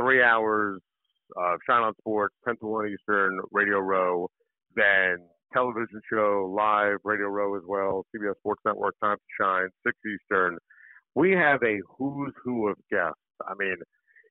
three 0.01 0.23
hours 0.23 0.81
of 1.37 1.59
Shine 1.69 1.83
on 1.83 1.93
Sports, 2.01 2.35
10 2.47 2.57
to 2.61 2.67
1 2.67 2.89
Eastern, 2.89 3.39
Radio 3.53 3.79
Row, 3.79 4.29
then 4.75 5.19
television 5.53 6.01
show, 6.11 6.53
live, 6.57 6.97
Radio 7.05 7.27
Row 7.27 7.55
as 7.55 7.63
well, 7.69 8.05
CBS 8.17 8.35
Sports 8.39 8.63
Network, 8.65 8.95
Time 9.03 9.19
to 9.19 9.23
Shine, 9.41 9.69
6 9.87 9.97
Eastern. 10.07 10.59
We 11.15 11.33
have 11.33 11.63
a 11.63 11.81
who's 11.99 12.33
who 12.43 12.69
of 12.69 12.77
guests 12.91 13.21
I 13.47 13.55
mean, 13.59 13.77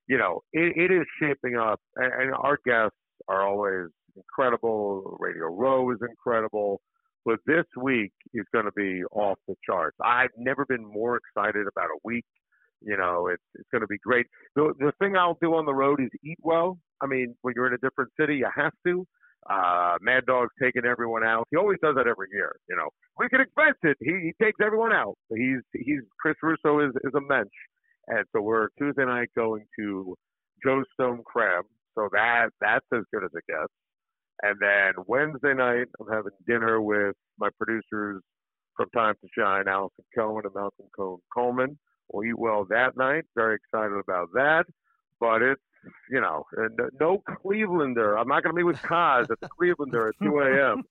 you 0.07 0.17
know, 0.17 0.41
it, 0.53 0.77
it 0.77 0.93
is 0.93 1.05
shaping 1.21 1.57
up, 1.57 1.79
and, 1.95 2.11
and 2.13 2.33
our 2.33 2.57
guests 2.65 2.97
are 3.27 3.47
always 3.47 3.87
incredible. 4.15 5.17
Radio 5.19 5.45
Row 5.45 5.91
is 5.91 5.97
incredible. 6.07 6.81
But 7.25 7.39
this 7.45 7.65
week 7.81 8.13
is 8.33 8.45
going 8.53 8.65
to 8.65 8.71
be 8.71 9.03
off 9.11 9.37
the 9.49 9.55
charts. 9.65 9.97
I've 10.01 10.29
never 10.37 10.65
been 10.65 10.85
more 10.85 11.17
excited 11.17 11.67
about 11.67 11.89
a 11.89 11.99
week. 12.05 12.23
You 12.81 12.95
know, 12.95 13.27
it's 13.27 13.43
it's 13.55 13.67
going 13.71 13.81
to 13.81 13.87
be 13.87 13.97
great. 13.97 14.27
The 14.55 14.73
the 14.79 14.93
thing 14.99 15.17
I'll 15.17 15.37
do 15.41 15.55
on 15.55 15.65
the 15.65 15.73
road 15.73 15.99
is 15.99 16.09
eat 16.23 16.37
well. 16.41 16.77
I 17.01 17.07
mean, 17.07 17.35
when 17.41 17.53
you're 17.55 17.67
in 17.67 17.73
a 17.73 17.79
different 17.79 18.11
city, 18.19 18.37
you 18.37 18.47
have 18.55 18.71
to. 18.85 19.05
Uh, 19.49 19.95
Mad 20.01 20.25
Dog's 20.25 20.53
taking 20.61 20.85
everyone 20.85 21.23
out. 21.23 21.47
He 21.51 21.57
always 21.57 21.79
does 21.81 21.95
that 21.95 22.07
every 22.07 22.27
year. 22.31 22.55
You 22.69 22.75
know, 22.75 22.89
we 23.17 23.29
can 23.29 23.41
expect 23.41 23.83
it. 23.83 23.97
He, 23.99 24.11
he 24.31 24.33
takes 24.43 24.59
everyone 24.63 24.93
out. 24.93 25.15
He's 25.29 25.61
he's 25.73 26.01
Chris 26.21 26.35
Russo 26.41 26.79
is 26.79 26.93
is 27.03 27.13
a 27.15 27.21
mensch, 27.21 27.47
and 28.07 28.25
so 28.33 28.41
we're 28.41 28.69
Tuesday 28.77 29.05
night 29.05 29.29
going 29.35 29.65
to 29.79 30.15
Joe 30.63 30.83
Stone 30.93 31.23
Crab. 31.25 31.65
So 31.95 32.09
that 32.11 32.49
that's 32.61 32.85
as 32.93 33.03
good 33.13 33.23
as 33.23 33.31
it 33.33 33.43
gets. 33.47 33.73
And 34.43 34.55
then 34.61 35.03
Wednesday 35.07 35.53
night, 35.53 35.87
I'm 35.99 36.07
having 36.11 36.31
dinner 36.47 36.81
with 36.81 37.15
my 37.39 37.49
producers 37.59 38.21
from 38.75 38.89
Time 38.91 39.15
to 39.21 39.27
Schein, 39.35 39.67
Allison 39.67 40.05
Cohen 40.15 40.43
and 40.45 40.53
Malcolm 40.53 40.85
Cohen 40.95 41.19
Coleman. 41.33 41.77
We'll 42.09 42.25
eat 42.25 42.37
well 42.37 42.65
that 42.69 42.95
night. 42.95 43.25
Very 43.35 43.55
excited 43.55 43.97
about 43.97 44.29
that. 44.33 44.65
But 45.19 45.41
it's, 45.41 45.61
you 46.11 46.21
know, 46.21 46.43
no 46.99 47.23
Clevelander. 47.43 48.19
I'm 48.19 48.27
not 48.27 48.43
going 48.43 48.55
to 48.55 48.57
meet 48.57 48.63
with 48.63 48.77
Kaz 48.77 49.23
at 49.31 49.39
the 49.41 49.49
Clevelander 49.59 50.09
at 50.09 50.15
2 50.23 50.39
a.m. 50.39 50.83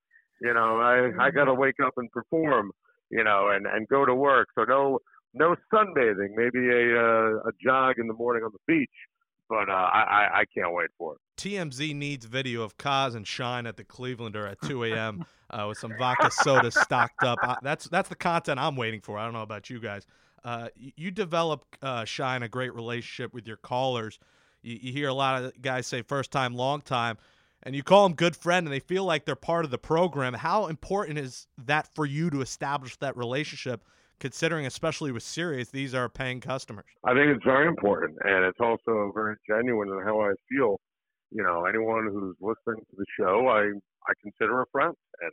You 0.42 0.52
know, 0.52 0.81
I, 0.81 1.26
I 1.26 1.31
got 1.31 1.44
to 1.44 1.55
wake 1.55 1.76
up 1.83 1.94
and 1.96 2.11
perform, 2.11 2.72
you 3.11 3.22
know, 3.22 3.50
and, 3.50 3.66
and 3.66 3.87
go 3.88 4.05
to 4.05 4.14
work. 4.14 4.48
So 4.59 4.64
no, 4.64 4.98
no 5.37 5.55
sunbathing, 5.72 6.31
maybe 6.35 6.68
a, 6.68 6.99
uh, 6.99 7.49
a 7.49 7.53
jog 7.62 7.99
in 7.99 8.09
the 8.09 8.14
morning 8.14 8.42
on 8.42 8.51
the 8.53 8.59
beach 8.66 8.90
but 9.49 9.68
uh, 9.68 9.72
I, 9.72 10.40
I 10.40 10.44
can't 10.55 10.72
wait 10.72 10.90
for 10.99 11.14
it. 11.14 11.20
TMZ 11.38 11.94
needs 11.94 12.27
video 12.27 12.62
of 12.62 12.77
Kaz 12.79 13.14
and 13.14 13.27
Schein 13.27 13.66
at 13.66 13.77
the 13.77 13.85
Clevelander 13.85 14.51
at 14.51 14.61
2 14.62 14.85
a.m. 14.85 15.25
uh, 15.51 15.66
with 15.68 15.79
some 15.79 15.92
vodka 15.99 16.31
soda 16.31 16.70
stocked 16.70 17.22
up. 17.22 17.38
I, 17.42 17.57
that's 17.62 17.88
that's 17.88 18.09
the 18.09 18.16
content 18.16 18.59
I'm 18.59 18.77
waiting 18.77 19.01
for. 19.01 19.18
I 19.18 19.25
don't 19.25 19.35
know 19.35 19.42
about 19.42 19.70
you 19.70 19.79
guys. 19.79 20.07
Uh, 20.44 20.68
you 20.77 21.11
develop 21.11 21.64
uh, 21.83 22.05
Schein 22.05 22.42
a 22.42 22.49
great 22.49 22.75
relationship 22.75 23.35
with 23.35 23.46
your 23.46 23.57
callers. 23.57 24.18
You, 24.62 24.79
you, 24.81 24.92
hear 24.92 25.09
a 25.09 25.14
lot 25.14 25.42
of 25.42 25.61
guys 25.61 25.88
say 25.88 26.03
first 26.03 26.31
time, 26.31 26.55
long 26.55 26.83
time, 26.83 27.18
and 27.64 27.75
you 27.75 27.83
call 27.83 28.05
them 28.05 28.14
good 28.14 28.37
friend, 28.37 28.66
and 28.66 28.72
they 28.72 28.81
feel 28.81 29.05
like 29.05 29.25
they're 29.25 29.35
part 29.35 29.64
of 29.64 29.72
the 29.72 29.79
program. 29.79 30.35
How 30.35 30.68
important 30.68 31.18
is 31.18 31.49
that 31.64 31.88
for 31.94 32.07
you 32.07 32.31
to 32.31 32.42
establish 32.42 32.96
that 32.99 33.16
relationship? 33.16 33.83
Considering, 34.20 34.66
especially 34.66 35.12
with 35.12 35.22
Sirius, 35.22 35.70
these 35.70 35.94
are 35.94 36.09
paying 36.09 36.40
customers? 36.40 36.87
I 37.05 37.12
think 37.14 37.29
it's 37.35 37.44
very 37.44 37.66
important, 37.66 38.16
and 38.24 38.44
it's 38.44 38.61
also 38.61 39.12
very 39.14 39.37
genuine 39.48 39.88
in 39.88 40.00
how 40.05 40.20
I 40.20 40.33
feel. 40.48 40.81
You 41.31 41.42
know, 41.42 41.64
anyone 41.66 42.07
who's 42.07 42.37
listening 42.40 42.85
to 42.90 42.96
the 42.96 43.07
show, 43.18 43.48
I 43.48 43.72
I 44.09 44.12
consider 44.22 44.62
a 44.62 44.66
friend, 44.72 44.94
and 45.20 45.33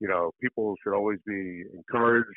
you 0.00 0.08
know, 0.08 0.30
people 0.40 0.74
should 0.82 0.94
always 0.94 1.18
be 1.26 1.64
encouraged, 1.74 2.28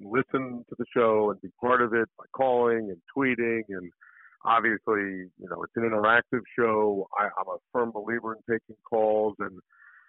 listen 0.00 0.64
to 0.68 0.74
the 0.78 0.86
show, 0.96 1.30
and 1.30 1.40
be 1.40 1.50
part 1.60 1.82
of 1.82 1.94
it 1.94 2.08
by 2.18 2.24
calling 2.36 2.90
and 2.90 3.00
tweeting 3.16 3.62
and. 3.68 3.90
Obviously, 4.44 5.30
you 5.38 5.48
know, 5.48 5.62
it's 5.62 5.72
an 5.76 5.84
interactive 5.84 6.40
show. 6.58 7.06
I, 7.16 7.26
I'm 7.26 7.46
a 7.46 7.58
firm 7.72 7.92
believer 7.92 8.34
in 8.34 8.40
taking 8.50 8.74
calls, 8.90 9.36
and 9.38 9.56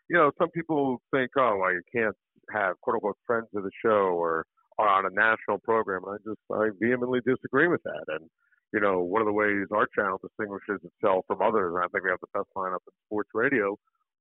you 0.09 0.17
know, 0.17 0.31
some 0.39 0.49
people 0.49 1.01
think, 1.11 1.29
oh, 1.37 1.57
well, 1.61 1.71
you 1.71 1.81
can't 1.93 2.15
have 2.51 2.79
quote 2.81 2.95
unquote 2.95 3.17
friends 3.25 3.47
of 3.55 3.63
the 3.63 3.71
show 3.83 4.15
or 4.17 4.45
on 4.77 5.05
a 5.05 5.13
national 5.13 5.59
program. 5.59 6.01
I 6.07 6.17
just 6.25 6.39
I 6.51 6.69
vehemently 6.79 7.19
disagree 7.25 7.67
with 7.67 7.83
that. 7.83 8.05
And 8.07 8.29
you 8.73 8.79
know, 8.79 9.01
one 9.01 9.21
of 9.21 9.27
the 9.27 9.33
ways 9.33 9.67
our 9.71 9.87
channel 9.95 10.19
distinguishes 10.21 10.81
itself 10.83 11.25
from 11.27 11.41
others, 11.41 11.73
and 11.75 11.83
I 11.83 11.87
think 11.93 12.03
we 12.03 12.09
have 12.09 12.21
the 12.21 12.39
best 12.39 12.49
lineup 12.57 12.81
in 12.87 12.93
sports 13.05 13.29
radio, 13.33 13.77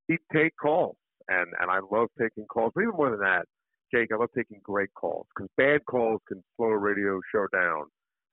we 0.09 0.19
take 0.33 0.53
calls, 0.61 0.97
and 1.29 1.49
and 1.61 1.71
I 1.71 1.81
love 1.91 2.09
taking 2.21 2.45
calls. 2.47 2.73
But 2.75 2.83
even 2.83 2.97
more 2.97 3.11
than 3.11 3.21
that, 3.21 3.47
Jake, 3.93 4.11
I 4.13 4.17
love 4.17 4.31
taking 4.37 4.61
great 4.63 4.93
calls 4.95 5.27
because 5.35 5.49
bad 5.57 5.85
calls 5.87 6.21
can 6.29 6.43
slow 6.57 6.69
a 6.69 6.79
radio 6.79 7.21
show 7.35 7.47
down. 7.53 7.85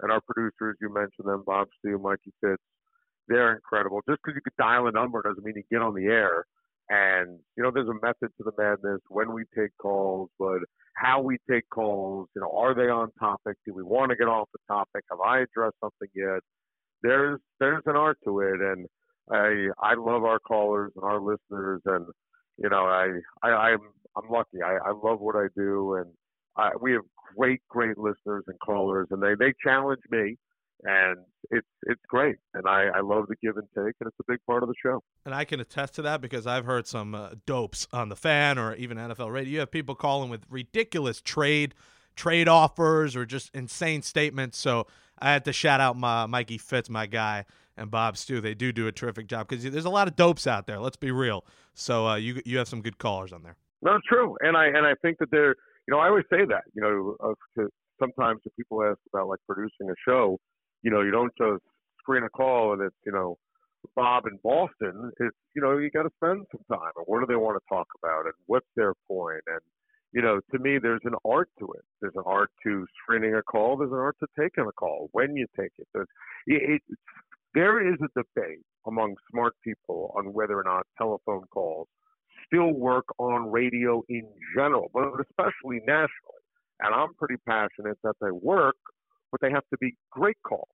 And 0.01 0.11
our 0.11 0.21
producers, 0.21 0.77
you 0.79 0.93
mentioned 0.93 1.27
them, 1.27 1.43
Bob 1.45 1.67
Steele, 1.79 1.99
Mikey 1.99 2.31
Fitz, 2.41 2.63
they're 3.27 3.53
incredible. 3.53 4.01
Just 4.09 4.21
because 4.23 4.35
you 4.35 4.41
could 4.41 4.55
dial 4.57 4.87
a 4.87 4.91
number 4.91 5.21
doesn't 5.21 5.43
mean 5.43 5.55
you 5.57 5.63
get 5.69 5.81
on 5.81 5.93
the 5.93 6.05
air. 6.05 6.45
And 6.89 7.39
you 7.55 7.63
know, 7.63 7.71
there's 7.73 7.87
a 7.87 7.93
method 7.93 8.31
to 8.37 8.43
the 8.43 8.51
madness 8.57 9.01
when 9.09 9.31
we 9.33 9.43
take 9.55 9.69
calls, 9.79 10.29
but 10.39 10.59
how 10.95 11.21
we 11.21 11.37
take 11.49 11.69
calls. 11.69 12.27
You 12.35 12.41
know, 12.41 12.51
are 12.57 12.73
they 12.73 12.89
on 12.89 13.11
topic? 13.19 13.57
Do 13.65 13.73
we 13.73 13.83
want 13.83 14.09
to 14.09 14.15
get 14.15 14.27
off 14.27 14.49
the 14.53 14.59
topic? 14.67 15.03
Have 15.11 15.19
I 15.19 15.39
addressed 15.41 15.75
something 15.81 16.09
yet? 16.15 16.39
There's 17.03 17.39
there's 17.59 17.83
an 17.85 17.95
art 17.95 18.17
to 18.25 18.39
it, 18.39 18.59
and 18.59 18.87
I 19.31 19.67
I 19.79 19.93
love 19.93 20.23
our 20.23 20.39
callers 20.39 20.91
and 20.95 21.05
our 21.05 21.21
listeners, 21.21 21.81
and 21.85 22.07
you 22.57 22.69
know 22.69 22.85
I 22.85 23.19
I 23.43 23.49
I'm 23.49 23.79
I'm 24.17 24.29
lucky. 24.29 24.63
I 24.65 24.77
I 24.89 24.91
love 24.91 25.19
what 25.19 25.35
I 25.35 25.47
do, 25.55 25.95
and 25.95 26.07
I, 26.57 26.71
we 26.81 26.93
have 26.93 27.03
great 27.37 27.61
great 27.69 27.97
listeners 27.97 28.43
and 28.47 28.59
callers, 28.65 29.07
and 29.11 29.21
they 29.21 29.35
they 29.37 29.53
challenge 29.63 30.01
me 30.09 30.37
and 30.83 31.17
it's 31.51 31.67
it's 31.83 32.01
great. 32.07 32.37
And 32.53 32.67
I, 32.67 32.87
I 32.95 33.01
love 33.01 33.27
the 33.27 33.35
give 33.41 33.57
and 33.57 33.67
take 33.69 33.95
and 33.99 34.07
it's 34.07 34.17
a 34.19 34.23
big 34.27 34.39
part 34.45 34.63
of 34.63 34.69
the 34.69 34.75
show. 34.83 35.03
And 35.25 35.33
i 35.33 35.43
can 35.45 35.59
attest 35.59 35.95
to 35.95 36.01
that 36.03 36.21
because 36.21 36.47
i've 36.47 36.65
heard 36.65 36.87
some 36.87 37.15
uh, 37.15 37.29
dopes 37.45 37.87
on 37.91 38.09
the 38.09 38.15
fan 38.15 38.57
or 38.57 38.75
even 38.75 38.97
nfl 38.97 39.31
radio. 39.31 39.53
You 39.53 39.59
have 39.59 39.71
people 39.71 39.95
calling 39.95 40.29
with 40.29 40.45
ridiculous 40.49 41.21
trade 41.21 41.75
trade 42.15 42.47
offers 42.47 43.15
or 43.15 43.25
just 43.25 43.53
insane 43.53 44.01
statements. 44.01 44.57
So 44.57 44.87
i 45.19 45.31
had 45.31 45.45
to 45.45 45.53
shout 45.53 45.81
out 45.81 45.97
my 45.97 46.25
mikey 46.25 46.57
fitz 46.57 46.89
my 46.89 47.05
guy 47.05 47.45
and 47.77 47.89
bob 47.89 48.17
stew. 48.17 48.41
They 48.41 48.53
do 48.53 48.71
do 48.71 48.87
a 48.87 48.91
terrific 48.91 49.27
job 49.27 49.47
because 49.47 49.63
there's 49.63 49.85
a 49.85 49.89
lot 49.89 50.07
of 50.07 50.15
dopes 50.15 50.47
out 50.47 50.67
there 50.67 50.79
let's 50.79 50.97
be 50.97 51.11
real. 51.11 51.45
So 51.73 52.07
uh, 52.07 52.15
you 52.15 52.41
you 52.45 52.57
have 52.57 52.67
some 52.67 52.81
good 52.81 52.97
callers 52.97 53.33
on 53.33 53.43
there. 53.43 53.55
No 53.81 53.97
true. 54.07 54.37
And 54.41 54.55
i 54.55 54.67
and 54.67 54.85
i 54.85 54.93
think 55.01 55.17
that 55.19 55.31
they're 55.31 55.55
you 55.87 55.93
know 55.93 55.99
i 55.99 56.07
always 56.07 56.25
say 56.29 56.45
that 56.45 56.63
you 56.73 56.81
know 56.81 57.15
uh, 57.23 57.33
to, 57.57 57.69
sometimes 57.99 58.39
when 58.43 58.51
people 58.55 58.83
ask 58.83 58.99
about 59.13 59.27
like 59.27 59.39
producing 59.47 59.89
a 59.89 59.95
show 60.07 60.39
you 60.81 60.91
know, 60.91 61.01
you 61.01 61.11
don't 61.11 61.33
just 61.37 61.63
screen 61.99 62.23
a 62.23 62.29
call 62.29 62.73
and 62.73 62.81
it's, 62.81 62.95
you 63.05 63.11
know, 63.11 63.37
Bob 63.95 64.25
in 64.25 64.37
Boston. 64.43 65.11
It's, 65.19 65.35
you 65.55 65.61
know, 65.61 65.77
you 65.77 65.89
got 65.89 66.03
to 66.03 66.09
spend 66.17 66.45
some 66.51 66.77
time 66.77 66.91
and 66.95 67.05
what 67.05 67.19
do 67.19 67.25
they 67.27 67.35
want 67.35 67.57
to 67.57 67.75
talk 67.75 67.87
about 68.01 68.25
and 68.25 68.33
what's 68.47 68.67
their 68.75 68.93
point? 69.07 69.43
and, 69.47 69.59
you 70.11 70.21
know, 70.23 70.39
to 70.51 70.59
me, 70.59 70.79
there's 70.81 71.01
an 71.03 71.13
art 71.23 71.49
to 71.59 71.65
it. 71.73 71.85
There's 72.01 72.15
an 72.15 72.23
art 72.25 72.49
to 72.63 72.85
screening 73.01 73.35
a 73.35 73.43
call. 73.43 73.77
There's 73.77 73.91
an 73.91 73.97
art 73.97 74.15
to 74.21 74.27
taking 74.39 74.65
a 74.67 74.71
call 74.71 75.09
when 75.11 75.35
you 75.35 75.45
take 75.55 75.71
it. 75.77 75.87
There's, 75.93 76.07
it, 76.47 76.81
it 76.89 76.97
there 77.53 77.87
is 77.87 77.99
a 78.01 78.07
debate 78.15 78.63
among 78.87 79.15
smart 79.31 79.53
people 79.63 80.13
on 80.17 80.33
whether 80.33 80.57
or 80.57 80.63
not 80.63 80.87
telephone 80.97 81.43
calls 81.51 81.87
still 82.45 82.71
work 82.71 83.05
on 83.19 83.51
radio 83.51 84.03
in 84.09 84.27
general, 84.55 84.89
but 84.93 85.03
especially 85.19 85.79
nationally. 85.85 86.43
And 86.79 86.93
I'm 86.93 87.13
pretty 87.15 87.35
passionate 87.47 87.97
that 88.03 88.15
they 88.21 88.31
work 88.31 88.77
but 89.31 89.41
they 89.41 89.51
have 89.51 89.63
to 89.71 89.77
be 89.79 89.95
great 90.11 90.37
calls 90.47 90.69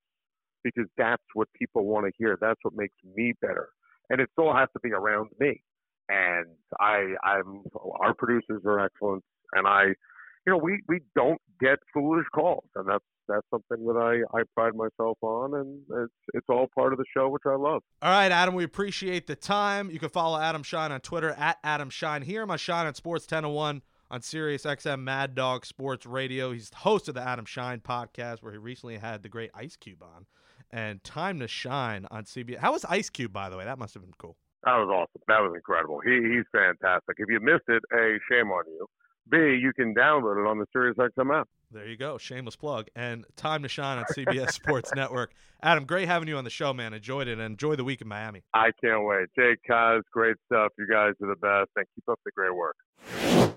because 0.63 0.89
that's 0.97 1.23
what 1.33 1.47
people 1.57 1.85
want 1.85 2.05
to 2.05 2.11
hear. 2.17 2.37
That's 2.41 2.59
what 2.63 2.73
makes 2.75 2.95
me 3.15 3.33
better. 3.41 3.69
And 4.09 4.19
it 4.19 4.29
still 4.33 4.53
has 4.53 4.67
to 4.73 4.79
be 4.81 4.91
around 4.91 5.29
me. 5.39 5.61
And 6.09 6.47
I, 6.79 7.15
I'm, 7.23 7.63
our 8.01 8.13
producers 8.13 8.61
are 8.65 8.79
excellent. 8.79 9.23
And 9.53 9.67
I, 9.67 9.83
you 9.85 10.53
know, 10.53 10.57
we, 10.57 10.81
we 10.87 10.99
don't 11.15 11.41
get 11.59 11.79
foolish 11.93 12.25
calls. 12.33 12.65
And 12.75 12.87
that's, 12.87 13.03
that's 13.27 13.45
something 13.49 13.85
that 13.87 13.97
I, 13.97 14.37
I 14.37 14.43
pride 14.55 14.73
myself 14.75 15.17
on. 15.21 15.55
And 15.55 15.81
it's, 16.03 16.13
it's 16.33 16.45
all 16.49 16.67
part 16.75 16.93
of 16.93 16.99
the 16.99 17.05
show, 17.15 17.29
which 17.29 17.43
I 17.45 17.55
love. 17.55 17.81
All 18.01 18.11
right, 18.11 18.31
Adam, 18.31 18.53
we 18.53 18.63
appreciate 18.63 19.25
the 19.25 19.35
time. 19.35 19.89
You 19.89 19.97
can 19.97 20.09
follow 20.09 20.39
Adam 20.39 20.61
Schein 20.61 20.91
on 20.91 20.99
Twitter 21.01 21.31
at 21.31 21.57
Adam 21.63 21.89
Schein. 21.89 22.21
Here 22.21 22.45
my 22.45 22.57
Schein 22.57 22.85
on 22.85 22.93
Sports 22.93 23.25
1001 23.25 23.81
on 24.09 24.21
Sirius 24.21 24.63
XM 24.63 25.01
Mad 25.01 25.35
Dog 25.35 25.65
Sports 25.65 26.05
Radio. 26.05 26.51
He's 26.51 26.69
the 26.69 26.77
host 26.77 27.07
of 27.07 27.15
the 27.15 27.21
Adam 27.21 27.45
Schein 27.45 27.79
podcast, 27.79 28.43
where 28.43 28.51
he 28.51 28.57
recently 28.57 28.97
had 28.97 29.23
the 29.23 29.29
great 29.29 29.51
Ice 29.53 29.75
Cube 29.75 30.03
on, 30.03 30.25
and 30.71 31.03
Time 31.03 31.39
to 31.39 31.47
Schein 31.47 32.05
on 32.11 32.25
CBS. 32.25 32.57
How 32.57 32.73
was 32.73 32.85
Ice 32.85 33.09
Cube, 33.09 33.33
by 33.33 33.49
the 33.49 33.57
way? 33.57 33.65
That 33.65 33.79
must 33.79 33.93
have 33.93 34.03
been 34.03 34.13
cool. 34.17 34.37
That 34.63 34.77
was 34.77 34.89
awesome. 34.89 35.21
That 35.27 35.41
was 35.41 35.53
incredible. 35.55 35.99
He 36.03 36.11
he's 36.11 36.45
fantastic. 36.51 37.17
If 37.17 37.29
you 37.29 37.39
missed 37.39 37.67
it, 37.67 37.83
a 37.93 38.17
shame 38.29 38.51
on 38.51 38.63
you. 38.67 38.87
B, 39.29 39.37
you 39.37 39.73
can 39.73 39.93
download 39.95 40.43
it 40.43 40.47
on 40.47 40.59
the 40.59 40.65
Sirius 40.71 40.97
XM 40.97 41.39
app. 41.39 41.47
There 41.71 41.87
you 41.87 41.97
go. 41.97 42.17
Shameless 42.17 42.55
plug. 42.55 42.87
And 42.95 43.25
Time 43.35 43.63
to 43.63 43.69
Schein 43.69 43.97
on 43.97 44.05
CBS 44.05 44.51
Sports 44.53 44.91
Network. 44.95 45.33
Adam, 45.63 45.85
great 45.85 46.07
having 46.07 46.27
you 46.27 46.37
on 46.37 46.43
the 46.43 46.49
show, 46.51 46.73
man. 46.73 46.93
Enjoyed 46.93 47.27
it 47.27 47.33
and 47.33 47.41
enjoy 47.41 47.75
the 47.75 47.83
week 47.83 48.01
in 48.01 48.07
Miami. 48.07 48.43
I 48.53 48.69
can't 48.83 49.03
wait. 49.03 49.27
Jake 49.35 49.59
Kaz, 49.69 50.01
great 50.11 50.37
stuff. 50.45 50.71
You 50.77 50.87
guys 50.87 51.13
are 51.21 51.27
the 51.27 51.35
best. 51.35 51.71
And 51.75 51.85
keep 51.95 52.07
up 52.07 52.19
the 52.23 52.31
great 52.31 52.55
work. 52.55 53.54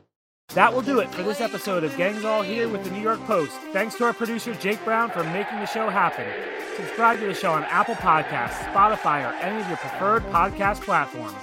That 0.54 0.72
will 0.72 0.80
do 0.80 1.00
it 1.00 1.10
for 1.10 1.22
this 1.22 1.42
episode 1.42 1.84
of 1.84 1.94
Gangs 1.98 2.24
All 2.24 2.40
Here 2.40 2.70
with 2.70 2.82
the 2.82 2.90
New 2.90 3.02
York 3.02 3.20
Post. 3.26 3.52
Thanks 3.74 3.96
to 3.96 4.04
our 4.04 4.14
producer, 4.14 4.54
Jake 4.54 4.82
Brown, 4.82 5.10
for 5.10 5.22
making 5.24 5.58
the 5.58 5.66
show 5.66 5.90
happen. 5.90 6.26
Subscribe 6.74 7.20
to 7.20 7.26
the 7.26 7.34
show 7.34 7.52
on 7.52 7.64
Apple 7.64 7.96
Podcasts, 7.96 8.64
Spotify, 8.72 9.28
or 9.28 9.34
any 9.42 9.60
of 9.60 9.68
your 9.68 9.76
preferred 9.76 10.22
podcast 10.32 10.80
platforms. 10.80 11.36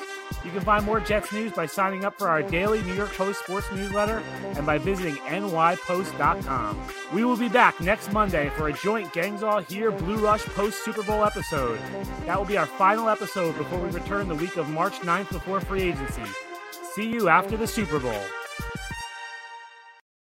You 0.43 0.49
can 0.49 0.61
find 0.61 0.83
more 0.83 0.99
Jets 0.99 1.31
news 1.31 1.51
by 1.51 1.67
signing 1.67 2.03
up 2.03 2.17
for 2.17 2.27
our 2.27 2.41
daily 2.41 2.81
New 2.81 2.95
York 2.95 3.13
Post 3.13 3.41
sports 3.43 3.71
newsletter 3.71 4.23
and 4.55 4.65
by 4.65 4.79
visiting 4.79 5.15
nypost.com. 5.17 6.81
We 7.13 7.23
will 7.23 7.37
be 7.37 7.49
back 7.49 7.79
next 7.79 8.11
Monday 8.11 8.49
for 8.57 8.69
a 8.69 8.73
joint 8.73 9.13
Gangs 9.13 9.43
All 9.43 9.59
Here 9.59 9.91
Blue 9.91 10.17
Rush 10.17 10.43
post 10.45 10.83
Super 10.83 11.03
Bowl 11.03 11.23
episode. 11.23 11.79
That 12.25 12.39
will 12.39 12.45
be 12.45 12.57
our 12.57 12.65
final 12.65 13.07
episode 13.09 13.55
before 13.55 13.79
we 13.81 13.91
return 13.91 14.27
the 14.27 14.35
week 14.35 14.57
of 14.57 14.67
March 14.69 14.95
9th 15.01 15.31
before 15.31 15.61
free 15.61 15.83
agency. 15.83 16.23
See 16.95 17.07
you 17.07 17.29
after 17.29 17.55
the 17.55 17.67
Super 17.67 17.99
Bowl. 17.99 18.23